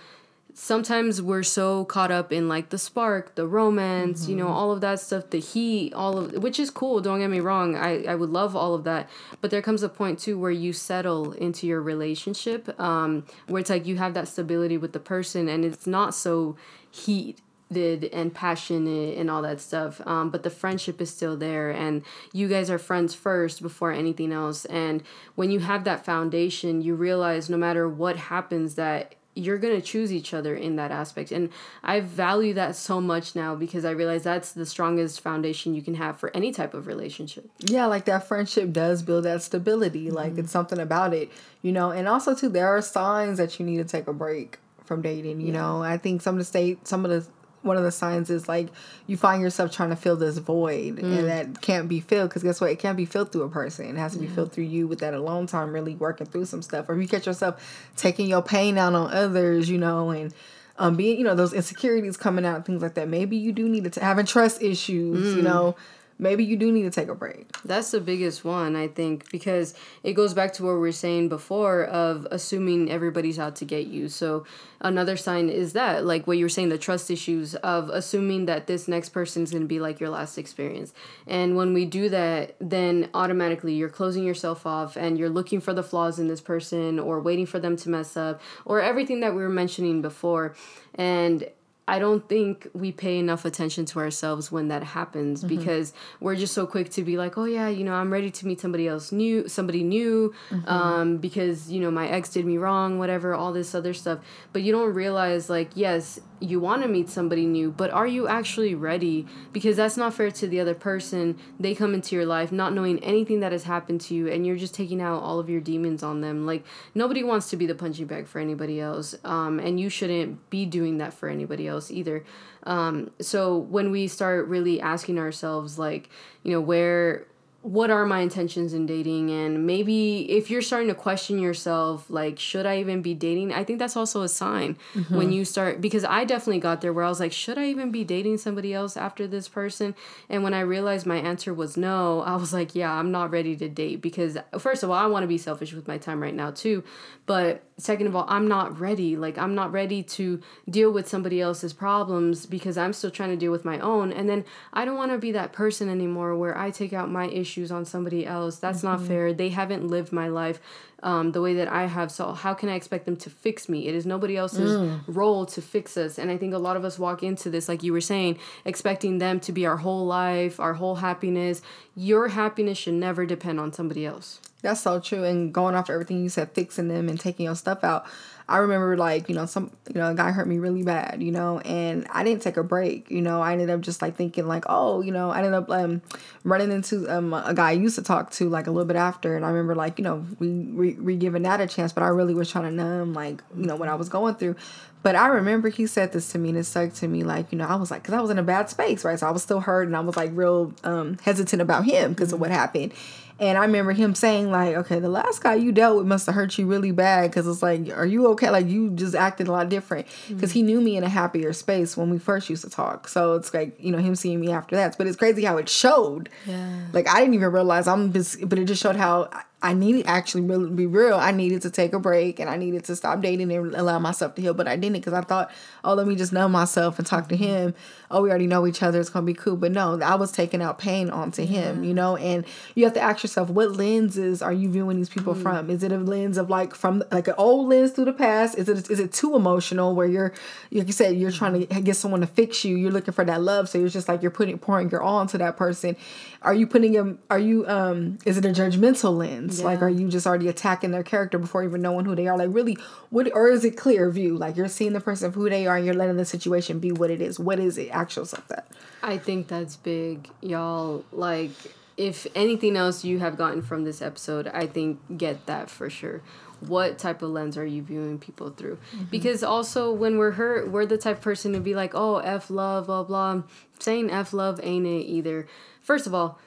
sometimes 0.54 1.20
we're 1.20 1.42
so 1.42 1.84
caught 1.84 2.12
up 2.12 2.32
in 2.32 2.48
like 2.48 2.70
the 2.70 2.78
spark, 2.78 3.34
the 3.34 3.46
romance, 3.46 4.22
mm-hmm. 4.22 4.30
you 4.30 4.36
know, 4.36 4.44
mm-hmm. 4.46 4.54
all 4.54 4.72
of 4.72 4.80
that 4.80 5.00
stuff, 5.00 5.30
the 5.30 5.40
heat, 5.40 5.92
all 5.92 6.16
of 6.16 6.42
which 6.42 6.60
is 6.60 6.70
cool, 6.70 7.00
don't 7.00 7.18
get 7.18 7.28
me 7.28 7.40
wrong. 7.40 7.76
I, 7.76 8.04
I 8.04 8.14
would 8.14 8.30
love 8.30 8.54
all 8.54 8.74
of 8.74 8.84
that. 8.84 9.10
But 9.40 9.50
there 9.50 9.60
comes 9.60 9.82
a 9.82 9.88
point 9.88 10.20
too 10.20 10.38
where 10.38 10.52
you 10.52 10.72
settle 10.72 11.32
into 11.32 11.66
your 11.66 11.82
relationship, 11.82 12.78
um, 12.80 13.26
where 13.48 13.60
it's 13.60 13.70
like 13.70 13.84
you 13.84 13.96
have 13.96 14.14
that 14.14 14.28
stability 14.28 14.78
with 14.78 14.92
the 14.92 15.00
person 15.00 15.48
and 15.48 15.64
it's 15.64 15.86
not 15.86 16.14
so 16.14 16.56
heat 16.90 17.40
and 17.76 18.32
passionate 18.32 19.18
and 19.18 19.28
all 19.28 19.42
that 19.42 19.60
stuff 19.60 20.00
um, 20.06 20.30
but 20.30 20.44
the 20.44 20.50
friendship 20.50 21.00
is 21.00 21.10
still 21.10 21.36
there 21.36 21.70
and 21.70 22.02
you 22.32 22.46
guys 22.46 22.70
are 22.70 22.78
friends 22.78 23.14
first 23.14 23.60
before 23.62 23.90
anything 23.90 24.30
else 24.30 24.64
and 24.66 25.02
when 25.34 25.50
you 25.50 25.58
have 25.58 25.82
that 25.82 26.04
foundation 26.04 26.82
you 26.82 26.94
realize 26.94 27.50
no 27.50 27.56
matter 27.56 27.88
what 27.88 28.16
happens 28.16 28.76
that 28.76 29.16
you're 29.34 29.58
going 29.58 29.74
to 29.74 29.82
choose 29.82 30.12
each 30.12 30.32
other 30.32 30.54
in 30.54 30.76
that 30.76 30.90
aspect. 30.90 31.32
And 31.32 31.50
I 31.82 32.00
value 32.00 32.54
that 32.54 32.76
so 32.76 33.00
much 33.00 33.34
now 33.34 33.54
because 33.54 33.84
I 33.84 33.90
realize 33.90 34.22
that's 34.22 34.52
the 34.52 34.66
strongest 34.66 35.20
foundation 35.20 35.74
you 35.74 35.82
can 35.82 35.94
have 35.94 36.18
for 36.18 36.34
any 36.34 36.52
type 36.52 36.74
of 36.74 36.86
relationship. 36.86 37.50
Yeah, 37.58 37.86
like 37.86 38.04
that 38.04 38.28
friendship 38.28 38.72
does 38.72 39.02
build 39.02 39.24
that 39.24 39.42
stability. 39.42 40.10
Like 40.10 40.32
mm-hmm. 40.32 40.40
it's 40.40 40.52
something 40.52 40.78
about 40.78 41.14
it, 41.14 41.30
you 41.62 41.72
know. 41.72 41.90
And 41.90 42.08
also 42.08 42.34
too 42.34 42.48
there 42.48 42.68
are 42.68 42.80
signs 42.80 43.38
that 43.38 43.58
you 43.58 43.66
need 43.66 43.78
to 43.78 43.84
take 43.84 44.06
a 44.06 44.12
break 44.12 44.58
from 44.84 45.02
dating, 45.02 45.40
you 45.40 45.48
yeah. 45.48 45.60
know. 45.60 45.82
I 45.82 45.98
think 45.98 46.22
some 46.22 46.34
of 46.34 46.38
the 46.38 46.44
state 46.44 46.86
some 46.86 47.04
of 47.04 47.10
the 47.10 47.26
one 47.64 47.76
of 47.76 47.82
the 47.82 47.90
signs 47.90 48.30
is 48.30 48.48
like 48.48 48.68
you 49.06 49.16
find 49.16 49.42
yourself 49.42 49.72
trying 49.72 49.90
to 49.90 49.96
fill 49.96 50.16
this 50.16 50.38
void 50.38 50.96
mm. 50.96 51.02
and 51.02 51.28
that 51.28 51.60
can't 51.60 51.88
be 51.88 52.00
filled 52.00 52.28
because 52.28 52.42
guess 52.42 52.60
what 52.60 52.70
it 52.70 52.78
can't 52.78 52.96
be 52.96 53.04
filled 53.04 53.32
through 53.32 53.42
a 53.42 53.48
person 53.48 53.86
it 53.86 53.96
has 53.96 54.12
to 54.12 54.18
be 54.18 54.26
yeah. 54.26 54.34
filled 54.34 54.52
through 54.52 54.64
you 54.64 54.86
with 54.86 54.98
that 55.00 55.14
alone 55.14 55.46
time 55.46 55.72
really 55.72 55.94
working 55.94 56.26
through 56.26 56.44
some 56.44 56.62
stuff 56.62 56.88
or 56.88 56.94
if 56.94 57.02
you 57.02 57.08
catch 57.08 57.26
yourself 57.26 57.88
taking 57.96 58.26
your 58.26 58.42
pain 58.42 58.78
out 58.78 58.94
on 58.94 59.12
others 59.12 59.68
you 59.68 59.78
know 59.78 60.10
and 60.10 60.32
um 60.78 60.96
being 60.96 61.18
you 61.18 61.24
know 61.24 61.34
those 61.34 61.52
insecurities 61.52 62.16
coming 62.16 62.44
out 62.44 62.66
things 62.66 62.82
like 62.82 62.94
that 62.94 63.08
maybe 63.08 63.36
you 63.36 63.52
do 63.52 63.68
need 63.68 63.84
to 63.84 63.90
t- 63.90 64.00
having 64.00 64.26
trust 64.26 64.62
issues 64.62 65.34
mm. 65.34 65.36
you 65.36 65.42
know 65.42 65.74
maybe 66.18 66.44
you 66.44 66.56
do 66.56 66.70
need 66.70 66.82
to 66.82 66.90
take 66.90 67.08
a 67.08 67.14
break. 67.14 67.50
That's 67.64 67.90
the 67.90 68.00
biggest 68.00 68.44
one, 68.44 68.76
I 68.76 68.88
think, 68.88 69.30
because 69.30 69.74
it 70.02 70.12
goes 70.12 70.34
back 70.34 70.52
to 70.54 70.64
what 70.64 70.74
we 70.74 70.80
were 70.80 70.92
saying 70.92 71.28
before 71.28 71.84
of 71.84 72.26
assuming 72.30 72.90
everybody's 72.90 73.38
out 73.38 73.56
to 73.56 73.64
get 73.64 73.86
you. 73.86 74.08
So 74.08 74.44
another 74.80 75.16
sign 75.16 75.48
is 75.48 75.72
that, 75.72 76.04
like 76.04 76.26
what 76.26 76.38
you 76.38 76.44
were 76.44 76.50
saying, 76.50 76.68
the 76.68 76.78
trust 76.78 77.10
issues 77.10 77.54
of 77.56 77.88
assuming 77.88 78.46
that 78.46 78.66
this 78.66 78.86
next 78.86 79.10
person 79.10 79.42
is 79.42 79.50
going 79.50 79.62
to 79.62 79.68
be 79.68 79.80
like 79.80 80.00
your 80.00 80.10
last 80.10 80.38
experience. 80.38 80.92
And 81.26 81.56
when 81.56 81.74
we 81.74 81.84
do 81.84 82.08
that, 82.10 82.56
then 82.60 83.10
automatically 83.14 83.74
you're 83.74 83.88
closing 83.88 84.24
yourself 84.24 84.66
off 84.66 84.96
and 84.96 85.18
you're 85.18 85.30
looking 85.30 85.60
for 85.60 85.74
the 85.74 85.82
flaws 85.82 86.18
in 86.18 86.28
this 86.28 86.40
person 86.40 86.98
or 86.98 87.20
waiting 87.20 87.46
for 87.46 87.58
them 87.58 87.76
to 87.76 87.88
mess 87.88 88.16
up 88.16 88.40
or 88.64 88.80
everything 88.80 89.20
that 89.20 89.34
we 89.34 89.42
were 89.42 89.48
mentioning 89.48 90.02
before. 90.02 90.54
And 90.94 91.48
I 91.86 91.98
don't 91.98 92.26
think 92.28 92.66
we 92.72 92.92
pay 92.92 93.18
enough 93.18 93.44
attention 93.44 93.84
to 93.86 93.98
ourselves 93.98 94.50
when 94.50 94.68
that 94.68 94.82
happens 94.82 95.44
mm-hmm. 95.44 95.54
because 95.54 95.92
we're 96.18 96.34
just 96.34 96.54
so 96.54 96.66
quick 96.66 96.88
to 96.92 97.02
be 97.02 97.18
like, 97.18 97.36
oh 97.36 97.44
yeah, 97.44 97.68
you 97.68 97.84
know, 97.84 97.92
I'm 97.92 98.10
ready 98.10 98.30
to 98.30 98.46
meet 98.46 98.60
somebody 98.60 98.88
else 98.88 99.12
new, 99.12 99.48
somebody 99.48 99.82
new, 99.82 100.34
mm-hmm. 100.48 100.66
um, 100.66 101.18
because 101.18 101.70
you 101.70 101.80
know 101.80 101.90
my 101.90 102.08
ex 102.08 102.30
did 102.30 102.46
me 102.46 102.56
wrong, 102.56 102.98
whatever, 102.98 103.34
all 103.34 103.52
this 103.52 103.74
other 103.74 103.92
stuff. 103.92 104.20
But 104.54 104.62
you 104.62 104.72
don't 104.72 104.94
realize 104.94 105.50
like, 105.50 105.72
yes, 105.74 106.20
you 106.40 106.58
want 106.58 106.82
to 106.82 106.88
meet 106.88 107.10
somebody 107.10 107.44
new, 107.44 107.70
but 107.70 107.90
are 107.90 108.06
you 108.06 108.28
actually 108.28 108.74
ready? 108.74 109.26
Because 109.52 109.76
that's 109.76 109.96
not 109.96 110.14
fair 110.14 110.30
to 110.30 110.46
the 110.46 110.60
other 110.60 110.74
person. 110.74 111.38
They 111.60 111.74
come 111.74 111.94
into 111.94 112.16
your 112.16 112.26
life 112.26 112.50
not 112.50 112.72
knowing 112.72 113.02
anything 113.04 113.40
that 113.40 113.52
has 113.52 113.64
happened 113.64 114.00
to 114.02 114.14
you, 114.14 114.28
and 114.28 114.46
you're 114.46 114.56
just 114.56 114.74
taking 114.74 115.02
out 115.02 115.22
all 115.22 115.38
of 115.38 115.50
your 115.50 115.60
demons 115.60 116.02
on 116.02 116.22
them. 116.22 116.46
Like 116.46 116.64
nobody 116.94 117.22
wants 117.22 117.50
to 117.50 117.58
be 117.58 117.66
the 117.66 117.74
punching 117.74 118.06
bag 118.06 118.26
for 118.26 118.38
anybody 118.38 118.80
else, 118.80 119.14
um, 119.22 119.58
and 119.58 119.78
you 119.78 119.90
shouldn't 119.90 120.48
be 120.48 120.64
doing 120.64 120.96
that 120.98 121.12
for 121.12 121.28
anybody 121.28 121.68
else 121.68 121.73
either. 121.90 122.24
Um, 122.64 123.10
so 123.20 123.56
when 123.56 123.90
we 123.90 124.08
start 124.08 124.46
really 124.48 124.80
asking 124.80 125.18
ourselves, 125.18 125.78
like, 125.78 126.08
you 126.42 126.52
know, 126.52 126.60
where 126.60 127.26
what 127.64 127.90
are 127.90 128.04
my 128.04 128.20
intentions 128.20 128.74
in 128.74 128.84
dating? 128.84 129.30
And 129.30 129.66
maybe 129.66 130.30
if 130.30 130.50
you're 130.50 130.60
starting 130.60 130.88
to 130.88 130.94
question 130.94 131.38
yourself 131.38 132.04
like 132.10 132.38
should 132.38 132.66
i 132.66 132.78
even 132.78 133.00
be 133.00 133.14
dating? 133.14 133.54
I 133.54 133.64
think 133.64 133.78
that's 133.78 133.96
also 133.96 134.20
a 134.20 134.28
sign 134.28 134.76
mm-hmm. 134.94 135.16
when 135.16 135.32
you 135.32 135.46
start 135.46 135.80
because 135.80 136.04
i 136.04 136.24
definitely 136.24 136.60
got 136.60 136.82
there 136.82 136.92
where 136.92 137.04
i 137.04 137.08
was 137.08 137.20
like 137.20 137.32
should 137.32 137.56
i 137.56 137.64
even 137.64 137.90
be 137.90 138.04
dating 138.04 138.36
somebody 138.36 138.74
else 138.74 138.98
after 138.98 139.26
this 139.26 139.48
person? 139.48 139.94
And 140.28 140.44
when 140.44 140.52
i 140.52 140.60
realized 140.60 141.06
my 141.06 141.16
answer 141.16 141.54
was 141.54 141.78
no 141.78 142.20
i 142.20 142.36
was 142.36 142.52
like 142.52 142.74
yeah 142.74 142.92
i'm 142.92 143.10
not 143.10 143.30
ready 143.30 143.56
to 143.56 143.68
date 143.70 144.02
because 144.02 144.36
first 144.58 144.82
of 144.82 144.90
all 144.90 144.96
i 144.96 145.06
want 145.06 145.22
to 145.22 145.28
be 145.28 145.38
selfish 145.38 145.72
with 145.72 145.88
my 145.88 145.96
time 145.96 146.22
right 146.22 146.34
now 146.34 146.50
too. 146.50 146.84
But 147.24 147.62
second 147.78 148.08
of 148.08 148.14
all 148.14 148.26
i'm 148.28 148.46
not 148.46 148.78
ready. 148.78 149.16
Like 149.16 149.38
i'm 149.38 149.54
not 149.54 149.72
ready 149.72 150.02
to 150.02 150.38
deal 150.68 150.92
with 150.92 151.08
somebody 151.08 151.40
else's 151.40 151.72
problems 151.72 152.44
because 152.44 152.76
i'm 152.76 152.92
still 152.92 153.10
trying 153.10 153.30
to 153.30 153.36
deal 153.36 153.52
with 153.52 153.64
my 153.64 153.78
own. 153.78 154.12
And 154.12 154.28
then 154.28 154.44
i 154.74 154.84
don't 154.84 154.98
want 154.98 155.12
to 155.12 155.18
be 155.18 155.32
that 155.32 155.54
person 155.54 155.88
anymore 155.88 156.36
where 156.36 156.58
i 156.58 156.70
take 156.70 156.92
out 156.92 157.10
my 157.10 157.26
issues 157.28 157.53
on 157.70 157.84
somebody 157.84 158.26
else 158.26 158.56
that's 158.58 158.78
mm-hmm. 158.78 158.98
not 158.98 159.00
fair 159.00 159.32
they 159.32 159.48
haven't 159.48 159.86
lived 159.86 160.12
my 160.12 160.28
life 160.28 160.60
um, 161.02 161.32
the 161.32 161.40
way 161.40 161.54
that 161.54 161.68
i 161.68 161.86
have 161.86 162.10
so 162.10 162.32
how 162.32 162.54
can 162.54 162.68
i 162.68 162.74
expect 162.74 163.04
them 163.04 163.16
to 163.16 163.30
fix 163.30 163.68
me 163.68 163.86
it 163.86 163.94
is 163.94 164.06
nobody 164.06 164.36
else's 164.36 164.70
mm. 164.70 165.00
role 165.06 165.44
to 165.46 165.60
fix 165.60 165.96
us 165.96 166.18
and 166.18 166.30
i 166.30 166.36
think 166.36 166.54
a 166.54 166.58
lot 166.58 166.76
of 166.76 166.84
us 166.84 166.98
walk 166.98 167.22
into 167.22 167.50
this 167.50 167.68
like 167.68 167.82
you 167.82 167.92
were 167.92 168.00
saying 168.00 168.38
expecting 168.64 169.18
them 169.18 169.38
to 169.40 169.52
be 169.52 169.66
our 169.66 169.78
whole 169.78 170.06
life 170.06 170.58
our 170.58 170.74
whole 170.74 170.96
happiness 170.96 171.62
your 171.94 172.28
happiness 172.28 172.78
should 172.78 172.94
never 172.94 173.26
depend 173.26 173.60
on 173.60 173.72
somebody 173.72 174.04
else 174.04 174.40
That's 174.64 174.80
so 174.80 174.98
true. 174.98 175.24
And 175.24 175.52
going 175.52 175.74
off 175.74 175.90
everything 175.90 176.22
you 176.22 176.30
said, 176.30 176.52
fixing 176.52 176.88
them 176.88 177.10
and 177.10 177.20
taking 177.20 177.44
your 177.44 177.54
stuff 177.54 177.84
out. 177.84 178.06
I 178.46 178.58
remember 178.58 178.96
like, 178.96 179.28
you 179.28 179.34
know, 179.34 179.46
some 179.46 179.70
you 179.88 180.00
know, 180.00 180.10
a 180.10 180.14
guy 180.14 180.30
hurt 180.30 180.46
me 180.46 180.58
really 180.58 180.82
bad, 180.82 181.22
you 181.22 181.32
know, 181.32 181.60
and 181.60 182.06
I 182.10 182.24
didn't 182.24 182.42
take 182.42 182.58
a 182.58 182.62
break, 182.62 183.10
you 183.10 183.22
know. 183.22 183.40
I 183.40 183.52
ended 183.52 183.70
up 183.70 183.80
just 183.80 184.02
like 184.02 184.16
thinking 184.16 184.46
like, 184.46 184.64
oh, 184.68 185.00
you 185.00 185.12
know, 185.12 185.30
I 185.30 185.38
ended 185.38 185.54
up 185.54 185.70
um 185.70 186.02
running 186.44 186.70
into 186.70 187.08
um 187.08 187.32
a 187.32 187.54
guy 187.54 187.70
I 187.70 187.72
used 187.72 187.96
to 187.96 188.02
talk 188.02 188.30
to 188.32 188.48
like 188.50 188.66
a 188.66 188.70
little 188.70 188.86
bit 188.86 188.96
after 188.96 189.34
and 189.34 189.46
I 189.46 189.48
remember 189.48 189.74
like, 189.74 189.98
you 189.98 190.04
know, 190.04 190.26
we 190.38 190.48
we, 190.48 190.92
re 190.94 191.16
giving 191.16 191.42
that 191.42 191.60
a 191.60 191.66
chance, 191.66 191.92
but 191.92 192.02
I 192.02 192.08
really 192.08 192.34
was 192.34 192.50
trying 192.50 192.64
to 192.64 192.70
numb 192.70 193.14
like, 193.14 193.42
you 193.56 193.64
know, 193.64 193.76
what 193.76 193.88
I 193.88 193.94
was 193.94 194.10
going 194.10 194.34
through. 194.34 194.56
But 195.02 195.16
I 195.16 195.26
remember 195.26 195.68
he 195.68 195.86
said 195.86 196.12
this 196.12 196.32
to 196.32 196.38
me 196.38 196.48
and 196.48 196.58
it 196.58 196.64
stuck 196.64 196.94
to 196.94 197.08
me 197.08 197.24
like, 197.24 197.52
you 197.52 197.58
know, 197.58 197.66
I 197.66 197.76
was 197.76 197.90
like, 197.90 198.02
because 198.02 198.14
I 198.14 198.22
was 198.22 198.30
in 198.30 198.38
a 198.38 198.42
bad 198.42 198.70
space, 198.70 199.04
right? 199.04 199.18
So 199.18 199.26
I 199.26 199.30
was 199.32 199.42
still 199.42 199.60
hurt 199.60 199.86
and 199.86 199.94
I 199.94 200.00
was 200.00 200.16
like 200.16 200.30
real 200.32 200.72
um, 200.82 201.18
hesitant 201.22 201.60
about 201.60 201.84
him 201.84 202.14
because 202.14 202.32
of 202.32 202.40
what 202.40 202.50
happened. 202.50 202.94
And 203.40 203.58
I 203.58 203.62
remember 203.62 203.92
him 203.92 204.14
saying 204.14 204.50
like, 204.50 204.76
okay, 204.76 205.00
the 205.00 205.08
last 205.08 205.42
guy 205.42 205.54
you 205.54 205.72
dealt 205.72 205.96
with 205.96 206.06
must 206.06 206.26
have 206.26 206.34
hurt 206.34 206.56
you 206.56 206.66
really 206.66 206.92
bad 206.92 207.30
because 207.30 207.46
it's 207.46 207.62
like, 207.62 207.90
are 207.90 208.06
you 208.06 208.28
okay? 208.28 208.50
Like 208.50 208.66
you 208.66 208.90
just 208.90 209.14
acted 209.14 209.48
a 209.48 209.52
lot 209.52 209.68
different 209.68 210.06
because 210.28 210.50
mm-hmm. 210.50 210.58
he 210.58 210.62
knew 210.62 210.80
me 210.80 210.96
in 210.96 211.02
a 211.02 211.08
happier 211.08 211.52
space 211.52 211.96
when 211.96 212.10
we 212.10 212.18
first 212.18 212.48
used 212.48 212.62
to 212.62 212.70
talk. 212.70 213.08
So 213.08 213.34
it's 213.34 213.52
like, 213.52 213.74
you 213.78 213.90
know, 213.90 213.98
him 213.98 214.14
seeing 214.14 214.40
me 214.40 214.52
after 214.52 214.76
that. 214.76 214.96
But 214.96 215.08
it's 215.08 215.16
crazy 215.16 215.44
how 215.44 215.56
it 215.56 215.68
showed. 215.68 216.28
Yeah. 216.46 216.80
Like 216.92 217.08
I 217.08 217.20
didn't 217.20 217.34
even 217.34 217.50
realize 217.50 217.88
I'm 217.88 218.12
just, 218.12 218.48
but 218.48 218.58
it 218.58 218.66
just 218.66 218.80
showed 218.82 218.96
how 218.96 219.28
I 219.64 219.72
needed 219.72 220.04
actually 220.06 220.42
really 220.42 220.68
be 220.68 220.84
real. 220.84 221.14
I 221.14 221.30
needed 221.30 221.62
to 221.62 221.70
take 221.70 221.94
a 221.94 221.98
break 221.98 222.38
and 222.38 222.50
I 222.50 222.58
needed 222.58 222.84
to 222.84 222.94
stop 222.94 223.22
dating 223.22 223.50
and 223.50 223.74
allow 223.74 223.98
myself 223.98 224.34
to 224.34 224.42
heal, 224.42 224.52
but 224.52 224.68
I 224.68 224.76
didn't 224.76 224.98
because 224.98 225.14
I 225.14 225.22
thought, 225.22 225.50
oh, 225.82 225.94
let 225.94 226.06
me 226.06 226.16
just 226.16 226.34
numb 226.34 226.52
myself 226.52 226.98
and 226.98 227.06
talk 227.06 227.30
to 227.30 227.34
mm-hmm. 227.34 227.44
him. 227.44 227.74
Oh, 228.10 228.20
we 228.20 228.28
already 228.28 228.46
know 228.46 228.66
each 228.66 228.82
other. 228.82 229.00
It's 229.00 229.08
gonna 229.08 229.24
be 229.24 229.32
cool. 229.32 229.56
But 229.56 229.72
no, 229.72 229.98
I 230.02 230.16
was 230.16 230.32
taking 230.32 230.60
out 230.60 230.78
pain 230.78 231.08
onto 231.08 231.46
him, 231.46 231.82
you 231.82 231.94
know. 231.94 232.18
And 232.18 232.44
you 232.74 232.84
have 232.84 232.92
to 232.92 233.00
ask 233.00 233.22
yourself, 233.22 233.48
what 233.48 233.72
lenses 233.72 234.42
are 234.42 234.52
you 234.52 234.68
viewing 234.68 234.98
these 234.98 235.08
people 235.08 235.34
mm. 235.34 235.40
from? 235.40 235.70
Is 235.70 235.82
it 235.82 235.92
a 235.92 235.96
lens 235.96 236.36
of 236.36 236.50
like 236.50 236.74
from 236.74 237.02
like 237.10 237.28
an 237.28 237.34
old 237.38 237.70
lens 237.70 237.92
through 237.92 238.04
the 238.04 238.12
past? 238.12 238.58
Is 238.58 238.68
it 238.68 238.90
is 238.90 239.00
it 239.00 239.14
too 239.14 239.34
emotional 239.34 239.94
where 239.94 240.06
you're 240.06 240.34
like 240.72 240.88
you 240.88 240.92
said 240.92 241.16
you're 241.16 241.32
trying 241.32 241.66
to 241.66 241.80
get 241.80 241.96
someone 241.96 242.20
to 242.20 242.26
fix 242.26 242.66
you? 242.66 242.76
You're 242.76 242.92
looking 242.92 243.14
for 243.14 243.24
that 243.24 243.40
love, 243.40 243.70
so 243.70 243.78
you're 243.78 243.88
just 243.88 244.08
like 244.08 244.20
you're 244.20 244.30
putting 244.30 244.58
pouring 244.58 244.90
your 244.90 245.00
all 245.00 245.22
into 245.22 245.38
that 245.38 245.56
person. 245.56 245.96
Are 246.42 246.52
you 246.52 246.66
putting 246.66 246.92
him? 246.92 247.18
Are 247.30 247.38
you 247.38 247.66
um? 247.66 248.18
Is 248.26 248.36
it 248.36 248.44
a 248.44 248.48
judgmental 248.48 249.16
lens? 249.16 249.53
Yeah. 249.60 249.66
Like, 249.66 249.82
are 249.82 249.88
you 249.88 250.08
just 250.08 250.26
already 250.26 250.48
attacking 250.48 250.90
their 250.90 251.02
character 251.02 251.38
before 251.38 251.64
even 251.64 251.82
knowing 251.82 252.04
who 252.04 252.14
they 252.14 252.26
are? 252.26 252.36
Like, 252.36 252.50
really, 252.52 252.76
what 253.10 253.30
or 253.34 253.48
is 253.48 253.64
it 253.64 253.76
clear 253.76 254.10
view? 254.10 254.36
Like, 254.36 254.56
you're 254.56 254.68
seeing 254.68 254.92
the 254.92 255.00
person 255.00 255.28
of 255.28 255.34
who 255.34 255.48
they 255.48 255.66
are, 255.66 255.76
and 255.76 255.84
you're 255.84 255.94
letting 255.94 256.16
the 256.16 256.24
situation 256.24 256.78
be 256.78 256.92
what 256.92 257.10
it 257.10 257.20
is. 257.20 257.38
What 257.38 257.58
is 257.58 257.78
it? 257.78 257.88
Actual 257.88 258.24
stuff 258.24 258.46
that. 258.48 258.66
I 259.02 259.18
think 259.18 259.48
that's 259.48 259.76
big, 259.76 260.28
y'all. 260.40 261.04
Like, 261.12 261.50
if 261.96 262.26
anything 262.34 262.76
else 262.76 263.04
you 263.04 263.18
have 263.20 263.36
gotten 263.36 263.62
from 263.62 263.84
this 263.84 264.02
episode, 264.02 264.48
I 264.48 264.66
think 264.66 264.98
get 265.16 265.46
that 265.46 265.70
for 265.70 265.88
sure 265.90 266.22
what 266.60 266.98
type 266.98 267.22
of 267.22 267.30
lens 267.30 267.56
are 267.56 267.66
you 267.66 267.82
viewing 267.82 268.18
people 268.18 268.50
through 268.50 268.76
mm-hmm. 268.76 269.04
because 269.04 269.42
also 269.42 269.92
when 269.92 270.18
we're 270.18 270.32
hurt 270.32 270.70
we're 270.70 270.86
the 270.86 270.98
type 270.98 271.20
person 271.20 271.52
to 271.52 271.60
be 271.60 271.74
like 271.74 271.94
oh 271.94 272.18
f 272.18 272.50
love 272.50 272.86
blah 272.86 273.02
blah 273.02 273.42
saying 273.78 274.10
f 274.10 274.32
love 274.32 274.60
ain't 274.62 274.86
it 274.86 275.04
either 275.04 275.46
first 275.82 276.06
of 276.06 276.14
all 276.14 276.38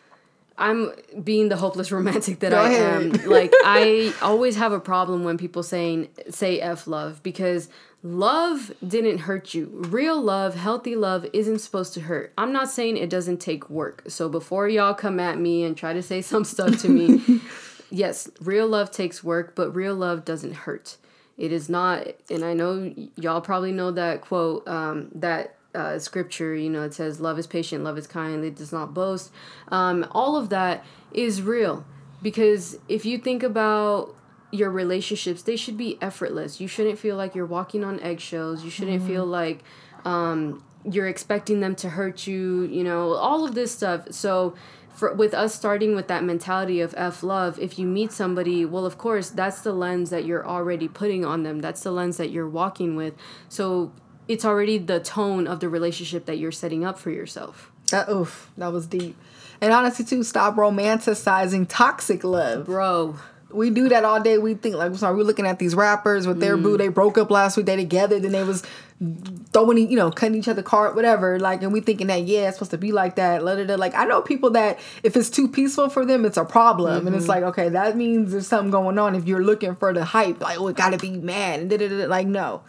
I'm 0.58 0.92
being 1.24 1.50
the 1.50 1.58
hopeless 1.58 1.92
romantic 1.98 2.40
that 2.40 2.52
Go 2.52 2.58
I 2.60 2.70
ahead. 2.70 3.16
am. 3.24 3.30
Like 3.30 3.54
I 3.64 4.14
always 4.22 4.56
have 4.56 4.72
a 4.72 4.80
problem 4.80 5.24
when 5.24 5.38
people 5.38 5.64
saying 5.64 6.10
say 6.30 6.60
F 6.60 6.88
love 6.88 7.22
because 7.24 7.70
love 8.04 8.72
didn't 8.88 9.20
hurt 9.20 9.54
you. 9.54 9.68
Real 9.74 10.20
love, 10.22 10.56
healthy 10.56 10.96
love 10.96 11.26
isn't 11.34 11.60
supposed 11.60 11.94
to 11.96 12.02
hurt. 12.02 12.34
I'm 12.38 12.52
not 12.54 12.70
saying 12.70 12.98
it 12.98 13.10
doesn't 13.10 13.40
take 13.40 13.70
work. 13.70 14.04
So 14.08 14.30
before 14.30 14.68
y'all 14.70 14.94
come 14.94 15.20
at 15.20 15.38
me 15.40 15.64
and 15.64 15.76
try 15.76 15.94
to 15.94 16.02
say 16.02 16.22
some 16.22 16.44
stuff 16.44 16.80
to 16.82 16.90
me, 16.90 17.42
yes, 17.90 18.30
real 18.42 18.68
love 18.68 18.92
takes 18.92 19.24
work, 19.24 19.56
but 19.56 19.76
real 19.76 19.96
love 19.96 20.26
doesn't 20.26 20.54
hurt. 20.54 20.98
It 21.38 21.52
is 21.52 21.70
not 21.70 22.08
and 22.32 22.44
I 22.44 22.54
know 22.54 22.94
y'all 23.16 23.42
probably 23.42 23.72
know 23.72 23.92
that 23.92 24.22
quote 24.22 24.68
um, 24.68 25.10
that 25.16 25.57
uh, 25.76 26.00
scripture, 26.00 26.56
you 26.56 26.70
know, 26.70 26.84
it 26.84 26.94
says, 26.94 27.20
Love 27.20 27.38
is 27.38 27.48
patient, 27.48 27.84
love 27.84 27.98
is 27.98 28.08
kind, 28.08 28.44
it 28.44 28.56
does 28.56 28.72
not 28.72 28.94
boast. 28.94 29.32
Um, 29.70 30.06
all 30.12 30.36
of 30.36 30.50
that 30.50 30.84
is 31.14 31.42
real 31.42 31.86
because 32.22 32.78
if 32.88 33.06
you 33.06 33.18
think 33.18 33.44
about 33.44 34.16
your 34.52 34.72
relationships, 34.72 35.42
they 35.42 35.56
should 35.56 35.78
be 35.78 35.98
effortless. 36.02 36.60
You 36.62 36.68
shouldn't 36.68 37.00
feel 37.00 37.16
like 37.16 37.36
you're 37.36 37.46
walking 37.46 37.84
on 37.84 38.00
eggshells. 38.00 38.64
You 38.64 38.70
shouldn't 38.70 39.00
mm-hmm. 39.00 39.08
feel 39.08 39.26
like 39.26 39.64
um, 40.06 40.64
you're 40.90 41.08
expecting 41.08 41.60
them 41.60 41.76
to 41.76 41.90
hurt 41.90 42.28
you, 42.28 42.64
you 42.64 42.84
know, 42.84 43.14
all 43.14 43.46
of 43.46 43.56
this 43.56 43.72
stuff. 43.72 44.12
So, 44.12 44.56
for, 44.94 45.14
with 45.14 45.36
us 45.36 45.54
starting 45.54 45.96
with 45.96 46.08
that 46.08 46.24
mentality 46.24 46.82
of 46.82 46.96
F 46.98 47.22
love, 47.22 47.60
if 47.60 47.78
you 47.78 47.86
meet 47.86 48.12
somebody, 48.12 48.66
well, 48.66 48.84
of 48.84 48.98
course, 48.98 49.30
that's 49.30 49.62
the 49.62 49.72
lens 49.72 50.10
that 50.10 50.26
you're 50.26 50.48
already 50.48 50.88
putting 50.88 51.24
on 51.24 51.44
them. 51.44 51.60
That's 51.60 51.84
the 51.84 51.92
lens 51.92 52.18
that 52.18 52.32
you're 52.32 52.50
walking 52.50 52.96
with. 52.96 53.14
So 53.48 53.92
it's 54.28 54.46
already 54.46 54.78
the 54.78 55.00
tone 55.00 55.48
of 55.48 55.60
the 55.60 55.70
relationship 55.70 56.26
that 56.26 56.38
you're 56.38 56.52
setting 56.52 56.86
up 56.86 57.00
for 57.00 57.12
yourself. 57.12 57.72
That 57.92 58.10
oof, 58.10 58.52
that 58.58 58.72
was 58.72 58.88
deep. 58.88 59.16
And 59.62 59.74
honestly, 59.74 60.06
too, 60.06 60.24
stop 60.24 60.56
romanticizing 60.56 61.68
toxic 61.68 62.24
love, 62.24 62.66
bro. 62.66 63.16
We 63.50 63.70
do 63.70 63.88
that 63.90 64.04
all 64.04 64.22
day. 64.22 64.38
We 64.38 64.56
think 64.56 64.76
like, 64.76 64.94
sorry, 64.96 65.16
we're 65.16 65.24
looking 65.24 65.48
at 65.48 65.58
these 65.58 65.74
rappers 65.74 66.28
with 66.28 66.42
their 66.42 66.58
mm. 66.58 66.64
boo. 66.64 66.78
They 66.78 66.90
broke 66.90 67.18
up 67.18 67.32
last 67.32 67.56
week. 67.56 67.66
They 67.66 67.78
together. 67.78 68.20
Then 68.20 68.34
they 68.34 68.44
was 68.44 68.62
throwing, 69.54 69.90
you 69.90 69.96
know, 69.96 70.12
cutting 70.12 70.36
each 70.36 70.50
other 70.50 70.62
card, 70.62 70.96
whatever. 70.96 71.40
Like, 71.40 71.64
and 71.64 71.72
we 71.72 71.80
thinking 71.80 72.08
that 72.08 72.24
yeah, 72.24 72.50
it's 72.50 72.58
supposed 72.58 72.72
to 72.72 72.78
be 72.78 72.92
like 72.92 73.16
that. 73.16 73.44
Let 73.44 73.58
it 73.58 73.70
like 73.80 73.96
I 73.96 74.04
know 74.04 74.22
people 74.22 74.50
that 74.52 74.80
if 75.02 75.16
it's 75.16 75.30
too 75.30 75.48
peaceful 75.48 75.88
for 75.88 76.06
them, 76.06 76.26
it's 76.26 76.38
a 76.38 76.44
problem, 76.44 77.00
mm-hmm. 77.00 77.08
and 77.08 77.16
it's 77.16 77.24
mm-hmm. 77.24 77.44
like 77.44 77.44
okay, 77.44 77.70
that 77.70 77.96
means 77.96 78.32
there's 78.32 78.48
something 78.48 78.70
going 78.70 79.00
on. 79.00 79.16
If 79.16 79.26
you're 79.26 79.44
looking 79.44 79.76
for 79.76 79.94
the 79.94 80.04
hype, 80.04 80.42
like 80.42 80.60
oh, 80.60 80.68
it 80.68 80.76
got 80.76 80.90
to 80.90 80.98
be 80.98 81.12
mad 81.12 81.62
and 81.62 81.70
da 81.70 81.78
da 81.78 81.88
da. 81.88 82.06
Like 82.08 82.28
no, 82.28 82.64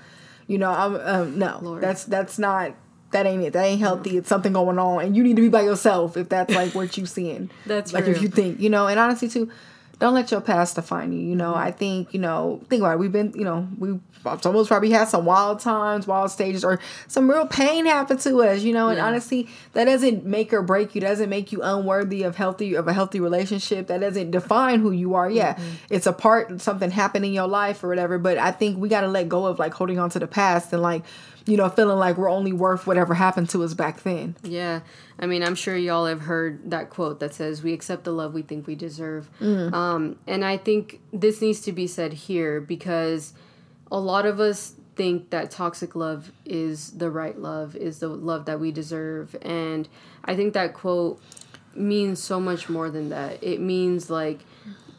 you 0.48 0.58
know, 0.58 0.70
I'm 0.70 0.96
um, 0.96 1.38
no, 1.38 1.60
Lord. 1.62 1.82
that's 1.82 2.04
that's 2.04 2.38
not 2.38 2.74
that 3.12 3.26
ain't 3.26 3.42
it. 3.44 3.52
That 3.52 3.64
ain't 3.64 3.80
healthy. 3.80 4.16
It's 4.16 4.28
something 4.28 4.52
going 4.52 4.78
on, 4.78 5.04
and 5.04 5.16
you 5.16 5.22
need 5.22 5.36
to 5.36 5.42
be 5.42 5.48
by 5.48 5.62
yourself 5.62 6.16
if 6.16 6.28
that's 6.28 6.52
like 6.52 6.74
what 6.74 6.96
you 6.96 7.06
seeing. 7.06 7.50
that's 7.66 7.92
like 7.92 8.06
real. 8.06 8.16
if 8.16 8.22
you 8.22 8.28
think 8.28 8.58
you 8.58 8.70
know. 8.70 8.86
And 8.88 8.98
honestly, 8.98 9.28
too, 9.28 9.50
don't 9.98 10.14
let 10.14 10.30
your 10.30 10.40
past 10.40 10.76
define 10.76 11.12
you. 11.12 11.20
You 11.20 11.34
know, 11.34 11.54
I 11.54 11.72
think 11.72 12.14
you 12.14 12.20
know. 12.20 12.60
Think 12.68 12.80
about 12.80 12.94
it. 12.94 12.98
We've 12.98 13.10
been, 13.10 13.32
you 13.34 13.44
know, 13.44 13.68
we 13.78 13.98
some 14.40 14.54
of 14.54 14.56
us 14.56 14.68
probably 14.68 14.90
had 14.90 15.08
some 15.08 15.24
wild 15.24 15.60
times, 15.60 16.06
wild 16.06 16.30
stages, 16.30 16.64
or 16.64 16.78
some 17.08 17.28
real 17.28 17.46
pain 17.46 17.86
happened 17.86 18.20
to 18.20 18.42
us. 18.42 18.62
You 18.62 18.72
know, 18.72 18.88
and 18.88 18.98
yeah. 18.98 19.06
honestly, 19.06 19.48
that 19.72 19.84
doesn't 19.84 20.24
make 20.24 20.52
or 20.52 20.62
break 20.62 20.94
you. 20.94 21.00
Doesn't 21.00 21.28
make 21.28 21.50
you 21.50 21.62
unworthy 21.62 22.22
of 22.22 22.36
healthy 22.36 22.74
of 22.74 22.86
a 22.86 22.92
healthy 22.92 23.18
relationship. 23.18 23.88
That 23.88 24.00
doesn't 24.00 24.30
define 24.30 24.80
who 24.80 24.92
you 24.92 25.14
are. 25.14 25.28
Yeah, 25.28 25.54
mm-hmm. 25.54 25.74
it's 25.90 26.06
a 26.06 26.12
part. 26.12 26.60
Something 26.60 26.90
happened 26.90 27.24
in 27.24 27.32
your 27.32 27.48
life 27.48 27.82
or 27.82 27.88
whatever. 27.88 28.18
But 28.18 28.38
I 28.38 28.52
think 28.52 28.78
we 28.78 28.88
got 28.88 29.00
to 29.00 29.08
let 29.08 29.28
go 29.28 29.46
of 29.46 29.58
like 29.58 29.74
holding 29.74 29.98
on 29.98 30.10
to 30.10 30.20
the 30.20 30.28
past 30.28 30.72
and 30.72 30.80
like 30.80 31.02
you 31.48 31.56
know, 31.56 31.68
feeling 31.70 31.98
like 31.98 32.18
we're 32.18 32.28
only 32.28 32.52
worth 32.52 32.86
whatever 32.86 33.14
happened 33.14 33.48
to 33.48 33.64
us 33.64 33.72
back 33.72 34.02
then. 34.02 34.36
Yeah. 34.42 34.80
I 35.18 35.26
mean, 35.26 35.42
I'm 35.42 35.54
sure 35.54 35.76
y'all 35.76 36.06
have 36.06 36.22
heard 36.22 36.70
that 36.70 36.90
quote 36.90 37.20
that 37.20 37.34
says, 37.34 37.62
We 37.62 37.72
accept 37.72 38.04
the 38.04 38.12
love 38.12 38.34
we 38.34 38.42
think 38.42 38.66
we 38.66 38.74
deserve. 38.74 39.28
Mm. 39.40 39.72
Um, 39.72 40.18
and 40.26 40.44
I 40.44 40.56
think 40.56 41.00
this 41.12 41.40
needs 41.40 41.60
to 41.62 41.72
be 41.72 41.86
said 41.86 42.12
here 42.12 42.60
because 42.60 43.32
a 43.90 43.98
lot 43.98 44.26
of 44.26 44.38
us 44.38 44.74
think 44.94 45.30
that 45.30 45.50
toxic 45.50 45.94
love 45.94 46.32
is 46.44 46.90
the 46.92 47.10
right 47.10 47.38
love, 47.38 47.74
is 47.76 47.98
the 47.98 48.08
love 48.08 48.44
that 48.46 48.60
we 48.60 48.70
deserve. 48.70 49.34
And 49.42 49.88
I 50.24 50.36
think 50.36 50.54
that 50.54 50.74
quote 50.74 51.20
means 51.74 52.22
so 52.22 52.40
much 52.40 52.68
more 52.68 52.90
than 52.90 53.08
that. 53.10 53.42
It 53.42 53.60
means 53.60 54.10
like, 54.10 54.40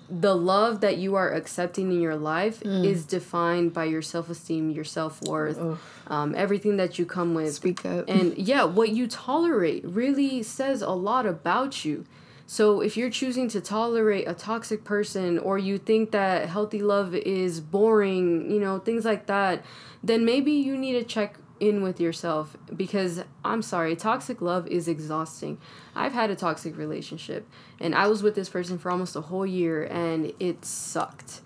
the 0.10 0.36
love 0.36 0.82
that 0.82 0.98
you 0.98 1.15
are 1.15 1.32
accepting 1.34 1.91
in 1.91 2.02
your 2.02 2.15
life 2.15 2.62
mm. 2.62 2.86
is 2.86 3.06
defined 3.06 3.74
by 3.74 3.86
your 3.86 4.02
self 4.02 4.30
esteem, 4.30 4.69
your 4.69 4.84
self 4.84 5.22
worth, 5.24 5.80
um, 6.08 6.34
everything 6.36 6.78
that 6.78 6.98
you 6.98 7.06
come 7.06 7.34
with. 7.34 7.54
Speak 7.54 7.86
up. 7.86 8.06
And 8.08 8.38
yeah, 8.38 8.63
what 8.63 8.89
you 8.89 9.08
tolerate 9.08 9.86
really 9.86 10.43
says 10.43 10.82
a 10.82 10.91
lot 10.91 11.26
about 11.26 11.86
you. 11.86 12.06
So 12.48 12.82
if 12.82 12.98
you're 12.98 13.12
choosing 13.12 13.48
to 13.50 13.62
tolerate 13.62 14.28
a 14.28 14.34
toxic 14.34 14.84
person 14.84 15.38
or 15.38 15.60
you 15.60 15.78
think 15.78 16.10
that 16.12 16.50
healthy 16.50 16.82
love 16.82 17.13
is 17.13 17.62
boring, 17.62 18.50
you 18.50 18.60
know, 18.60 18.80
things 18.80 19.06
like 19.06 19.28
that, 19.28 19.63
then 20.04 20.26
maybe 20.26 20.54
you 20.54 20.76
need 20.76 20.93
to 20.93 21.04
check 21.04 21.38
in 21.60 21.82
with 21.82 22.00
yourself 22.00 22.56
because 22.76 23.24
I'm 23.43 23.62
sorry, 23.62 23.95
toxic 23.95 24.41
love 24.41 24.67
is 24.67 24.88
exhausting. 24.88 25.58
I've 25.95 26.13
had 26.13 26.30
a 26.30 26.36
toxic 26.36 26.78
relationship 26.78 27.48
and 27.80 27.93
I 27.95 28.08
was 28.08 28.24
with 28.24 28.36
this 28.36 28.50
person 28.50 28.78
for 28.78 28.91
almost 28.91 29.15
a 29.15 29.22
whole 29.22 29.45
year 29.45 29.84
and 29.84 30.34
it 30.39 30.65
sucked. 30.65 31.41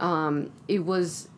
Um, 0.00 0.50
it 0.68 0.84
was 0.84 1.28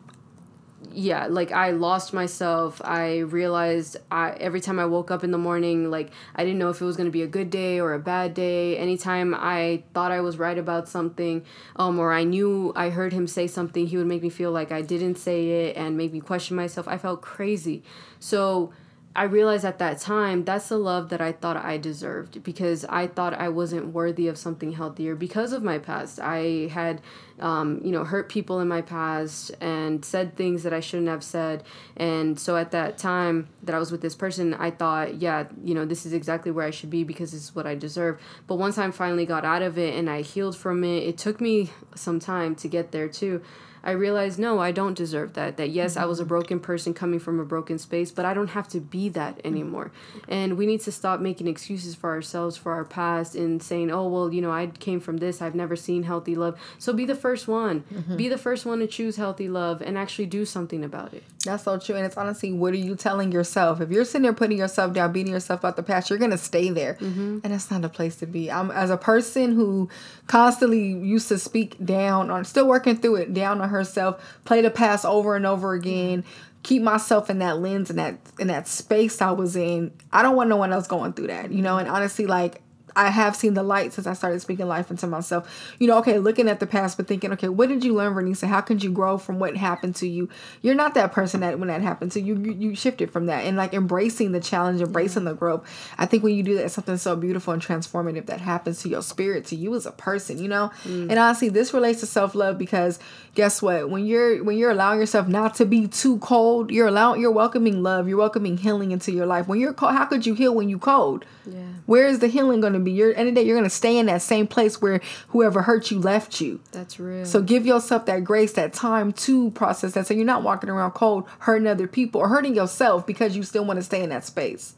yeah 0.93 1.27
like 1.27 1.51
i 1.51 1.71
lost 1.71 2.13
myself. 2.13 2.81
I 2.83 3.19
realized 3.19 3.97
i 4.11 4.31
every 4.31 4.61
time 4.61 4.79
i 4.79 4.85
woke 4.85 5.11
up 5.11 5.23
in 5.23 5.31
the 5.31 5.37
morning 5.37 5.89
like 5.91 6.11
i 6.35 6.43
didn't 6.43 6.59
know 6.59 6.69
if 6.69 6.81
it 6.81 6.85
was 6.85 6.97
going 6.97 7.07
to 7.07 7.11
be 7.11 7.21
a 7.21 7.27
good 7.27 7.49
day 7.49 7.79
or 7.79 7.93
a 7.93 7.99
bad 7.99 8.33
day. 8.33 8.77
Anytime 8.77 9.35
i 9.35 9.83
thought 9.93 10.11
i 10.11 10.21
was 10.21 10.37
right 10.37 10.57
about 10.57 10.87
something 10.87 11.43
um 11.75 11.99
or 11.99 12.13
i 12.13 12.23
knew 12.23 12.73
i 12.75 12.89
heard 12.89 13.13
him 13.13 13.27
say 13.27 13.47
something 13.47 13.87
he 13.87 13.97
would 13.97 14.07
make 14.07 14.21
me 14.21 14.29
feel 14.29 14.51
like 14.51 14.71
i 14.71 14.81
didn't 14.81 15.15
say 15.15 15.49
it 15.67 15.77
and 15.77 15.97
make 15.97 16.11
me 16.13 16.19
question 16.19 16.55
myself. 16.55 16.87
I 16.87 16.97
felt 16.97 17.21
crazy. 17.21 17.83
So 18.19 18.71
I 19.17 19.23
realized 19.23 19.65
at 19.65 19.79
that 19.79 19.99
time 19.99 20.43
that's 20.43 20.69
the 20.69 20.77
love 20.77 21.09
that 21.09 21.21
I 21.21 21.31
thought 21.31 21.57
I 21.57 21.77
deserved 21.77 22.43
because 22.43 22.85
I 22.85 23.07
thought 23.07 23.33
I 23.33 23.49
wasn't 23.49 23.87
worthy 23.87 24.27
of 24.27 24.37
something 24.37 24.73
healthier 24.73 25.15
because 25.15 25.53
of 25.53 25.63
my 25.63 25.79
past. 25.79 26.19
I 26.21 26.69
had, 26.71 27.01
um, 27.39 27.81
you 27.83 27.91
know, 27.91 28.03
hurt 28.03 28.29
people 28.29 28.59
in 28.59 28.67
my 28.67 28.83
past 28.83 29.55
and 29.59 30.05
said 30.05 30.37
things 30.37 30.61
that 30.61 30.71
I 30.71 30.81
shouldn't 30.81 31.07
have 31.07 31.23
said. 31.23 31.63
And 31.95 32.39
so 32.39 32.57
at 32.57 32.69
that 32.71 32.99
time 32.99 33.47
that 33.63 33.73
I 33.73 33.79
was 33.79 33.91
with 33.91 34.01
this 34.01 34.13
person, 34.13 34.53
I 34.53 34.69
thought, 34.69 35.15
yeah, 35.15 35.45
you 35.63 35.73
know, 35.73 35.83
this 35.83 36.05
is 36.05 36.13
exactly 36.13 36.51
where 36.51 36.67
I 36.67 36.71
should 36.71 36.91
be 36.91 37.03
because 37.03 37.31
this 37.31 37.41
is 37.41 37.55
what 37.55 37.65
I 37.65 37.73
deserve. 37.73 38.21
But 38.45 38.57
once 38.57 38.77
I 38.77 38.91
finally 38.91 39.25
got 39.25 39.43
out 39.43 39.63
of 39.63 39.79
it 39.79 39.95
and 39.95 40.11
I 40.11 40.21
healed 40.21 40.55
from 40.55 40.83
it, 40.83 41.01
it 41.01 41.17
took 41.17 41.41
me 41.41 41.71
some 41.95 42.19
time 42.19 42.53
to 42.53 42.67
get 42.67 42.91
there 42.91 43.07
too. 43.09 43.41
I 43.87 43.91
realized 43.91 44.37
no, 44.37 44.59
I 44.59 44.73
don't 44.73 44.95
deserve 44.95 45.33
that. 45.33 45.55
That 45.55 45.69
yes. 45.69 45.95
I 45.95 46.03
was 46.03 46.19
a 46.19 46.25
broken 46.25 46.59
person 46.59 46.93
coming 46.93 47.19
from 47.19 47.39
a 47.39 47.45
broken 47.45 47.79
space, 47.79 48.11
but 48.11 48.25
I 48.25 48.33
don't 48.33 48.49
have 48.49 48.67
to 48.69 48.81
be 48.81 49.07
that 49.09 49.39
anymore. 49.45 49.93
And 50.27 50.57
we 50.57 50.65
need 50.65 50.81
to 50.81 50.91
stop 50.91 51.21
making 51.21 51.47
excuses 51.47 51.95
for 51.95 52.09
ourselves 52.09 52.57
for 52.57 52.73
our 52.73 52.83
past 52.83 53.33
and 53.33 53.63
saying, 53.63 53.89
"Oh, 53.89 54.09
well, 54.09 54.33
you 54.33 54.41
know, 54.41 54.51
I 54.51 54.67
came 54.67 54.99
from 54.99 55.17
this. 55.17 55.41
I've 55.41 55.55
never 55.55 55.77
seen 55.77 56.03
healthy 56.03 56.35
love." 56.35 56.59
So 56.77 56.91
be 56.91 57.05
the 57.05 57.15
first 57.15 57.47
one. 57.47 57.85
Mm-hmm. 57.93 58.17
Be 58.17 58.27
the 58.27 58.37
first 58.37 58.65
one 58.65 58.79
to 58.79 58.87
choose 58.87 59.15
healthy 59.15 59.47
love 59.47 59.81
and 59.81 59.97
actually 59.97 60.25
do 60.25 60.43
something 60.43 60.83
about 60.83 61.13
it. 61.13 61.23
That's 61.45 61.63
so 61.63 61.79
true. 61.79 61.95
And 61.95 62.05
it's 62.05 62.17
honestly, 62.17 62.51
what 62.51 62.73
are 62.73 62.77
you 62.77 62.97
telling 62.97 63.31
yourself? 63.31 63.79
If 63.79 63.89
you're 63.89 64.03
sitting 64.03 64.23
there 64.23 64.33
putting 64.33 64.57
yourself 64.57 64.91
down, 64.91 65.13
beating 65.13 65.31
yourself 65.31 65.61
about 65.61 65.77
the 65.77 65.83
past, 65.83 66.09
you're 66.09 66.19
gonna 66.19 66.37
stay 66.37 66.71
there, 66.71 66.95
mm-hmm. 66.95 67.39
and 67.41 67.53
that's 67.53 67.71
not 67.71 67.85
a 67.85 67.89
place 67.89 68.17
to 68.17 68.25
be. 68.25 68.51
I'm 68.51 68.69
as 68.69 68.89
a 68.89 68.97
person 68.97 69.53
who 69.53 69.87
constantly 70.27 70.87
used 70.89 71.29
to 71.29 71.39
speak 71.39 71.77
down 71.85 72.29
on, 72.29 72.43
still 72.43 72.67
working 72.67 72.97
through 72.97 73.15
it, 73.15 73.33
down 73.33 73.61
on 73.61 73.69
her 73.69 73.76
herself, 73.77 74.21
play 74.45 74.61
the 74.61 74.71
past 74.71 75.05
over 75.05 75.35
and 75.35 75.45
over 75.45 75.73
again, 75.73 76.23
keep 76.63 76.81
myself 76.81 77.29
in 77.29 77.39
that 77.39 77.59
lens 77.59 77.89
and 77.89 77.97
that 77.97 78.19
in 78.39 78.47
that 78.47 78.67
space 78.67 79.21
I 79.21 79.31
was 79.31 79.55
in. 79.55 79.91
I 80.11 80.21
don't 80.21 80.35
want 80.35 80.49
no 80.49 80.57
one 80.57 80.73
else 80.73 80.87
going 80.87 81.13
through 81.13 81.27
that, 81.27 81.51
you 81.51 81.61
know. 81.61 81.77
And 81.77 81.87
honestly, 81.87 82.27
like 82.27 82.61
I 82.97 83.09
have 83.09 83.35
seen 83.35 83.53
the 83.53 83.63
light 83.63 83.93
since 83.93 84.07
I 84.07 84.13
started 84.13 84.41
speaking 84.41 84.67
life 84.67 84.89
into 84.89 85.05
myself. 85.05 85.73
You 85.79 85.87
know, 85.87 85.97
okay, 85.99 86.17
looking 86.17 86.49
at 86.49 86.59
the 86.59 86.67
past, 86.67 86.97
but 86.97 87.07
thinking, 87.07 87.31
okay, 87.33 87.47
what 87.47 87.69
did 87.69 87.83
you 87.83 87.93
learn, 87.93 88.13
Vernisa? 88.13 88.47
How 88.47 88.61
could 88.61 88.83
you 88.83 88.89
grow 88.89 89.17
from 89.17 89.37
what 89.37 89.55
happened 89.55 89.95
to 89.97 90.07
you? 90.07 90.29
You're 90.63 90.75
not 90.75 90.95
that 90.95 91.11
person 91.11 91.41
that 91.41 91.59
when 91.59 91.67
that 91.67 91.81
happened 91.81 92.11
to 92.13 92.21
you, 92.21 92.35
you, 92.35 92.51
you 92.53 92.75
shifted 92.75 93.11
from 93.11 93.27
that 93.27 93.45
and 93.45 93.55
like 93.55 93.73
embracing 93.73 94.31
the 94.31 94.39
challenge, 94.39 94.81
embracing 94.81 95.25
the 95.25 95.33
growth. 95.33 95.67
I 95.97 96.07
think 96.07 96.23
when 96.23 96.35
you 96.35 96.43
do 96.43 96.55
that, 96.55 96.71
something 96.71 96.97
so 96.97 97.15
beautiful 97.15 97.53
and 97.53 97.61
transformative 97.61 98.25
that 98.25 98.41
happens 98.41 98.81
to 98.81 98.89
your 98.89 99.03
spirit, 99.03 99.45
to 99.45 99.55
you 99.55 99.75
as 99.75 99.85
a 99.85 99.91
person, 99.91 100.39
you 100.39 100.47
know? 100.47 100.71
Mm. 100.83 101.09
And 101.09 101.19
honestly, 101.19 101.49
this 101.49 101.73
relates 101.73 101.99
to 101.99 102.07
self 102.07 102.33
love 102.33 102.57
because 102.57 102.99
guess 103.35 103.61
what? 103.61 103.89
When 103.89 104.05
you're 104.05 104.43
when 104.43 104.57
you're 104.57 104.71
allowing 104.71 104.99
yourself 104.99 105.27
not 105.27 105.53
to 105.55 105.65
be 105.65 105.87
too 105.87 106.17
cold, 106.19 106.71
you're 106.71 106.87
allowing 106.87 107.21
you're 107.21 107.31
welcoming 107.31 107.83
love, 107.83 108.07
you're 108.07 108.17
welcoming 108.17 108.57
healing 108.57 108.91
into 108.91 109.11
your 109.11 109.27
life. 109.27 109.47
When 109.47 109.59
you're 109.59 109.73
cold, 109.73 109.93
how 109.93 110.05
could 110.05 110.25
you 110.25 110.33
heal 110.33 110.55
when 110.55 110.69
you 110.69 110.79
cold? 110.79 111.25
Yeah. 111.45 111.59
Where 111.85 112.07
is 112.07 112.19
the 112.19 112.27
healing 112.27 112.61
going 112.61 112.73
to 112.73 112.79
be? 112.89 112.95
You're 112.95 113.13
end 113.13 113.29
of 113.29 113.35
the 113.35 113.41
day, 113.41 113.47
you're 113.47 113.57
going 113.57 113.69
to 113.69 113.75
stay 113.75 113.97
in 113.97 114.05
that 114.07 114.21
same 114.21 114.47
place 114.47 114.81
where 114.81 115.01
whoever 115.29 115.61
hurt 115.61 115.91
you 115.91 115.99
left 115.99 116.41
you. 116.41 116.59
That's 116.71 116.99
real. 116.99 117.25
So 117.25 117.41
give 117.41 117.65
yourself 117.65 118.05
that 118.05 118.23
grace, 118.23 118.53
that 118.53 118.73
time 118.73 119.13
to 119.13 119.51
process 119.51 119.93
that, 119.93 120.07
so 120.07 120.13
you're 120.13 120.25
not 120.25 120.43
walking 120.43 120.69
around 120.69 120.91
cold, 120.91 121.25
hurting 121.39 121.67
other 121.67 121.87
people 121.87 122.21
or 122.21 122.29
hurting 122.29 122.55
yourself 122.55 123.05
because 123.05 123.35
you 123.35 123.43
still 123.43 123.65
want 123.65 123.77
to 123.77 123.83
stay 123.83 124.03
in 124.03 124.09
that 124.09 124.25
space. 124.25 124.75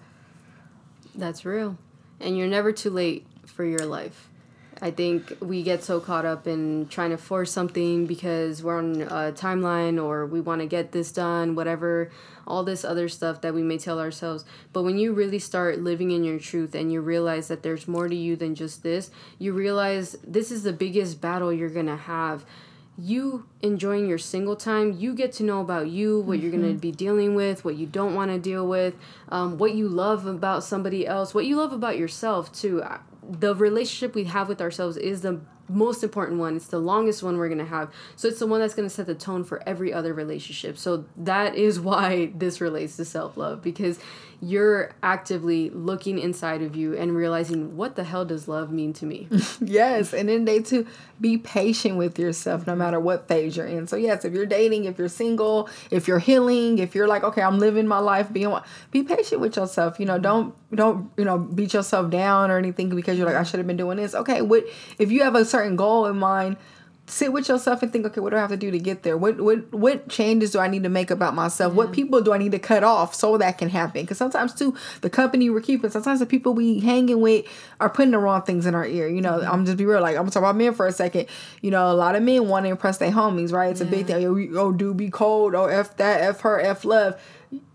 That's 1.15 1.43
real, 1.43 1.77
and 2.19 2.37
you're 2.37 2.47
never 2.47 2.71
too 2.71 2.91
late 2.91 3.25
for 3.45 3.65
your 3.65 3.85
life. 3.85 4.28
I 4.81 4.91
think 4.91 5.37
we 5.41 5.61
get 5.61 5.83
so 5.83 5.99
caught 5.99 6.25
up 6.25 6.47
in 6.47 6.87
trying 6.87 7.09
to 7.09 7.17
force 7.17 7.51
something 7.51 8.05
because 8.05 8.63
we're 8.63 8.77
on 8.77 9.01
a 9.01 9.33
timeline 9.33 10.01
or 10.01 10.25
we 10.25 10.39
want 10.39 10.61
to 10.61 10.67
get 10.67 10.93
this 10.93 11.11
done, 11.11 11.55
whatever, 11.55 12.11
all 12.47 12.63
this 12.63 12.85
other 12.85 13.09
stuff 13.09 13.41
that 13.41 13.53
we 13.53 13.61
may 13.61 13.77
tell 13.77 13.99
ourselves. 13.99 14.45
But 14.71 14.83
when 14.83 14.97
you 14.97 15.13
really 15.13 15.39
start 15.39 15.79
living 15.79 16.11
in 16.11 16.23
your 16.23 16.39
truth 16.39 16.75
and 16.75 16.91
you 16.91 17.01
realize 17.01 17.49
that 17.49 17.61
there's 17.61 17.87
more 17.87 18.07
to 18.07 18.15
you 18.15 18.37
than 18.37 18.55
just 18.55 18.81
this, 18.81 19.11
you 19.37 19.51
realize 19.51 20.15
this 20.25 20.49
is 20.49 20.63
the 20.63 20.73
biggest 20.73 21.19
battle 21.19 21.51
you're 21.51 21.69
going 21.69 21.85
to 21.87 21.97
have. 21.97 22.45
You 22.97 23.47
enjoying 23.61 24.07
your 24.07 24.17
single 24.17 24.55
time, 24.55 24.93
you 24.97 25.13
get 25.13 25.31
to 25.33 25.43
know 25.43 25.61
about 25.61 25.89
you, 25.89 26.19
what 26.19 26.37
mm-hmm. 26.37 26.41
you're 26.41 26.51
going 26.51 26.73
to 26.73 26.79
be 26.79 26.91
dealing 26.91 27.35
with, 27.35 27.63
what 27.63 27.75
you 27.75 27.85
don't 27.85 28.15
want 28.15 28.31
to 28.31 28.39
deal 28.39 28.67
with, 28.67 28.95
um, 29.29 29.57
what 29.57 29.73
you 29.73 29.87
love 29.87 30.25
about 30.25 30.63
somebody 30.63 31.05
else, 31.05 31.33
what 31.33 31.45
you 31.45 31.57
love 31.57 31.71
about 31.71 31.97
yourself, 31.97 32.51
too 32.53 32.81
the 33.29 33.55
relationship 33.55 34.15
we 34.15 34.25
have 34.25 34.47
with 34.47 34.61
ourselves 34.61 34.97
is 34.97 35.21
the 35.21 35.39
most 35.67 36.03
important 36.03 36.39
one. 36.39 36.55
It's 36.55 36.67
the 36.67 36.79
longest 36.79 37.21
one 37.21 37.37
we're 37.37 37.47
going 37.47 37.59
to 37.59 37.65
have. 37.65 37.93
So 38.15 38.27
it's 38.27 38.39
the 38.39 38.47
one 38.47 38.59
that's 38.59 38.73
going 38.73 38.87
to 38.87 38.93
set 38.93 39.05
the 39.05 39.15
tone 39.15 39.43
for 39.43 39.61
every 39.67 39.93
other 39.93 40.13
relationship. 40.13 40.77
So 40.77 41.05
that 41.15 41.55
is 41.55 41.79
why 41.79 42.31
this 42.35 42.59
relates 42.59 42.97
to 42.97 43.05
self 43.05 43.37
love 43.37 43.61
because 43.61 43.99
you're 44.41 44.91
actively 45.03 45.69
looking 45.71 46.17
inside 46.17 46.61
of 46.61 46.75
you 46.75 46.95
and 46.95 47.15
realizing 47.15 47.75
what 47.75 47.95
the 47.95 48.03
hell 48.03 48.23
does 48.23 48.47
love 48.47 48.71
mean 48.71 48.93
to 48.93 49.05
me. 49.05 49.27
yes, 49.61 50.13
and 50.13 50.29
then 50.29 50.45
day 50.45 50.61
two, 50.61 50.87
be 51.19 51.37
patient 51.37 51.97
with 51.97 52.17
yourself 52.17 52.65
no 52.65 52.75
matter 52.75 52.99
what 52.99 53.27
phase 53.27 53.57
you're 53.57 53.65
in. 53.65 53.87
So 53.87 53.97
yes, 53.97 54.23
if 54.23 54.33
you're 54.33 54.45
dating, 54.45 54.85
if 54.85 54.97
you're 54.97 55.09
single, 55.09 55.69
if 55.91 56.07
you're 56.07 56.19
healing, 56.19 56.79
if 56.79 56.95
you're 56.95 57.07
like 57.07 57.23
okay, 57.23 57.41
I'm 57.41 57.59
living 57.59 57.87
my 57.87 57.99
life, 57.99 58.31
being 58.31 58.55
be 58.91 59.03
patient 59.03 59.41
with 59.41 59.57
yourself. 59.57 59.99
You 59.99 60.05
know, 60.05 60.13
mm-hmm. 60.13 60.23
don't 60.23 60.75
don't 60.75 61.11
you 61.17 61.25
know 61.25 61.37
beat 61.37 61.73
yourself 61.73 62.09
down 62.09 62.51
or 62.51 62.57
anything 62.57 62.89
because 62.89 63.17
you're 63.17 63.27
like 63.27 63.35
I 63.35 63.43
should 63.43 63.59
have 63.59 63.67
been 63.67 63.77
doing 63.77 63.97
this. 63.97 64.15
Okay, 64.15 64.41
what 64.41 64.63
if 64.97 65.11
you 65.11 65.23
have 65.23 65.35
a 65.35 65.43
certain 65.43 65.75
goal 65.75 66.05
in 66.05 66.17
mind? 66.17 66.57
Sit 67.09 67.33
with 67.33 67.49
yourself 67.49 67.81
and 67.81 67.91
think, 67.91 68.05
okay, 68.05 68.21
what 68.21 68.31
do 68.31 68.37
I 68.37 68.39
have 68.39 68.49
to 68.49 68.57
do 68.57 68.71
to 68.71 68.79
get 68.79 69.03
there? 69.03 69.17
What 69.17 69.39
what 69.41 69.71
what 69.73 70.09
changes 70.09 70.51
do 70.51 70.59
I 70.59 70.67
need 70.67 70.83
to 70.83 70.89
make 70.89 71.11
about 71.11 71.33
myself? 71.33 71.73
What 71.73 71.91
people 71.91 72.21
do 72.21 72.33
I 72.33 72.37
need 72.37 72.51
to 72.51 72.59
cut 72.59 72.83
off 72.83 73.15
so 73.15 73.37
that 73.37 73.57
can 73.57 73.69
happen? 73.69 74.01
Because 74.01 74.17
sometimes 74.17 74.53
too, 74.53 74.75
the 75.01 75.09
company 75.09 75.49
we're 75.49 75.61
keeping, 75.61 75.89
sometimes 75.89 76.19
the 76.19 76.25
people 76.25 76.53
we 76.53 76.79
hanging 76.79 77.19
with 77.21 77.45
are 77.79 77.89
putting 77.89 78.11
the 78.11 78.19
wrong 78.19 78.41
things 78.43 78.65
in 78.65 78.75
our 78.75 78.85
ear. 78.85 79.07
You 79.07 79.21
know, 79.21 79.39
mm-hmm. 79.39 79.51
I'm 79.51 79.65
just 79.65 79.77
be 79.77 79.85
real. 79.85 80.01
Like 80.01 80.17
I'm 80.17 80.27
talking 80.27 80.43
about 80.43 80.55
men 80.55 80.73
for 80.73 80.87
a 80.87 80.91
second. 80.91 81.27
You 81.61 81.71
know, 81.71 81.91
a 81.91 81.93
lot 81.93 82.15
of 82.15 82.23
men 82.23 82.47
want 82.47 82.65
to 82.65 82.69
impress 82.69 82.97
their 82.97 83.11
homies, 83.11 83.51
right? 83.51 83.71
It's 83.71 83.81
yeah. 83.81 83.87
a 83.87 83.89
big 83.89 84.07
thing. 84.07 84.25
Oh, 84.25 84.59
oh, 84.59 84.71
dude, 84.71 84.97
be 84.97 85.09
cold. 85.09 85.55
Oh, 85.55 85.65
f 85.65 85.97
that, 85.97 86.21
f 86.21 86.41
her, 86.41 86.59
f 86.59 86.85
love 86.85 87.19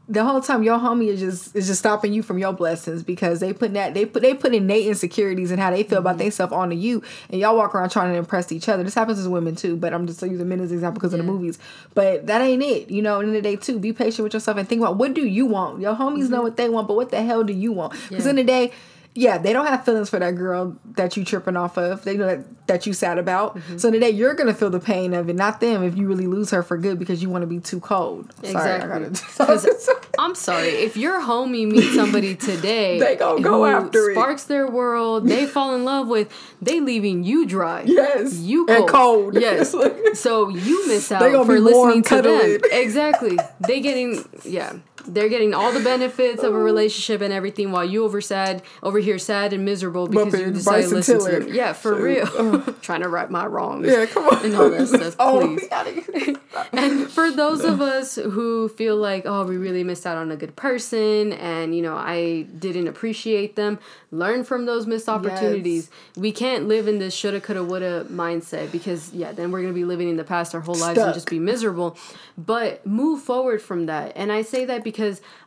the 0.06 0.22
whole 0.22 0.40
time 0.40 0.62
your 0.62 0.78
homie 0.78 1.08
is 1.08 1.20
just 1.20 1.56
is 1.56 1.66
just 1.66 1.78
stopping 1.78 2.12
you 2.12 2.22
from 2.22 2.36
your 2.38 2.52
blessings 2.52 3.02
because 3.02 3.40
they 3.40 3.54
put 3.54 3.72
that 3.72 3.94
they 3.94 4.04
put 4.04 4.20
they 4.20 4.34
put 4.34 4.54
in 4.54 4.66
their 4.66 4.80
insecurities 4.80 5.50
and 5.50 5.58
how 5.58 5.70
they 5.70 5.82
feel 5.82 5.98
mm-hmm. 5.98 6.06
about 6.06 6.18
themselves 6.18 6.52
onto 6.52 6.76
you 6.76 7.02
and 7.30 7.40
y'all 7.40 7.56
walk 7.56 7.74
around 7.74 7.88
trying 7.88 8.12
to 8.12 8.18
impress 8.18 8.52
each 8.52 8.68
other. 8.68 8.82
This 8.82 8.94
happens 8.94 9.18
as 9.18 9.28
women 9.28 9.54
too, 9.54 9.76
but 9.76 9.94
I'm 9.94 10.06
just 10.06 10.20
using 10.20 10.48
men 10.48 10.60
as 10.60 10.70
an 10.70 10.76
example 10.76 11.00
because 11.00 11.12
yeah. 11.12 11.20
of 11.20 11.26
the 11.26 11.32
movies. 11.32 11.58
But 11.94 12.26
that 12.26 12.42
ain't 12.42 12.62
it. 12.62 12.90
You 12.90 13.00
know, 13.00 13.20
in 13.20 13.28
the, 13.28 13.34
the 13.34 13.42
day 13.42 13.56
too, 13.56 13.78
be 13.78 13.92
patient 13.92 14.24
with 14.24 14.34
yourself 14.34 14.58
and 14.58 14.68
think 14.68 14.80
about 14.80 14.96
what 14.96 15.14
do 15.14 15.26
you 15.26 15.46
want. 15.46 15.80
Your 15.80 15.94
homies 15.94 16.24
mm-hmm. 16.24 16.32
know 16.32 16.42
what 16.42 16.56
they 16.56 16.68
want, 16.68 16.86
but 16.86 16.94
what 16.94 17.10
the 17.10 17.22
hell 17.22 17.42
do 17.42 17.52
you 17.52 17.72
want? 17.72 17.92
Because 18.08 18.24
yeah. 18.24 18.30
in 18.30 18.36
the 18.36 18.44
day 18.44 18.72
yeah, 19.16 19.38
they 19.38 19.52
don't 19.52 19.66
have 19.66 19.84
feelings 19.84 20.10
for 20.10 20.18
that 20.18 20.32
girl 20.32 20.76
that 20.96 21.16
you 21.16 21.24
tripping 21.24 21.56
off 21.56 21.78
of. 21.78 22.02
They 22.02 22.16
know 22.16 22.26
that, 22.26 22.66
that 22.66 22.86
you 22.86 22.92
sad 22.92 23.16
about. 23.16 23.56
Mm-hmm. 23.56 23.78
So 23.78 23.92
today 23.92 24.10
you're 24.10 24.34
gonna 24.34 24.54
feel 24.54 24.70
the 24.70 24.80
pain 24.80 25.14
of 25.14 25.28
it, 25.28 25.36
not 25.36 25.60
them. 25.60 25.84
If 25.84 25.96
you 25.96 26.08
really 26.08 26.26
lose 26.26 26.50
her 26.50 26.64
for 26.64 26.76
good 26.76 26.98
because 26.98 27.22
you 27.22 27.30
want 27.30 27.42
to 27.42 27.46
be 27.46 27.60
too 27.60 27.78
cold. 27.78 28.34
Exactly. 28.42 29.14
Sorry, 29.14 29.58
I'm 30.18 30.34
sorry. 30.34 30.68
If 30.68 30.96
your 30.96 31.20
homie 31.20 31.70
meets 31.70 31.94
somebody 31.94 32.34
today, 32.36 32.98
they 32.98 33.14
gonna 33.14 33.40
go 33.40 33.64
after 33.64 34.12
sparks 34.12 34.46
it. 34.46 34.48
their 34.48 34.68
world. 34.68 35.28
They 35.28 35.46
fall 35.46 35.76
in 35.76 35.84
love 35.84 36.08
with. 36.08 36.32
They 36.60 36.80
leaving 36.80 37.22
you 37.22 37.46
dry. 37.46 37.82
Yes, 37.86 38.36
you 38.38 38.66
cold. 38.66 38.78
and 38.78 38.88
cold. 38.88 39.34
Yes. 39.34 39.74
so 40.18 40.48
you 40.48 40.88
miss 40.88 41.12
out 41.12 41.46
for 41.46 41.60
listening 41.60 42.02
to 42.02 42.22
them. 42.22 42.60
Exactly. 42.72 43.38
They 43.60 43.80
getting 43.80 44.24
yeah 44.44 44.74
they're 45.06 45.28
getting 45.28 45.54
all 45.54 45.72
the 45.72 45.80
benefits 45.80 46.42
of 46.42 46.54
a 46.54 46.58
relationship 46.58 47.20
and 47.20 47.32
everything 47.32 47.72
while 47.72 47.84
you 47.84 48.04
over 48.04 48.20
sad 48.20 48.62
over 48.82 48.98
here 48.98 49.18
sad 49.18 49.52
and 49.52 49.64
miserable 49.64 50.06
because 50.06 50.38
you 50.38 50.50
decided 50.50 50.88
to 50.88 50.94
listen 50.94 51.18
Tiller. 51.18 51.40
to 51.40 51.44
them. 51.46 51.54
Yeah, 51.54 51.72
for 51.72 51.94
so, 51.94 51.98
real. 51.98 52.26
Uh, 52.26 52.72
Trying 52.82 53.02
to 53.02 53.08
right 53.08 53.30
my 53.30 53.46
wrongs. 53.46 53.86
Yeah, 53.86 54.06
come 54.06 54.28
on. 54.28 54.44
And 54.44 54.54
all 54.54 54.70
that 54.70 54.86
stuff. 54.86 55.16
oh, 55.18 55.56
please. 55.58 56.36
and 56.72 57.10
for 57.10 57.30
those 57.30 57.64
of 57.64 57.80
us 57.80 58.16
who 58.16 58.68
feel 58.68 58.96
like, 58.96 59.24
oh, 59.26 59.44
we 59.44 59.56
really 59.56 59.84
missed 59.84 60.06
out 60.06 60.16
on 60.16 60.30
a 60.30 60.36
good 60.36 60.56
person 60.56 61.32
and 61.34 61.76
you 61.76 61.82
know, 61.82 61.96
I 61.96 62.46
didn't 62.58 62.88
appreciate 62.88 63.56
them, 63.56 63.78
learn 64.10 64.44
from 64.44 64.66
those 64.66 64.86
missed 64.86 65.08
opportunities. 65.08 65.90
Yes. 66.14 66.22
We 66.22 66.32
can't 66.32 66.66
live 66.68 66.88
in 66.88 66.98
this 66.98 67.14
shoulda, 67.14 67.40
coulda, 67.40 67.64
woulda 67.64 68.06
mindset 68.10 68.72
because 68.72 69.12
yeah, 69.12 69.32
then 69.32 69.50
we're 69.50 69.62
gonna 69.62 69.74
be 69.74 69.84
living 69.84 70.08
in 70.08 70.16
the 70.16 70.24
past 70.24 70.54
our 70.54 70.60
whole 70.60 70.74
lives 70.74 70.98
Stuck. 70.98 71.08
and 71.08 71.14
just 71.14 71.28
be 71.28 71.38
miserable. 71.38 71.96
But 72.36 72.84
move 72.86 73.22
forward 73.22 73.62
from 73.62 73.86
that. 73.86 74.12
And 74.16 74.32
I 74.32 74.42
say 74.42 74.64
that 74.64 74.82
because 74.82 74.93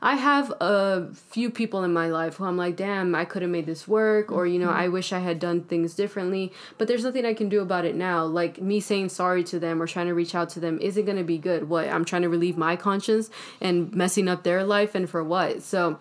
I 0.01 0.15
have 0.15 0.51
a 0.59 1.13
few 1.13 1.49
people 1.49 1.83
in 1.83 1.93
my 1.93 2.07
life 2.07 2.35
who 2.35 2.45
I'm 2.45 2.57
like, 2.57 2.75
damn, 2.75 3.15
I 3.15 3.25
could 3.25 3.41
have 3.41 3.51
made 3.51 3.65
this 3.65 3.87
work, 3.87 4.31
or 4.31 4.45
you 4.45 4.59
know, 4.59 4.67
mm-hmm. 4.67 4.79
I 4.79 4.87
wish 4.87 5.13
I 5.13 5.19
had 5.19 5.39
done 5.39 5.61
things 5.61 5.93
differently. 5.93 6.51
But 6.77 6.87
there's 6.87 7.03
nothing 7.03 7.25
I 7.25 7.33
can 7.33 7.49
do 7.49 7.61
about 7.61 7.85
it 7.85 7.95
now. 7.95 8.25
Like 8.25 8.61
me 8.61 8.79
saying 8.79 9.09
sorry 9.09 9.43
to 9.45 9.59
them 9.59 9.81
or 9.81 9.87
trying 9.87 10.07
to 10.07 10.13
reach 10.13 10.35
out 10.35 10.49
to 10.51 10.59
them 10.59 10.79
isn't 10.79 11.05
gonna 11.05 11.23
be 11.23 11.37
good. 11.37 11.69
What 11.69 11.87
I'm 11.87 12.05
trying 12.05 12.23
to 12.23 12.29
relieve 12.29 12.57
my 12.57 12.75
conscience 12.75 13.29
and 13.61 13.93
messing 13.93 14.27
up 14.27 14.43
their 14.43 14.63
life 14.63 14.95
and 14.95 15.09
for 15.09 15.23
what? 15.23 15.63
So 15.63 15.99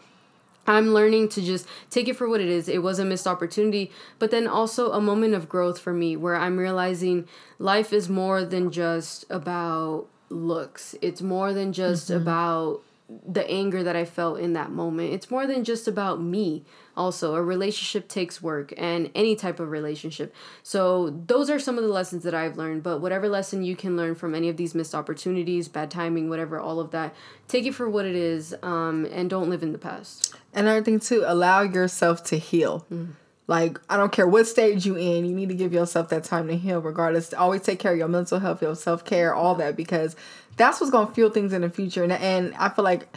I'm 0.66 0.92
learning 0.92 1.28
to 1.30 1.42
just 1.42 1.66
take 1.90 2.08
it 2.08 2.16
for 2.16 2.28
what 2.28 2.40
it 2.40 2.48
is. 2.48 2.68
It 2.68 2.82
was 2.82 2.98
a 2.98 3.04
missed 3.04 3.26
opportunity, 3.26 3.90
but 4.18 4.30
then 4.30 4.46
also 4.46 4.92
a 4.92 5.00
moment 5.00 5.34
of 5.34 5.48
growth 5.48 5.78
for 5.78 5.92
me 5.92 6.16
where 6.16 6.36
I'm 6.36 6.58
realizing 6.58 7.28
life 7.58 7.92
is 7.92 8.08
more 8.08 8.44
than 8.44 8.70
just 8.70 9.24
about 9.30 10.06
looks. 10.28 10.94
It's 11.00 11.22
more 11.22 11.52
than 11.52 11.72
just 11.72 12.10
mm-hmm. 12.10 12.22
about 12.22 12.82
the 13.08 13.48
anger 13.48 13.84
that 13.84 13.94
I 13.94 14.04
felt 14.04 14.40
in 14.40 14.52
that 14.54 14.70
moment. 14.70 15.12
It's 15.12 15.30
more 15.30 15.46
than 15.46 15.62
just 15.62 15.86
about 15.86 16.20
me. 16.20 16.64
Also, 16.96 17.36
a 17.36 17.42
relationship 17.42 18.08
takes 18.08 18.42
work 18.42 18.72
and 18.76 19.10
any 19.14 19.36
type 19.36 19.60
of 19.60 19.70
relationship. 19.70 20.34
So, 20.62 21.10
those 21.26 21.48
are 21.48 21.58
some 21.58 21.78
of 21.78 21.84
the 21.84 21.90
lessons 21.90 22.24
that 22.24 22.34
I've 22.34 22.56
learned. 22.56 22.82
But 22.82 23.00
whatever 23.00 23.28
lesson 23.28 23.62
you 23.62 23.76
can 23.76 23.96
learn 23.96 24.14
from 24.14 24.34
any 24.34 24.48
of 24.48 24.56
these 24.56 24.74
missed 24.74 24.94
opportunities, 24.94 25.68
bad 25.68 25.90
timing, 25.90 26.28
whatever, 26.28 26.58
all 26.58 26.80
of 26.80 26.90
that, 26.90 27.14
take 27.46 27.64
it 27.64 27.74
for 27.74 27.88
what 27.88 28.06
it 28.06 28.16
is 28.16 28.54
um, 28.62 29.06
and 29.12 29.30
don't 29.30 29.50
live 29.50 29.62
in 29.62 29.72
the 29.72 29.78
past. 29.78 30.34
Another 30.52 30.82
thing, 30.82 30.98
too, 30.98 31.22
allow 31.26 31.62
yourself 31.62 32.24
to 32.24 32.38
heal. 32.38 32.86
Mm. 32.92 33.12
Like, 33.48 33.80
I 33.88 33.96
don't 33.96 34.10
care 34.10 34.26
what 34.26 34.46
stage 34.46 34.84
you 34.84 34.96
in, 34.96 35.24
you 35.24 35.34
need 35.34 35.48
to 35.50 35.54
give 35.54 35.72
yourself 35.72 36.08
that 36.08 36.24
time 36.24 36.48
to 36.48 36.56
heal, 36.56 36.80
regardless. 36.80 37.32
Always 37.32 37.62
take 37.62 37.78
care 37.78 37.92
of 37.92 37.98
your 37.98 38.08
mental 38.08 38.40
health, 38.40 38.60
your 38.60 38.74
self 38.74 39.04
care, 39.04 39.34
all 39.34 39.54
that, 39.56 39.76
because 39.76 40.16
that's 40.56 40.80
what's 40.80 40.90
gonna 40.90 41.12
fuel 41.12 41.30
things 41.30 41.52
in 41.52 41.62
the 41.62 41.70
future. 41.70 42.02
And 42.02 42.12
and 42.12 42.54
I 42.56 42.68
feel 42.68 42.84
like 42.84 43.08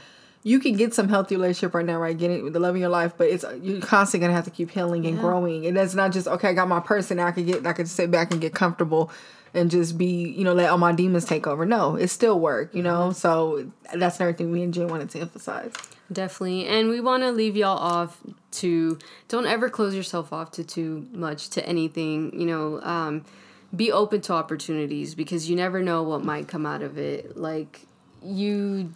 you 0.43 0.59
can 0.59 0.73
get 0.73 0.93
some 0.93 1.09
healthy 1.09 1.36
relationship 1.36 1.73
right 1.73 1.86
now, 1.86 1.99
right? 1.99 2.17
Getting 2.17 2.43
with 2.43 2.53
the 2.53 2.59
love 2.59 2.75
of 2.75 2.82
your 2.82 2.89
life, 2.89 3.13
but 3.17 3.27
it's 3.27 3.43
you're 3.61 3.82
constantly 3.82 4.25
gonna 4.25 4.36
have 4.36 4.45
to 4.45 4.51
keep 4.51 4.71
healing 4.71 5.05
and 5.05 5.15
yeah. 5.15 5.21
growing. 5.21 5.65
And 5.65 5.77
it's 5.77 5.95
not 5.95 6.11
just 6.11 6.27
okay. 6.27 6.49
I 6.49 6.53
got 6.53 6.67
my 6.67 6.80
person. 6.80 7.19
I 7.19 7.32
can 7.32 7.45
get. 7.45 7.65
I 7.65 7.73
can 7.73 7.86
sit 7.86 8.11
back 8.11 8.32
and 8.32 8.39
get 8.39 8.53
comfortable 8.53 9.11
and 9.53 9.71
just 9.71 9.97
be, 9.97 10.30
you 10.30 10.43
know, 10.43 10.53
let 10.53 10.69
all 10.69 10.77
my 10.77 10.91
demons 10.91 11.25
take 11.25 11.47
over. 11.47 11.65
No, 11.65 11.95
it 11.95 12.09
still 12.09 12.39
work, 12.39 12.73
you 12.73 12.84
know. 12.84 13.09
Mm-hmm. 13.09 13.13
So 13.13 13.71
that's 13.93 14.19
another 14.19 14.34
thing 14.34 14.53
me 14.53 14.63
and 14.63 14.73
Jen 14.73 14.88
wanted 14.88 15.09
to 15.11 15.19
emphasize. 15.19 15.73
Definitely, 16.11 16.67
and 16.67 16.89
we 16.89 17.01
want 17.01 17.23
to 17.23 17.32
leave 17.32 17.55
y'all 17.55 17.77
off 17.77 18.19
to 18.52 18.97
don't 19.28 19.45
ever 19.45 19.70
close 19.70 19.95
yourself 19.95 20.34
off 20.34 20.52
to 20.52 20.64
too 20.64 21.08
much 21.12 21.50
to 21.50 21.66
anything. 21.66 22.39
You 22.39 22.47
know, 22.47 22.82
um, 22.82 23.26
be 23.76 23.91
open 23.91 24.22
to 24.22 24.34
opportunities 24.34 25.16
because 25.16 25.50
you 25.50 25.56
never 25.56 25.82
know 25.82 26.04
what 26.04 26.24
might 26.24 26.47
come 26.47 26.66
out 26.66 26.82
of 26.82 26.97
it. 26.97 27.38
Like 27.38 27.82
you 28.22 28.93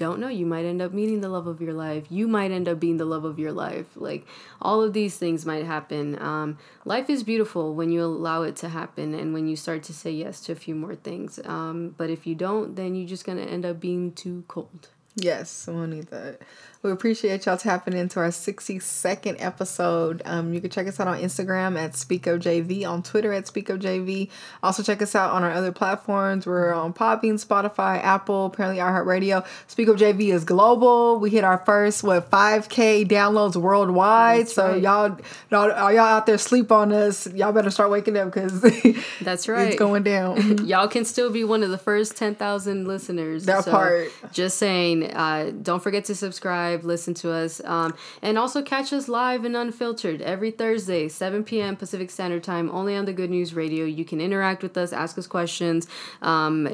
don't 0.00 0.18
know. 0.18 0.28
You 0.28 0.46
might 0.46 0.64
end 0.64 0.80
up 0.80 0.94
meeting 0.94 1.20
the 1.20 1.28
love 1.28 1.46
of 1.46 1.60
your 1.60 1.74
life. 1.74 2.06
You 2.08 2.26
might 2.26 2.50
end 2.50 2.68
up 2.68 2.80
being 2.80 2.96
the 2.96 3.04
love 3.04 3.24
of 3.24 3.38
your 3.38 3.52
life. 3.52 3.86
Like 3.94 4.26
all 4.60 4.82
of 4.82 4.94
these 4.94 5.18
things 5.18 5.44
might 5.44 5.66
happen. 5.66 6.20
Um, 6.20 6.56
life 6.86 7.10
is 7.10 7.22
beautiful 7.22 7.74
when 7.74 7.92
you 7.92 8.02
allow 8.02 8.42
it 8.42 8.56
to 8.56 8.70
happen 8.70 9.12
and 9.12 9.34
when 9.34 9.46
you 9.46 9.56
start 9.56 9.82
to 9.84 9.92
say 9.92 10.10
yes 10.10 10.40
to 10.42 10.52
a 10.52 10.56
few 10.56 10.74
more 10.74 10.94
things. 10.94 11.38
Um, 11.44 11.94
but 11.98 12.08
if 12.08 12.26
you 12.26 12.34
don't, 12.34 12.76
then 12.76 12.94
you're 12.94 13.08
just 13.08 13.26
gonna 13.26 13.42
end 13.42 13.66
up 13.66 13.78
being 13.78 14.12
too 14.12 14.44
cold. 14.48 14.88
Yes, 15.16 15.66
we'll 15.66 15.86
need 15.86 16.06
that. 16.06 16.40
We 16.82 16.90
appreciate 16.90 17.44
y'all 17.44 17.58
tapping 17.58 17.92
into 17.92 18.20
our 18.20 18.28
62nd 18.28 19.36
episode. 19.38 20.22
Um, 20.24 20.54
you 20.54 20.62
can 20.62 20.70
check 20.70 20.86
us 20.86 20.98
out 20.98 21.08
on 21.08 21.18
Instagram 21.20 21.78
at 21.78 21.92
SpeakOfJV, 21.92 22.88
on 22.88 23.02
Twitter 23.02 23.34
at 23.34 23.44
SpeakOfJV. 23.44 24.30
Also, 24.62 24.82
check 24.82 25.02
us 25.02 25.14
out 25.14 25.32
on 25.32 25.44
our 25.44 25.50
other 25.50 25.72
platforms. 25.72 26.46
We're 26.46 26.72
on 26.72 26.94
Podbean, 26.94 27.34
Spotify, 27.34 28.02
Apple, 28.02 28.46
apparently 28.46 28.80
iHeartRadio. 28.80 29.46
Speak 29.66 29.88
of 29.88 29.96
JV 29.96 30.32
is 30.32 30.44
global. 30.44 31.20
We 31.20 31.28
hit 31.28 31.44
our 31.44 31.58
first, 31.58 32.02
what, 32.02 32.30
5K 32.30 33.06
downloads 33.06 33.56
worldwide. 33.56 34.46
That's 34.46 34.54
so, 34.54 34.68
right. 34.68 34.80
y'all, 34.80 35.18
y'all, 35.50 35.70
are 35.70 35.92
y'all 35.92 36.00
out 36.00 36.24
there 36.24 36.38
sleep 36.38 36.72
on 36.72 36.94
us? 36.94 37.30
Y'all 37.34 37.52
better 37.52 37.70
start 37.70 37.90
waking 37.90 38.16
up 38.16 38.32
because 38.32 38.58
that's 39.20 39.48
right. 39.48 39.68
It's 39.68 39.76
going 39.76 40.02
down. 40.02 40.64
y'all 40.66 40.88
can 40.88 41.04
still 41.04 41.30
be 41.30 41.44
one 41.44 41.62
of 41.62 41.68
the 41.68 41.76
first 41.76 42.16
10,000 42.16 42.88
listeners. 42.88 43.44
That 43.44 43.64
so 43.64 43.70
part. 43.70 44.08
Just 44.32 44.56
saying, 44.56 45.12
uh, 45.12 45.52
don't 45.62 45.82
forget 45.82 46.06
to 46.06 46.14
subscribe 46.14 46.69
subscribe, 46.70 46.84
listen 46.88 47.14
to 47.14 47.32
us, 47.32 47.60
um, 47.64 47.94
and 48.22 48.38
also 48.38 48.62
catch 48.62 48.92
us 48.92 49.08
live 49.08 49.44
and 49.44 49.56
unfiltered 49.56 50.22
every 50.22 50.50
Thursday, 50.50 51.08
7 51.08 51.44
p.m. 51.44 51.76
Pacific 51.76 52.10
Standard 52.10 52.44
Time, 52.44 52.70
only 52.70 52.96
on 52.96 53.04
the 53.04 53.12
Good 53.12 53.30
News 53.30 53.54
Radio. 53.54 53.84
You 53.84 54.04
can 54.04 54.20
interact 54.20 54.62
with 54.62 54.76
us, 54.76 54.92
ask 54.92 55.18
us 55.18 55.26
questions. 55.26 55.86
Um, 56.22 56.68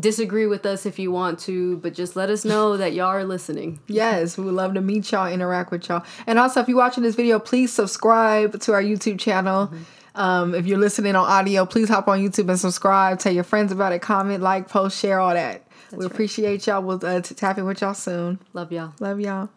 disagree 0.00 0.46
with 0.46 0.66
us 0.66 0.84
if 0.84 0.98
you 0.98 1.12
want 1.12 1.38
to, 1.38 1.76
but 1.78 1.94
just 1.94 2.16
let 2.16 2.28
us 2.28 2.44
know 2.44 2.76
that 2.76 2.92
y'all 2.92 3.06
are 3.06 3.24
listening. 3.24 3.78
Yes, 3.88 4.36
we 4.36 4.44
would 4.44 4.54
love 4.54 4.74
to 4.74 4.80
meet 4.80 5.10
y'all, 5.10 5.32
interact 5.32 5.70
with 5.70 5.88
y'all. 5.88 6.04
And 6.26 6.38
also, 6.38 6.60
if 6.60 6.68
you're 6.68 6.76
watching 6.76 7.02
this 7.02 7.14
video, 7.14 7.38
please 7.38 7.72
subscribe 7.72 8.60
to 8.60 8.72
our 8.72 8.82
YouTube 8.82 9.18
channel. 9.18 9.68
Mm-hmm. 9.68 10.20
Um, 10.20 10.54
if 10.54 10.66
you're 10.66 10.78
listening 10.78 11.14
on 11.14 11.26
audio, 11.26 11.64
please 11.66 11.88
hop 11.88 12.08
on 12.08 12.18
YouTube 12.18 12.48
and 12.48 12.58
subscribe. 12.58 13.18
Tell 13.18 13.32
your 13.32 13.44
friends 13.44 13.70
about 13.70 13.92
it, 13.92 14.02
comment, 14.02 14.42
like, 14.42 14.68
post, 14.68 14.98
share, 14.98 15.20
all 15.20 15.34
that. 15.34 15.65
That's 15.90 15.96
we 15.96 16.04
right. 16.04 16.12
appreciate 16.12 16.66
y'all. 16.66 16.82
We'll 16.82 17.04
uh, 17.04 17.20
tap 17.20 17.58
in 17.58 17.64
with 17.64 17.80
y'all 17.80 17.94
soon. 17.94 18.38
Love 18.52 18.72
y'all. 18.72 18.92
Love 19.00 19.20
y'all. 19.20 19.48